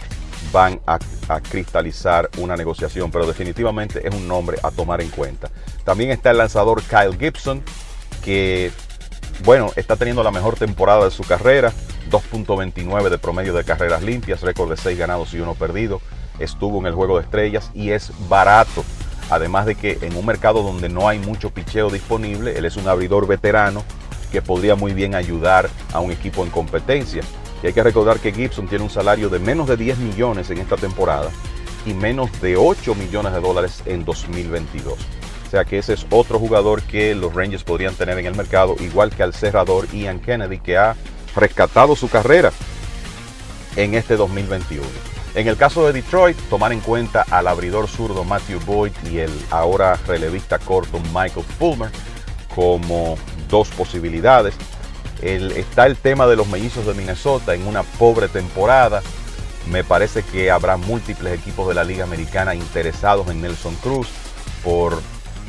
[0.53, 5.51] van a, a, cristalizar una negociación, pero definitivamente es un nombre a tomar en cuenta.
[5.85, 7.62] También está el lanzador Kyle Gibson,
[8.24, 8.70] que
[9.44, 11.72] bueno, está teniendo la mejor temporada de su carrera,
[12.10, 16.01] 2.29 de promedio de carreras limpias, récord de 6 ganados y 1 perdido,
[16.38, 18.84] estuvo en el juego de estrellas y es barato.
[19.30, 22.88] Además de que en un mercado donde no hay mucho picheo disponible, él es un
[22.88, 23.84] abridor veterano
[24.32, 27.22] que podría muy bien ayudar a un equipo en competencia.
[27.62, 30.59] Y hay que recordar que Gibson tiene un salario de menos de 10 millones en
[30.59, 31.30] esta temporada
[31.86, 34.98] y menos de 8 millones de dólares en 2022.
[35.51, 38.77] O sea que ese es otro jugador que los Rangers podrían tener en el mercado,
[38.78, 40.94] igual que al cerrador Ian Kennedy, que ha
[41.35, 42.52] rescatado su carrera
[43.74, 44.86] en este 2021.
[45.35, 49.32] En el caso de Detroit, tomar en cuenta al abridor zurdo Matthew Boyd y el
[49.51, 51.90] ahora relevista corto Michael Fulmer
[52.55, 53.18] como
[53.48, 54.55] dos posibilidades.
[55.20, 59.02] El, está el tema de los mellizos de Minnesota en una pobre temporada.
[59.68, 64.06] Me parece que habrá múltiples equipos de la Liga Americana interesados en Nelson Cruz
[64.62, 64.97] por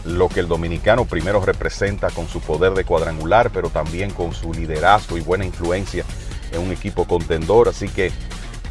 [0.05, 4.53] lo que el dominicano primero representa con su poder de cuadrangular, pero también con su
[4.53, 6.03] liderazgo y buena influencia
[6.51, 7.69] en un equipo contendor.
[7.69, 8.11] Así que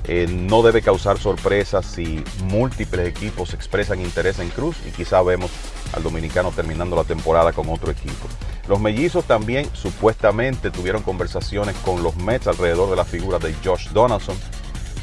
[0.05, 5.51] eh, no debe causar sorpresas si múltiples equipos expresan interés en Cruz y quizá vemos
[5.93, 8.27] al dominicano terminando la temporada con otro equipo.
[8.67, 13.89] Los mellizos también supuestamente tuvieron conversaciones con los Mets alrededor de la figura de Josh
[13.91, 14.37] Donaldson.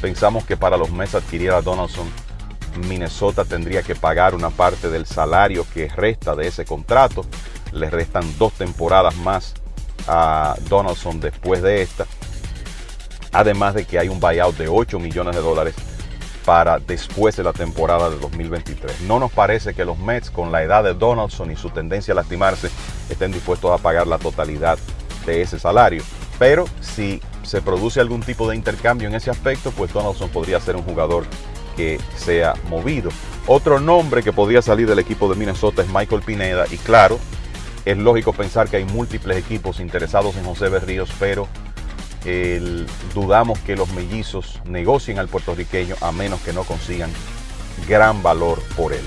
[0.00, 2.08] Pensamos que para los Mets adquirir a Donaldson,
[2.80, 7.24] Minnesota tendría que pagar una parte del salario que resta de ese contrato.
[7.72, 9.54] Le restan dos temporadas más
[10.06, 12.06] a Donaldson después de esta.
[13.32, 15.74] Además de que hay un buyout de 8 millones de dólares
[16.44, 19.02] para después de la temporada de 2023.
[19.02, 22.14] No nos parece que los Mets, con la edad de Donaldson y su tendencia a
[22.14, 22.70] lastimarse,
[23.10, 24.78] estén dispuestos a pagar la totalidad
[25.26, 26.02] de ese salario.
[26.38, 30.76] Pero si se produce algún tipo de intercambio en ese aspecto, pues Donaldson podría ser
[30.76, 31.26] un jugador
[31.78, 33.10] que sea movido.
[33.46, 37.20] Otro nombre que podría salir del equipo de Minnesota es Michael Pineda y claro,
[37.84, 41.46] es lógico pensar que hay múltiples equipos interesados en José Berríos, pero
[43.14, 47.10] dudamos que los mellizos negocien al puertorriqueño a menos que no consigan
[47.88, 49.04] gran valor por él.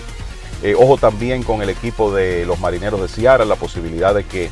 [0.63, 4.49] Eh, ojo también con el equipo de los marineros de Seattle, la posibilidad de que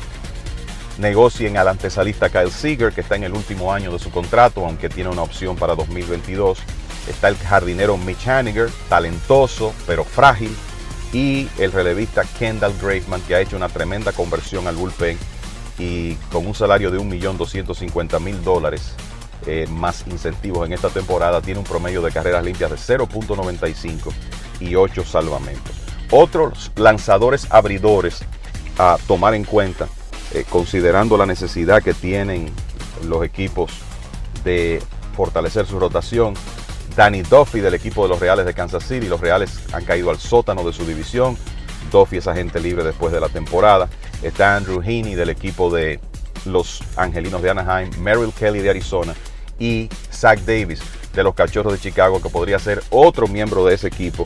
[0.98, 4.90] negocien al antesalista Kyle Seager, que está en el último año de su contrato, aunque
[4.90, 6.58] tiene una opción para 2022.
[7.08, 10.54] Está el jardinero Mitch Haniger, talentoso pero frágil.
[11.12, 15.18] Y el relevista Kendall Graveman, que ha hecho una tremenda conversión al bullpen
[15.78, 18.92] y con un salario de 1.250.000 dólares
[19.46, 24.12] eh, más incentivos en esta temporada, tiene un promedio de carreras limpias de 0.95
[24.60, 25.74] y 8 salvamentos.
[26.12, 28.20] Otros lanzadores abridores
[28.78, 29.88] a tomar en cuenta,
[30.32, 32.52] eh, considerando la necesidad que tienen
[33.06, 33.72] los equipos
[34.44, 34.82] de
[35.16, 36.34] fortalecer su rotación.
[36.96, 39.08] Danny Duffy del equipo de los Reales de Kansas City.
[39.08, 41.36] Los Reales han caído al sótano de su división.
[41.90, 43.88] Duffy es agente libre después de la temporada.
[44.22, 46.00] Está Andrew Heaney del equipo de
[46.44, 47.90] los Angelinos de Anaheim.
[48.00, 49.14] Merrill Kelly de Arizona.
[49.58, 50.80] Y Zach Davis
[51.14, 54.24] de los Cachorros de Chicago, que podría ser otro miembro de ese equipo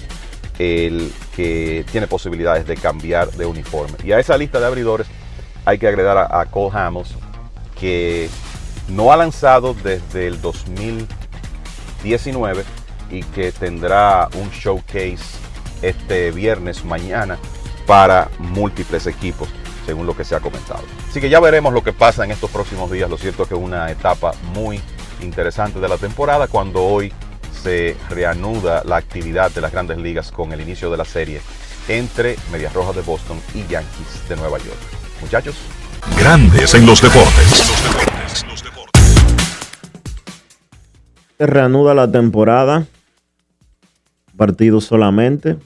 [0.59, 3.97] el que tiene posibilidades de cambiar de uniforme.
[4.05, 5.07] Y a esa lista de abridores
[5.65, 7.15] hay que agregar a, a Cole Hamels,
[7.79, 8.29] que
[8.89, 10.41] no ha lanzado desde el
[12.05, 12.65] 2019
[13.11, 15.39] y que tendrá un showcase
[15.83, 17.39] este viernes mañana
[17.87, 19.49] para múltiples equipos,
[19.85, 20.83] según lo que se ha comentado.
[21.09, 23.11] Así que ya veremos lo que pasa en estos próximos días.
[23.11, 24.81] Lo cierto es que es una etapa muy
[25.21, 27.13] interesante de la temporada cuando hoy
[27.63, 31.41] se reanuda la actividad de las grandes ligas con el inicio de la serie
[31.89, 34.79] entre Medias Rojas de Boston y Yankees de Nueva York.
[35.21, 35.57] Muchachos.
[36.19, 37.65] Grandes en los deportes.
[41.47, 42.87] Reanuda la temporada.
[44.37, 45.57] Partidos solamente.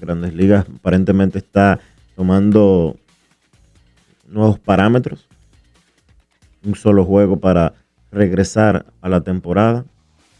[0.00, 1.80] Grandes Ligas aparentemente está
[2.14, 2.96] tomando
[4.28, 5.26] nuevos parámetros.
[6.64, 7.74] Un solo juego para
[8.10, 9.84] regresar a la temporada.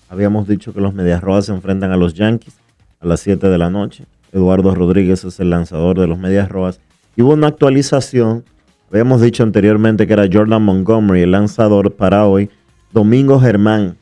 [0.08, 2.56] Habíamos dicho que los Medias Rojas se enfrentan a los Yankees
[3.00, 4.04] a las 7 de la noche.
[4.32, 6.80] Eduardo Rodríguez es el lanzador de los Medias Rojas.
[7.16, 8.44] Y hubo una actualización.
[8.90, 12.50] Habíamos dicho anteriormente que era Jordan Montgomery el lanzador para hoy.
[12.92, 13.96] Domingo Germán,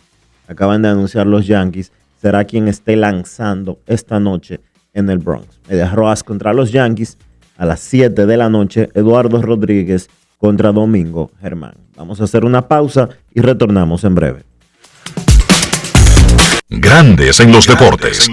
[0.48, 4.60] acaban de anunciar los Yankees, será quien esté lanzando esta noche
[4.92, 5.60] en el Bronx.
[5.68, 7.18] Medias Rojas contra los Yankees
[7.58, 8.88] a las 7 de la noche.
[8.94, 10.08] Eduardo Rodríguez
[10.38, 11.74] contra Domingo Germán.
[11.96, 14.44] Vamos a hacer una pausa y retornamos en breve.
[16.68, 18.28] Grandes en los deportes.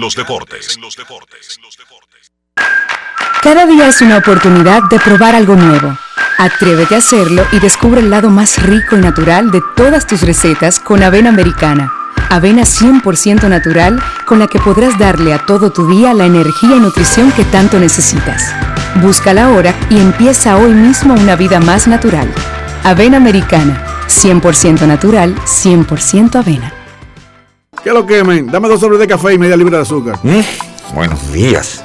[3.42, 5.96] Cada día es una oportunidad de probar algo nuevo.
[6.38, 10.80] Atrévete a hacerlo y descubre el lado más rico y natural de todas tus recetas
[10.80, 11.92] con avena americana.
[12.30, 16.80] Avena 100% natural con la que podrás darle a todo tu día la energía y
[16.80, 18.54] nutrición que tanto necesitas.
[19.02, 22.28] Búscala ahora y empieza hoy mismo una vida más natural.
[22.84, 26.72] Avena americana, 100% natural, 100% avena.
[27.82, 28.46] ¿Qué lo quemen?
[28.46, 30.18] Dame dos sobres de café y media libra de azúcar.
[30.94, 31.84] Buenos días.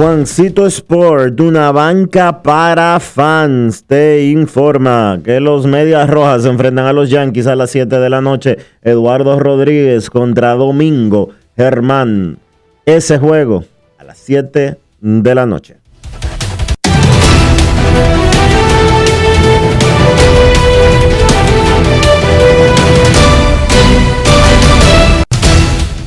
[0.00, 6.94] Juancito Sport, una banca para fans, te informa que los Medias Rojas se enfrentan a
[6.94, 8.56] los Yankees a las 7 de la noche.
[8.80, 12.38] Eduardo Rodríguez contra Domingo Germán.
[12.86, 13.64] Ese juego
[13.98, 15.79] a las 7 de la noche.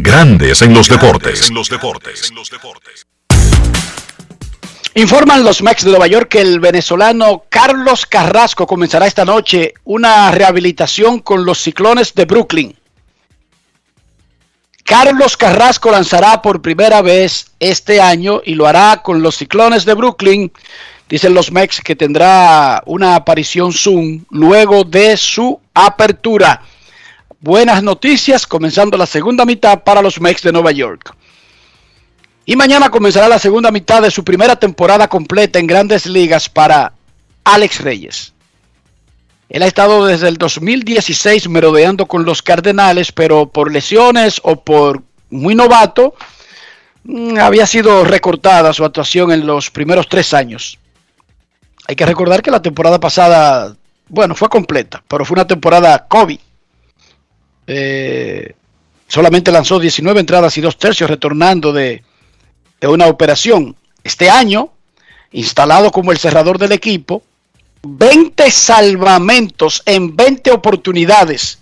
[0.00, 1.50] Grandes en los deportes.
[4.94, 10.30] Informan los Mex de Nueva York que el venezolano Carlos Carrasco comenzará esta noche una
[10.30, 12.76] rehabilitación con los ciclones de Brooklyn.
[14.84, 19.94] Carlos Carrasco lanzará por primera vez este año y lo hará con los ciclones de
[19.94, 20.52] Brooklyn.
[21.08, 26.62] Dicen los Mex que tendrá una aparición Zoom luego de su apertura.
[27.40, 31.14] Buenas noticias comenzando la segunda mitad para los Mets de Nueva York.
[32.44, 36.94] Y mañana comenzará la segunda mitad de su primera temporada completa en grandes ligas para
[37.44, 38.32] Alex Reyes.
[39.48, 45.04] Él ha estado desde el 2016 merodeando con los Cardenales, pero por lesiones o por
[45.30, 46.14] muy novato,
[47.04, 50.76] mm, había sido recortada su actuación en los primeros tres años.
[51.86, 53.76] Hay que recordar que la temporada pasada,
[54.08, 56.40] bueno, fue completa, pero fue una temporada COVID.
[57.68, 58.54] Eh,
[59.06, 62.02] solamente lanzó 19 entradas y dos tercios retornando de,
[62.80, 63.76] de una operación.
[64.02, 64.70] Este año,
[65.32, 67.22] instalado como el cerrador del equipo,
[67.82, 71.58] 20 salvamentos en 20 oportunidades,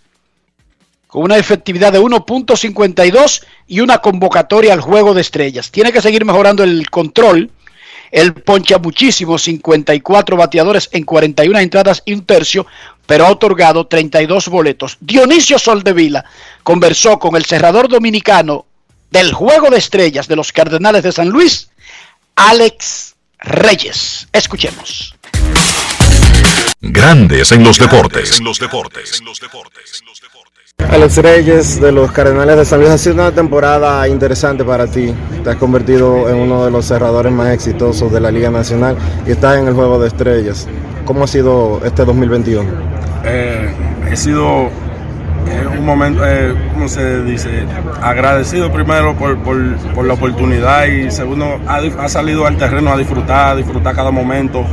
[1.09, 5.71] con una efectividad de 1.52 y una convocatoria al juego de estrellas.
[5.71, 7.51] Tiene que seguir mejorando el control.
[8.11, 12.67] Él poncha muchísimo, 54 bateadores en 41 entradas y un tercio,
[13.07, 14.99] pero ha otorgado 32 boletos.
[15.01, 16.25] Dionisio Soldevila
[16.63, 18.67] conversó con el cerrador dominicano
[19.11, 21.71] del juego de estrellas de los Cardenales de San Luis,
[22.35, 24.29] Alex Reyes.
[24.33, 25.15] Escuchemos.
[26.81, 28.41] Grandes en los deportes.
[30.85, 35.13] Alex Reyes de los Cardenales de San Luis ha sido una temporada interesante para ti.
[35.43, 38.95] Te has convertido en uno de los cerradores más exitosos de la Liga Nacional
[39.27, 40.69] y estás en el juego de estrellas.
[41.07, 42.69] ¿Cómo ha sido este 2021?
[43.25, 43.71] Eh,
[44.11, 47.49] he sido eh, un momento, eh, ¿cómo se dice?
[48.03, 52.99] Agradecido primero por, por- por la oportunidad y segundo, ha, ha salido al terreno a
[52.99, 54.65] disfrutar, a disfrutar cada momento.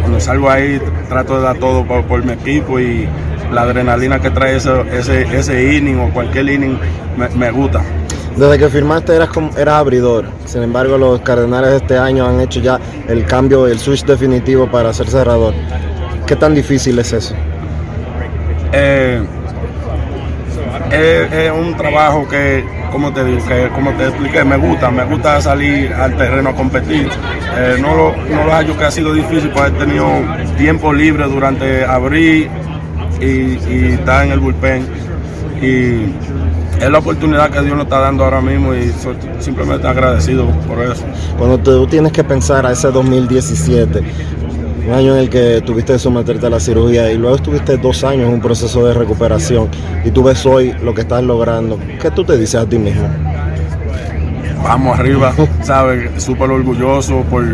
[0.00, 3.08] Cuando salgo ahí trato de dar todo por, por mi equipo y
[3.52, 6.78] la adrenalina que trae ese, ese, ese inning o cualquier inning
[7.16, 7.82] me, me gusta.
[8.36, 10.26] Desde que firmaste eras, eras abridor.
[10.44, 12.78] Sin embargo, los Cardenales este año han hecho ya
[13.08, 15.54] el cambio, el switch definitivo para ser cerrador.
[16.26, 17.34] ¿Qué tan difícil es eso?
[18.72, 19.20] Eh,
[20.90, 25.40] es, un trabajo que, como te digo, que como te expliqué, me gusta, me gusta
[25.40, 27.08] salir al terreno a competir.
[27.56, 30.06] Eh, no lo, no lo hallo que ha sido difícil, pues he tenido
[30.56, 32.48] tiempo libre durante abril
[33.20, 34.86] y, y estar en el bullpen.
[35.60, 36.14] Y
[36.80, 40.80] es la oportunidad que Dios nos está dando ahora mismo y soy simplemente agradecido por
[40.80, 41.04] eso.
[41.36, 44.02] Cuando tú tienes que pensar a ese 2017,
[44.88, 48.04] un año en el que tuviste que someterte a la cirugía y luego estuviste dos
[48.04, 49.68] años en un proceso de recuperación
[50.04, 53.06] y tú ves hoy lo que estás logrando, ¿qué tú te dices a ti mismo?
[54.62, 55.32] vamos arriba,
[55.62, 56.22] ¿sabes?
[56.22, 57.44] Súper orgulloso por,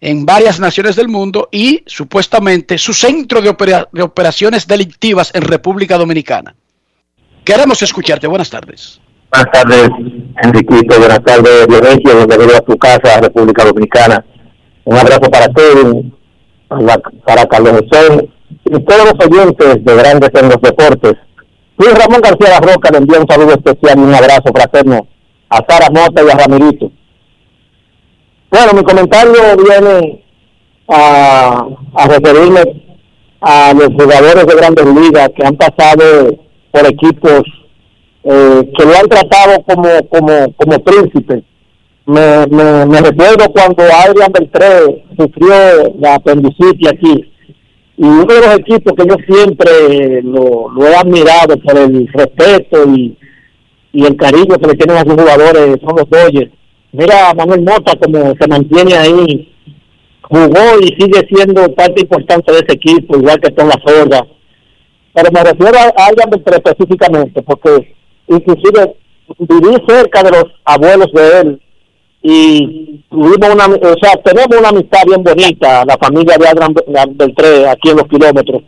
[0.01, 5.43] en varias naciones del mundo y supuestamente su centro de, opera- de operaciones delictivas en
[5.43, 6.55] República Dominicana.
[7.45, 8.25] Queremos escucharte.
[8.25, 8.99] Buenas tardes.
[9.29, 9.89] Buenas tardes,
[10.41, 10.97] Enriquito.
[10.97, 12.25] Buenas tardes, Dionisio.
[12.25, 14.25] Bienvenido a tu casa, República Dominicana.
[14.85, 15.95] Un abrazo para todos,
[17.25, 18.29] para, Carlos José
[18.65, 21.13] y todos los oyentes de Grandes en los Deportes.
[21.77, 25.07] Luis Ramón García La Roca le envía un saludo especial y un abrazo fraterno
[25.49, 26.91] a Sara Mota y a Ramirito.
[28.51, 30.23] Bueno, mi comentario viene
[30.89, 31.65] a,
[31.95, 32.61] a referirme
[33.41, 36.37] a los jugadores de grandes ligas que han pasado
[36.71, 37.43] por equipos
[38.23, 41.43] eh, que lo han tratado como, como, como príncipe.
[42.05, 47.31] Me, me, recuerdo cuando Adrián Beltré sufrió la apendicitis aquí.
[47.95, 53.17] Y uno de los equipos que yo siempre lo, he admirado por el respeto y,
[53.93, 56.51] y el cariño que le tienen a sus jugadores son los Dodgers.
[56.91, 59.53] Mira Manuel Mota como se mantiene ahí,
[60.23, 64.27] jugó y sigue siendo parte importante de ese equipo, igual que Tom La Sorda.
[65.13, 67.95] Pero me refiero a Adrián Beltré específicamente, porque
[68.27, 68.97] inclusive
[69.39, 71.62] viví cerca de los abuelos de él
[72.25, 76.73] y tuvimos una, o sea, tenemos una amistad bien bonita, la familia de Adrián
[77.17, 78.61] Beltré aquí en los kilómetros.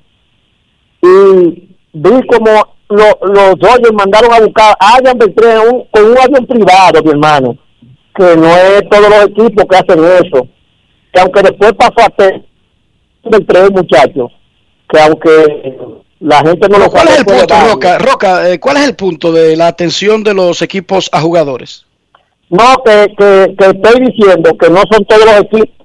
[1.01, 6.17] Y vi como lo- los Dodgers mandaron a buscar a Adrián Beltré un- con un
[6.17, 7.57] avión privado, mi hermano,
[8.13, 10.47] que no es todos los equipos que hacen eso.
[11.13, 12.43] Que aunque después pasó a ser
[13.23, 14.31] Beltré, muchachos,
[14.89, 15.77] que aunque
[16.19, 17.55] la gente no lo ¿Cuál es el punto.
[17.71, 17.97] Roca?
[17.99, 21.84] Roca, eh, ¿cuál es el punto de la atención de los equipos a jugadores?
[22.49, 25.75] No, que, que, que estoy diciendo que no son todos los equipos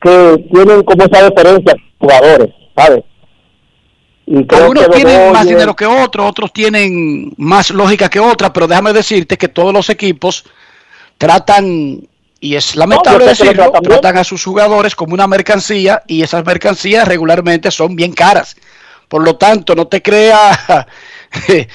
[0.00, 3.04] que tienen como esa diferencia jugadores, ¿sabes?
[4.26, 8.66] Y Algunos que tienen más dinero que otros, otros tienen más lógica que otras, pero
[8.66, 10.44] déjame decirte que todos los equipos
[11.18, 12.08] tratan,
[12.40, 17.70] y es lamentable decirlo, tratan a sus jugadores como una mercancía y esas mercancías regularmente
[17.70, 18.56] son bien caras.
[19.08, 20.58] Por lo tanto, no te creas...
[21.48, 21.66] eh,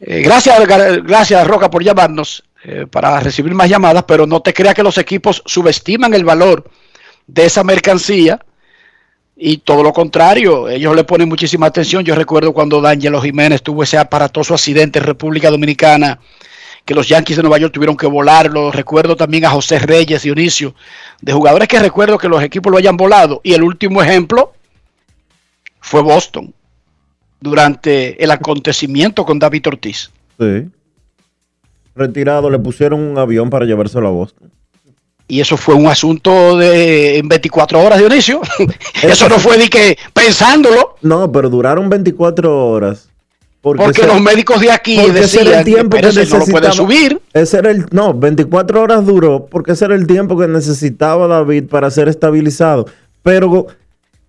[0.00, 0.56] gracias,
[1.02, 4.98] gracias Roca por llamarnos eh, para recibir más llamadas, pero no te creas que los
[4.98, 6.68] equipos subestiman el valor
[7.26, 8.40] de esa mercancía
[9.40, 12.04] y todo lo contrario, ellos le ponen muchísima atención.
[12.04, 16.18] Yo recuerdo cuando D'Angelo Jiménez tuvo ese aparatoso accidente en República Dominicana,
[16.84, 18.72] que los Yankees de Nueva York tuvieron que volarlo.
[18.72, 20.74] Recuerdo también a José Reyes, Dionisio,
[21.20, 23.40] de jugadores que recuerdo que los equipos lo hayan volado.
[23.44, 24.54] Y el último ejemplo
[25.80, 26.52] fue Boston,
[27.40, 30.10] durante el acontecimiento con David Ortiz.
[30.40, 30.68] Sí.
[31.98, 34.50] Retirado, le pusieron un avión para llevárselo a Boston.
[35.30, 38.40] Y eso fue un asunto de en 24 horas, Dionisio.
[39.02, 40.96] eso no fue de que pensándolo.
[41.02, 43.10] No, pero duraron 24 horas.
[43.60, 46.46] Porque los médicos de aquí porque ese era decían el tiempo que que no lo
[46.46, 47.20] puede subir.
[47.32, 51.64] Ese era el, no, 24 horas duró porque ese era el tiempo que necesitaba David
[51.64, 52.86] para ser estabilizado.
[53.22, 53.66] Pero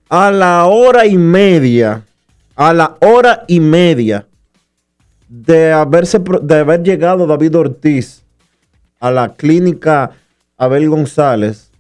[0.10, 2.04] a la hora y media,
[2.56, 4.26] a la hora y media
[5.30, 8.24] de, haberse, de haber llegado David Ortiz
[9.00, 10.12] a la clínica
[10.58, 11.72] Abel González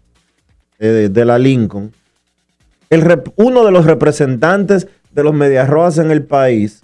[0.78, 1.92] eh, de, la Lincoln,
[2.90, 6.82] el uno de los representantes de los Medias Rojas en el país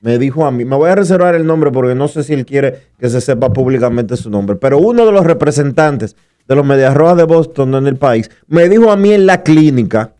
[0.00, 2.46] me dijo a mí, me voy a reservar el nombre porque no sé si él
[2.46, 6.16] quiere que se sepa públicamente su nombre, pero uno de los representantes
[6.48, 9.42] de los Medias Rojas de Boston en el país me dijo a mí en la
[9.42, 10.14] clínica,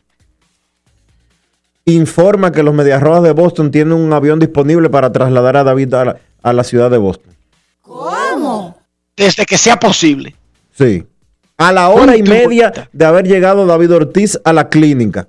[1.85, 5.95] informa que los Medias Rojas de Boston tienen un avión disponible para trasladar a David
[5.95, 7.35] a la, a la ciudad de Boston.
[7.81, 8.79] ¿Cómo?
[9.17, 10.35] Desde que sea posible.
[10.73, 11.05] Sí.
[11.57, 15.29] A la hora y media de haber llegado David Ortiz a la clínica.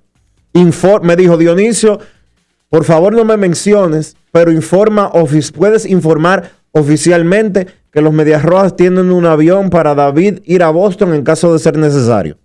[0.53, 1.99] Infor- me dijo Dionisio,
[2.69, 5.11] por favor no me menciones, pero informa,
[5.53, 11.13] puedes informar oficialmente que los Medias Rojas tienen un avión para David ir a Boston
[11.13, 12.37] en caso de ser necesario.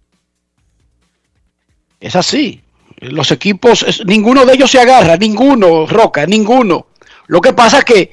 [2.00, 2.62] Es así.
[2.98, 6.86] Los equipos, es- ninguno de ellos se agarra, ninguno, Roca, ninguno.
[7.26, 8.10] Lo que pasa es que,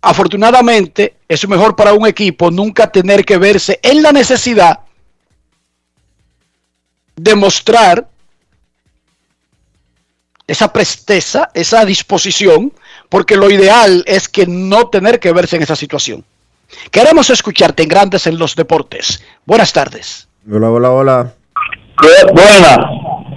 [0.00, 4.80] afortunadamente, es mejor para un equipo nunca tener que verse en la necesidad
[7.16, 8.08] de mostrar
[10.46, 12.72] esa presteza, esa disposición,
[13.08, 16.24] porque lo ideal es que no tener que verse en esa situación.
[16.90, 19.22] Queremos escucharte en Grandes en los Deportes.
[19.46, 20.28] Buenas tardes.
[20.50, 21.34] Hola, hola, hola.
[22.32, 22.76] Buena.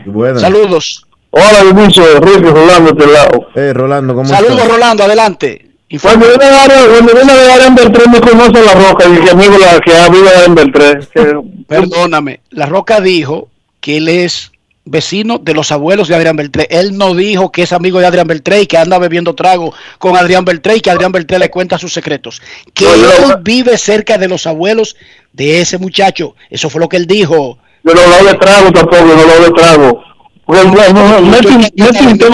[0.08, 0.42] Buenas.
[0.42, 1.04] Saludos.
[1.30, 3.48] Hola, Dionisio, Enrique, Rolando, este lado.
[3.56, 4.72] Eh, Rolando, ¿cómo Saludos, estás?
[4.72, 5.66] Rolando, adelante.
[6.02, 9.24] Cuando viene a dar- cuando viene a dar en Beltrán me conoce la roca y
[9.24, 11.08] que amigo la que ha vivido en Beltrán.
[11.14, 13.50] Que- Perdóname, La Roca dijo
[13.82, 14.52] que él es
[14.86, 16.68] vecino de los abuelos de Adrián Beltré.
[16.70, 20.16] Él no dijo que es amigo de Adrián Beltré y que anda bebiendo trago con
[20.16, 22.42] Adrián Beltré y que Adrián Beltré le cuenta sus secretos.
[22.74, 23.02] Que él
[23.42, 24.96] vive cerca de los abuelos
[25.34, 26.36] de ese muchacho.
[26.50, 27.60] Eso fue lo que él dijo.
[27.88, 30.04] Yo no hablo de trago tampoco, no hablo de trago.
[30.46, 32.26] Porque no, no, no, hablando no, de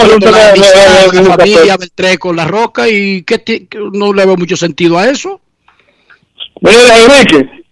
[1.22, 4.98] no, la familia Beltré con La Roca y que, que no le veo mucho sentido
[4.98, 5.40] a eso.
[6.60, 7.64] Mira, Enrique.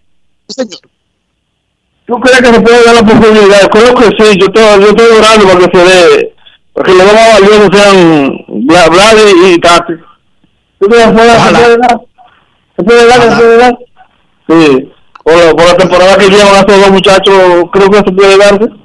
[2.07, 3.71] ¿Tú crees que se puede dar la posibilidad?
[3.71, 6.35] Creo que sí, yo estoy, yo estoy orando para que se dé,
[6.73, 9.93] para que los dos valiosos sean Vlad y, Tati.
[10.79, 11.41] ¿Tú crees que se puede dar?
[11.41, 12.01] ¿Se puede dar?
[12.77, 13.23] ¿Se puede dar?
[13.23, 13.79] ¿Se puede dar?
[14.49, 14.93] Sí.
[15.23, 18.83] Por por la temporada que llevan estos muchachos, creo que se puede darse.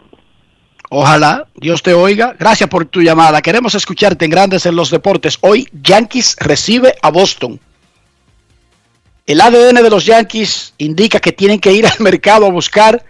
[0.90, 2.36] Ojalá Dios te oiga.
[2.40, 3.42] Gracias por tu llamada.
[3.42, 5.38] Queremos escucharte en Grandes en los Deportes.
[5.42, 7.60] Hoy Yankees recibe a Boston.
[9.26, 13.04] El ADN de los Yankees indica que tienen que ir al mercado a buscar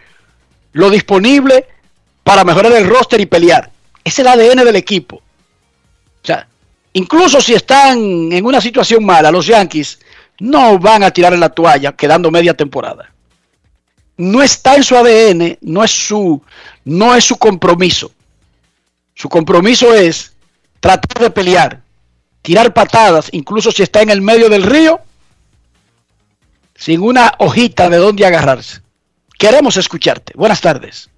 [0.73, 1.67] lo disponible
[2.23, 3.69] para mejorar el roster y pelear.
[4.03, 5.17] Es el ADN del equipo.
[5.17, 6.47] O sea,
[6.93, 9.99] incluso si están en una situación mala, los Yankees
[10.39, 13.11] no van a tirar en la toalla quedando media temporada.
[14.17, 16.41] No está en su ADN, no es su,
[16.83, 18.11] no es su compromiso.
[19.13, 20.33] Su compromiso es
[20.79, 21.81] tratar de pelear,
[22.41, 24.99] tirar patadas, incluso si está en el medio del río,
[26.75, 28.81] sin una hojita de dónde agarrarse.
[29.37, 30.33] Queremos escucharte.
[30.35, 31.09] Buenas tardes.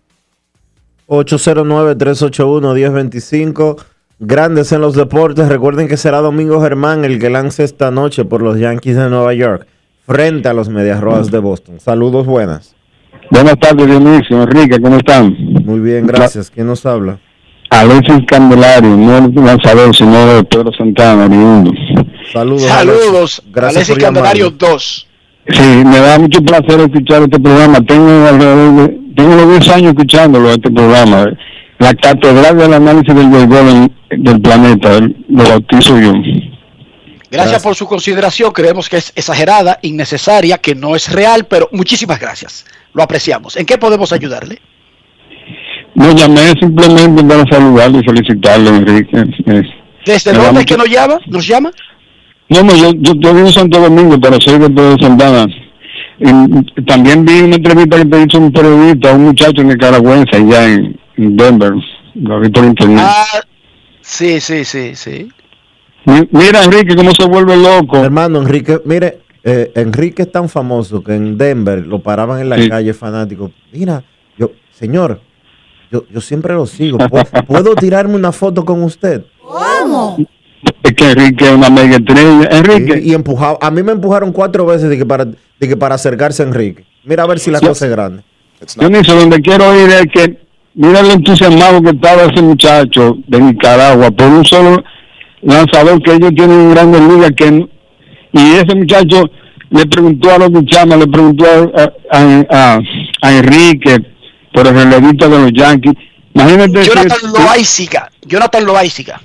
[1.08, 3.78] 809-381-1025.
[4.20, 5.48] Grandes en los deportes.
[5.48, 9.34] Recuerden que será Domingo Germán el que lance esta noche por los Yankees de Nueva
[9.34, 9.66] York
[10.06, 11.80] frente a los Medias Rojas de Boston.
[11.80, 12.76] Saludos, buenas.
[13.30, 14.44] Buenas tardes, Dionisio.
[14.44, 15.36] Enrique, ¿cómo están?
[15.66, 16.50] Muy bien, gracias.
[16.50, 17.20] ¿Quién nos habla?
[17.70, 21.72] Alexis Candelario, no el lanzador, sino de Pedro Santana, oriundo.
[22.34, 22.64] Saludos.
[22.64, 23.44] Saludos.
[23.52, 24.04] Gracias Alexis por.
[24.04, 25.08] Candelario 2.
[25.50, 27.80] Sí, me da mucho placer escuchar este programa.
[27.82, 31.32] Tengo alrededor de, tengo unos 10 años escuchándolo, este programa.
[31.78, 36.14] La catedral del análisis del béisbol en- del planeta, el- lo bautizo yo.
[37.32, 38.52] Gracias, por su consideración.
[38.52, 42.66] Creemos que es exagerada, innecesaria, que no es real, pero muchísimas gracias.
[42.94, 43.56] Lo apreciamos.
[43.56, 44.60] ¿En qué podemos ayudarle?
[45.96, 49.24] No llamé simplemente para saludarlo y felicitarlo, Enrique.
[50.06, 51.20] ¿Desde me dónde es que nos llama?
[51.28, 51.72] ¿Nos llama?
[52.50, 55.46] No, no, yo, yo, yo vivo en Santo Domingo, pero soy de Pedro Santana.
[56.20, 61.00] Y también vi una entrevista que te hizo un periodista, un muchacho nicaragüense allá en,
[61.18, 61.74] en Denver.
[62.16, 63.06] Lo vi por internet.
[63.08, 63.42] Ah,
[64.02, 65.30] sí, sí, sí, sí.
[66.10, 67.98] Mi- Mira, Enrique, cómo se vuelve loco.
[67.98, 72.58] Hermano, Enrique, mire, eh, Enrique es tan famoso que en Denver lo paraban en la
[72.58, 72.70] Sí.
[72.70, 73.52] calle fanático.
[73.72, 74.04] Mira,
[74.38, 75.22] yo, señor,
[75.92, 76.98] yo, yo siempre lo sigo.
[76.98, 79.24] ¿Puedo, puedo tirarme una foto con usted?
[79.42, 80.18] ¿Cómo?
[80.84, 82.50] Es que Enrique es una mega estrella.
[82.52, 83.02] Enrique.
[83.04, 83.58] Y, y empujado.
[83.62, 86.86] A mí me empujaron cuatro veces de que para, de que para acercarse a Enrique.
[87.06, 88.24] Mira a ver si la cosa es grande.
[88.78, 90.38] Dionisio, donde quiero ir es que
[90.74, 94.84] mira lo entusiasmado que estaba ese muchacho de Nicaragua por un solo
[95.42, 97.66] lanzador que ellos tienen en grandes ligas que
[98.32, 99.24] y ese muchacho
[99.72, 102.80] le preguntó a los muchachos, le preguntó a, a, a-
[103.22, 103.98] a Enrique
[104.54, 105.94] por el relevista de los Yankees.
[106.34, 108.28] Imagínate Jonathan que-.
[108.28, 109.22] Jonathan Loaiziga.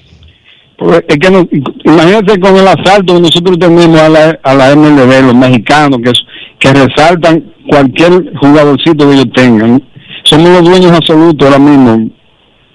[0.78, 1.48] pues, es que no-
[1.84, 6.12] imagínate con el asalto que nosotros tenemos a la, a la MLB, los mexicanos, que,
[6.58, 9.82] que resaltan cualquier jugadorcito que ellos tengan.
[10.24, 12.10] Somos los dueños absolutos ahora mismo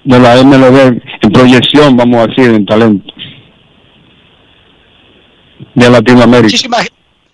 [0.04, 3.12] de la MLB en proyección, vamos a decir, en talento
[5.74, 6.42] de Latinoamérica.
[6.42, 6.88] Muchísimas,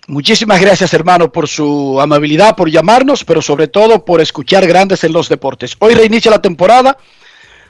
[0.07, 5.13] muchísimas gracias, hermano, por su amabilidad, por llamarnos, pero sobre todo por escuchar grandes en
[5.13, 5.75] los deportes.
[5.79, 6.97] Hoy reinicia la temporada.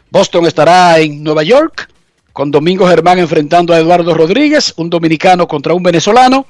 [0.09, 1.89] Boston estará en Nueva York,
[2.33, 6.45] con Domingo Germán enfrentando a Eduardo Rodríguez, un dominicano contra un venezolano.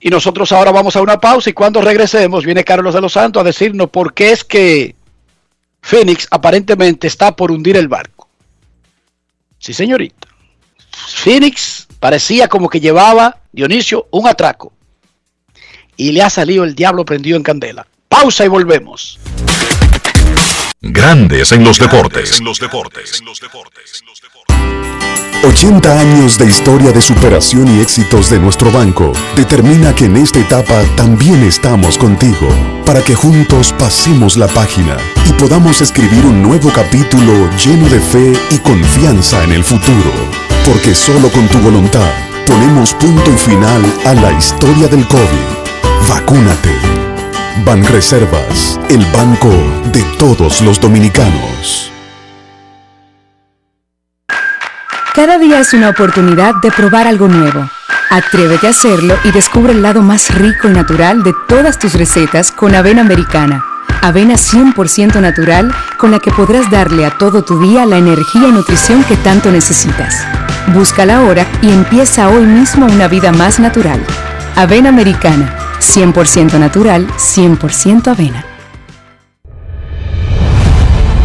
[0.00, 3.40] Y nosotros ahora vamos a una pausa y cuando regresemos viene Carlos de los Santos
[3.40, 4.94] a decirnos por qué es que
[5.82, 8.28] Phoenix aparentemente está por hundir el barco.
[9.58, 10.26] Sí, señorita.
[10.90, 14.72] Phoenix parecía como que llevaba, Dionisio, un atraco.
[15.96, 17.86] Y le ha salido el diablo prendido en candela.
[18.08, 19.20] Pausa y volvemos.
[20.80, 22.40] Grandes en los deportes.
[25.42, 30.38] 80 años de historia de superación y éxitos de nuestro banco determina que en esta
[30.38, 32.48] etapa también estamos contigo,
[32.84, 38.32] para que juntos pasemos la página y podamos escribir un nuevo capítulo lleno de fe
[38.50, 40.39] y confianza en el futuro.
[40.64, 42.10] Porque solo con tu voluntad
[42.46, 46.08] ponemos punto y final a la historia del COVID.
[46.08, 46.76] Vacúnate.
[47.64, 49.50] Banreservas, el banco
[49.92, 51.90] de todos los dominicanos.
[55.14, 57.68] Cada día es una oportunidad de probar algo nuevo.
[58.10, 62.50] Atrévete a hacerlo y descubre el lado más rico y natural de todas tus recetas
[62.50, 63.64] con avena americana.
[64.02, 68.52] Avena 100% natural con la que podrás darle a todo tu día la energía y
[68.52, 70.26] nutrición que tanto necesitas.
[70.74, 74.00] Búscala ahora y empieza hoy mismo una vida más natural.
[74.54, 78.44] Avena americana, 100% natural, 100% avena.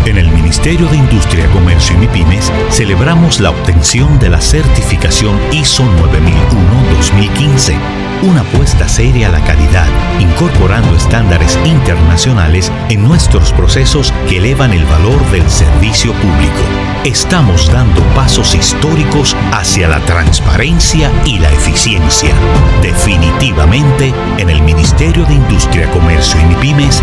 [0.05, 5.83] En el Ministerio de Industria, Comercio y MIPIMES celebramos la obtención de la certificación ISO
[5.83, 7.75] 9001-2015,
[8.23, 9.87] una apuesta seria a la calidad,
[10.19, 16.61] incorporando estándares internacionales en nuestros procesos que elevan el valor del servicio público.
[17.03, 22.33] Estamos dando pasos históricos hacia la transparencia y la eficiencia.
[22.81, 27.01] Definitivamente, en el Ministerio de Industria, Comercio y MIPIMES,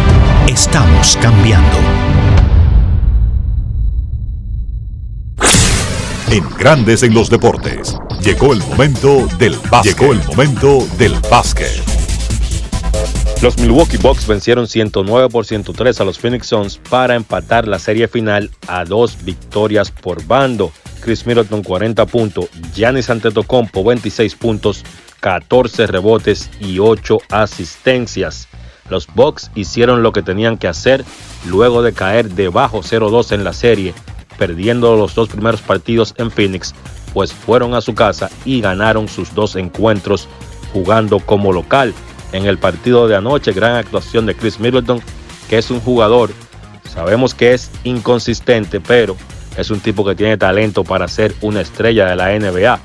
[0.48, 1.78] estamos cambiando.
[6.30, 7.96] En Grandes en los deportes.
[8.24, 9.98] Llegó el momento del básquet.
[9.98, 11.72] Llegó el momento del básquet.
[13.42, 18.06] Los Milwaukee Bucks vencieron 109 por 103 a los Phoenix Suns para empatar la serie
[18.06, 20.70] final a dos victorias por bando.
[21.00, 24.84] Chris Middleton 40 puntos, Giannis Antetokounmpo 26 puntos,
[25.18, 28.46] 14 rebotes y 8 asistencias.
[28.88, 31.04] Los Bucks hicieron lo que tenían que hacer
[31.44, 33.94] luego de caer debajo 0-2 en la serie,
[34.38, 36.72] perdiendo los dos primeros partidos en Phoenix,
[37.12, 40.28] pues fueron a su casa y ganaron sus dos encuentros
[40.72, 41.94] jugando como local.
[42.32, 45.00] En el partido de anoche, gran actuación de Chris Middleton,
[45.48, 46.30] que es un jugador,
[46.88, 49.16] sabemos que es inconsistente, pero
[49.56, 52.80] es un tipo que tiene talento para ser una estrella de la NBA.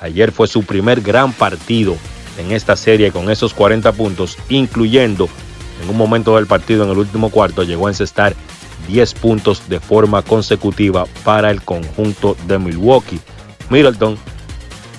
[0.00, 1.96] Ayer fue su primer gran partido
[2.38, 5.28] en esta serie con esos 40 puntos, incluyendo
[5.82, 8.34] en un momento del partido en el último cuarto llegó a encestar
[8.88, 13.20] 10 puntos de forma consecutiva para el conjunto de Milwaukee.
[13.70, 14.18] Middleton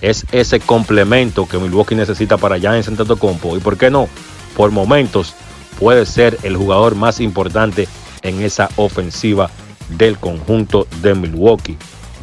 [0.02, 4.08] es ese complemento que Milwaukee necesita para Giannis Antetokounmpo y por qué no,
[4.58, 5.36] por momentos
[5.80, 7.88] puede ser el jugador más importante
[8.24, 9.50] en esa ofensiva
[9.90, 11.78] del conjunto de Milwaukee.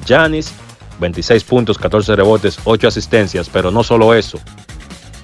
[0.05, 0.53] Giannis
[0.99, 4.41] 26 puntos, 14 rebotes, 8 asistencias, pero no solo eso.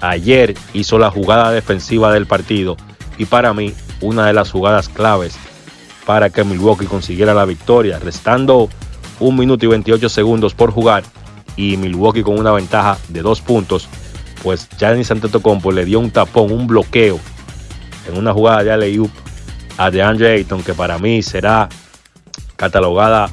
[0.00, 2.76] Ayer hizo la jugada defensiva del partido
[3.18, 5.36] y para mí una de las jugadas claves
[6.04, 8.68] para que Milwaukee consiguiera la victoria, restando
[9.20, 11.04] un minuto y 28 segundos por jugar
[11.56, 13.88] y Milwaukee con una ventaja de dos puntos,
[14.42, 17.18] pues Giannis Antetokounmpo le dio un tapón, un bloqueo
[18.08, 19.10] en una jugada de alley
[19.78, 21.68] a DeAndre Ayton que para mí será
[22.56, 23.30] catalogada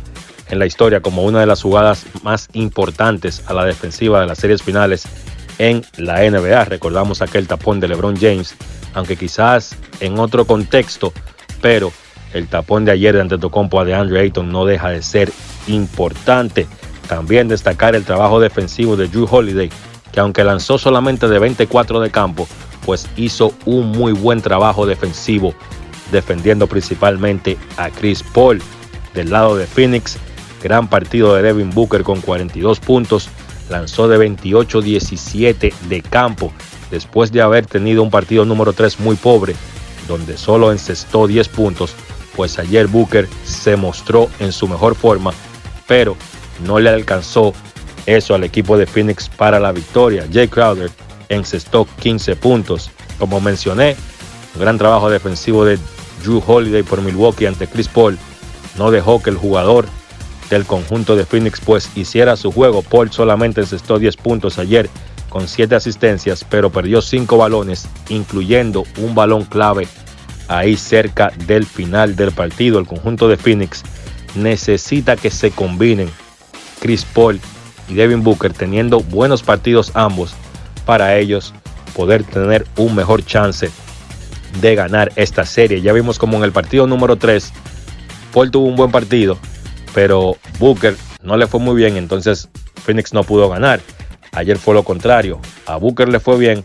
[0.50, 4.38] en la historia como una de las jugadas más importantes a la defensiva de las
[4.38, 5.04] series finales
[5.58, 6.66] en la NBA.
[6.66, 8.56] Recordamos aquel tapón de LeBron James,
[8.94, 11.14] aunque quizás en otro contexto,
[11.62, 11.92] pero
[12.34, 15.32] el tapón de ayer de Antetokounmpo a DeAndre Ayton no deja de ser
[15.68, 16.68] importante.
[17.08, 19.70] También destacar el trabajo defensivo de Drew Holiday,
[20.12, 22.48] que aunque lanzó solamente de 24 de campo,
[22.86, 25.54] pues hizo un muy buen trabajo defensivo,
[26.12, 28.62] defendiendo principalmente a Chris Paul.
[29.14, 30.18] Del lado de Phoenix,
[30.64, 33.30] gran partido de Devin Booker con 42 puntos,
[33.70, 36.54] lanzó de 28-17 de campo,
[36.90, 39.56] después de haber tenido un partido número 3 muy pobre,
[40.08, 41.96] donde solo encestó 10 puntos,
[42.36, 45.32] pues ayer Booker se mostró en su mejor forma,
[45.88, 46.16] pero
[46.66, 47.54] no le alcanzó
[48.06, 50.28] eso al equipo de Phoenix para la victoria.
[50.32, 50.90] Jay Crowder
[51.30, 52.90] encestó 15 puntos.
[53.20, 53.96] Como mencioné,
[54.56, 55.78] un gran trabajo defensivo de
[56.24, 58.18] Drew Holiday por Milwaukee ante Chris Paul
[58.78, 59.88] no dejó que el jugador
[60.50, 62.82] del conjunto de Phoenix pues hiciera su juego.
[62.82, 64.90] Paul solamente encestó 10 puntos ayer
[65.30, 69.88] con 7 asistencias, pero perdió 5 balones, incluyendo un balón clave
[70.58, 72.80] ahí cerca del final del partido.
[72.80, 73.84] El conjunto de Phoenix
[74.36, 76.10] necesita que se combinen
[76.80, 77.40] Chris Paul
[77.88, 80.34] y Devin Booker teniendo buenos partidos ambos
[80.86, 81.54] para ellos
[81.96, 83.70] poder tener un mejor chance
[84.60, 85.82] de ganar esta serie.
[85.82, 87.52] Ya vimos como en el partido número 3
[88.32, 89.38] Paul tuvo un buen partido,
[89.94, 92.50] pero Booker no le fue muy bien, entonces
[92.86, 93.82] Phoenix no pudo ganar.
[94.32, 96.64] Ayer fue lo contrario, a Booker le fue bien,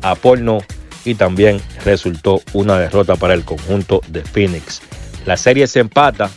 [0.00, 0.60] a Paul no,
[1.04, 4.82] y también resultó una derrota para el conjunto de Phoenix.
[5.26, 6.30] La serie se empata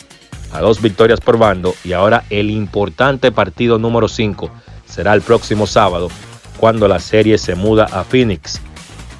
[0.51, 4.49] a dos victorias por bando y ahora el importante partido número 5
[4.85, 6.09] será el próximo sábado
[6.57, 8.61] cuando la serie se muda a Phoenix.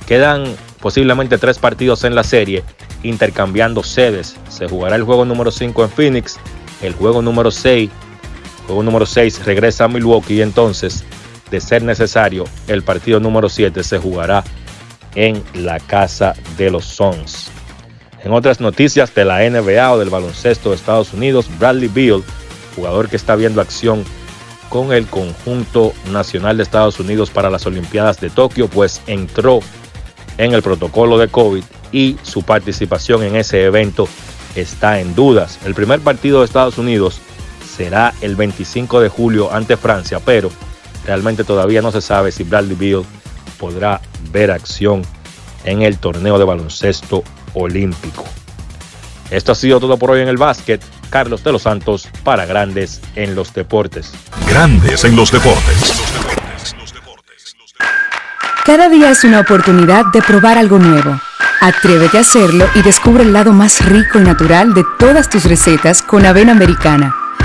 [0.07, 0.45] Quedan
[0.79, 2.63] posiblemente tres partidos en la serie
[3.03, 4.35] intercambiando sedes.
[4.49, 6.37] Se jugará el juego número 5 en Phoenix,
[6.81, 7.89] el juego número 6,
[8.67, 11.03] juego número 6 regresa a Milwaukee y entonces,
[11.51, 14.43] de ser necesario, el partido número 7 se jugará
[15.15, 17.49] en la casa de los Suns.
[18.23, 22.23] En otras noticias de la NBA o del baloncesto de Estados Unidos, Bradley Beal,
[22.75, 24.03] jugador que está viendo acción
[24.69, 29.59] con el conjunto nacional de Estados Unidos para las Olimpiadas de Tokio, pues entró
[30.37, 34.07] en el protocolo de COVID y su participación en ese evento
[34.55, 35.59] está en dudas.
[35.65, 37.19] El primer partido de Estados Unidos
[37.77, 40.49] será el 25 de julio ante Francia, pero
[41.05, 43.05] realmente todavía no se sabe si Bradley Beal
[43.57, 44.01] podrá
[44.31, 45.03] ver acción
[45.63, 47.23] en el torneo de baloncesto
[47.53, 48.23] olímpico.
[49.31, 50.81] Esto ha sido todo por hoy en el básquet.
[51.09, 54.11] Carlos de los Santos para Grandes en los Deportes.
[54.47, 55.93] Grandes en los Deportes.
[58.65, 61.19] Cada día es una oportunidad de probar algo nuevo.
[61.61, 66.01] Atrévete a hacerlo y descubre el lado más rico y natural de todas tus recetas
[66.01, 67.15] con avena americana.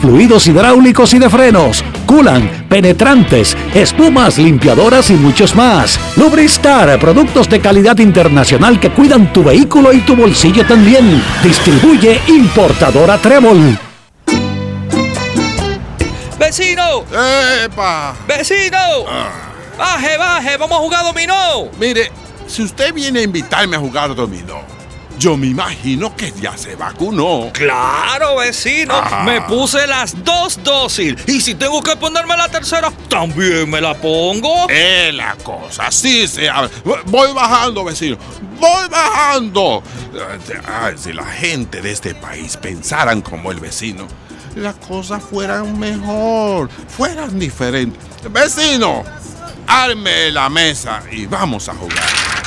[0.00, 5.98] fluidos hidráulicos y de frenos, culan, penetrantes, espumas, limpiadoras y muchos más.
[6.16, 11.22] Lubristar, productos de calidad internacional que cuidan tu vehículo y tu bolsillo también.
[11.42, 13.78] Distribuye importadora Trébol.
[16.38, 17.04] ¡Vecino!
[17.64, 18.14] ¡Epa!
[18.26, 19.04] ¡Vecino!
[19.78, 20.56] ¡Baje, baje!
[20.56, 21.68] ¡Vamos a jugar dominó!
[21.78, 22.10] Mire,
[22.46, 24.62] si usted viene a invitarme a jugar dominó,
[25.20, 27.50] yo me imagino que ya se vacunó.
[27.52, 28.94] Claro, vecino.
[28.96, 29.22] Ah.
[29.24, 31.14] Me puse las dos dosis.
[31.26, 34.66] Y si tengo que ponerme la tercera, también me la pongo.
[34.70, 36.48] Es la cosa, sí se.
[37.04, 38.16] Voy bajando, vecino.
[38.58, 39.82] Voy bajando.
[40.66, 44.08] Ay, si la gente de este país pensaran como el vecino,
[44.56, 48.02] las cosas fueran mejor, fueran diferentes.
[48.30, 49.04] Vecino,
[49.66, 52.39] arme la mesa y vamos a jugar.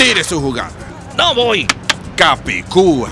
[0.00, 0.72] Tire su jugada.
[1.14, 1.66] No voy.
[2.16, 3.10] Capicúa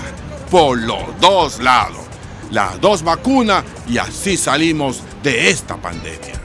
[0.49, 2.01] por los dos lados.
[2.49, 6.41] Las dos vacunas y así salimos de esta pandemia.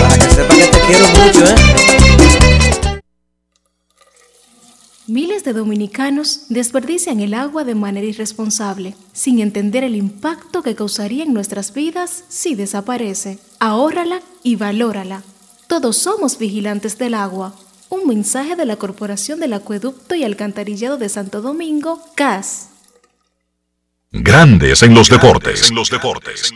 [0.00, 3.00] Para que sepa que te quiero mucho, ¿eh?
[5.06, 11.24] Miles de dominicanos desperdician el agua de manera irresponsable, sin entender el impacto que causaría
[11.24, 13.38] en nuestras vidas si desaparece.
[13.58, 15.22] Ahórrala y valórala.
[15.66, 17.54] Todos somos vigilantes del agua.
[17.90, 22.68] Un mensaje de la Corporación del Acueducto y Alcantarillado de Santo Domingo, CAS.
[24.12, 25.68] Grandes en los deportes.
[25.70, 26.52] En los deportes.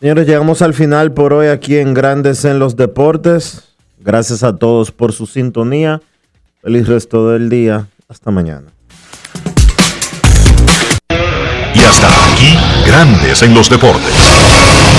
[0.00, 3.74] Señores, llegamos al final por hoy aquí en Grandes en los Deportes.
[3.98, 6.00] Gracias a todos por su sintonía.
[6.62, 7.88] Feliz resto del día.
[8.08, 8.68] Hasta mañana.
[11.74, 12.56] Y hasta aquí,
[12.86, 14.53] Grandes en los Deportes.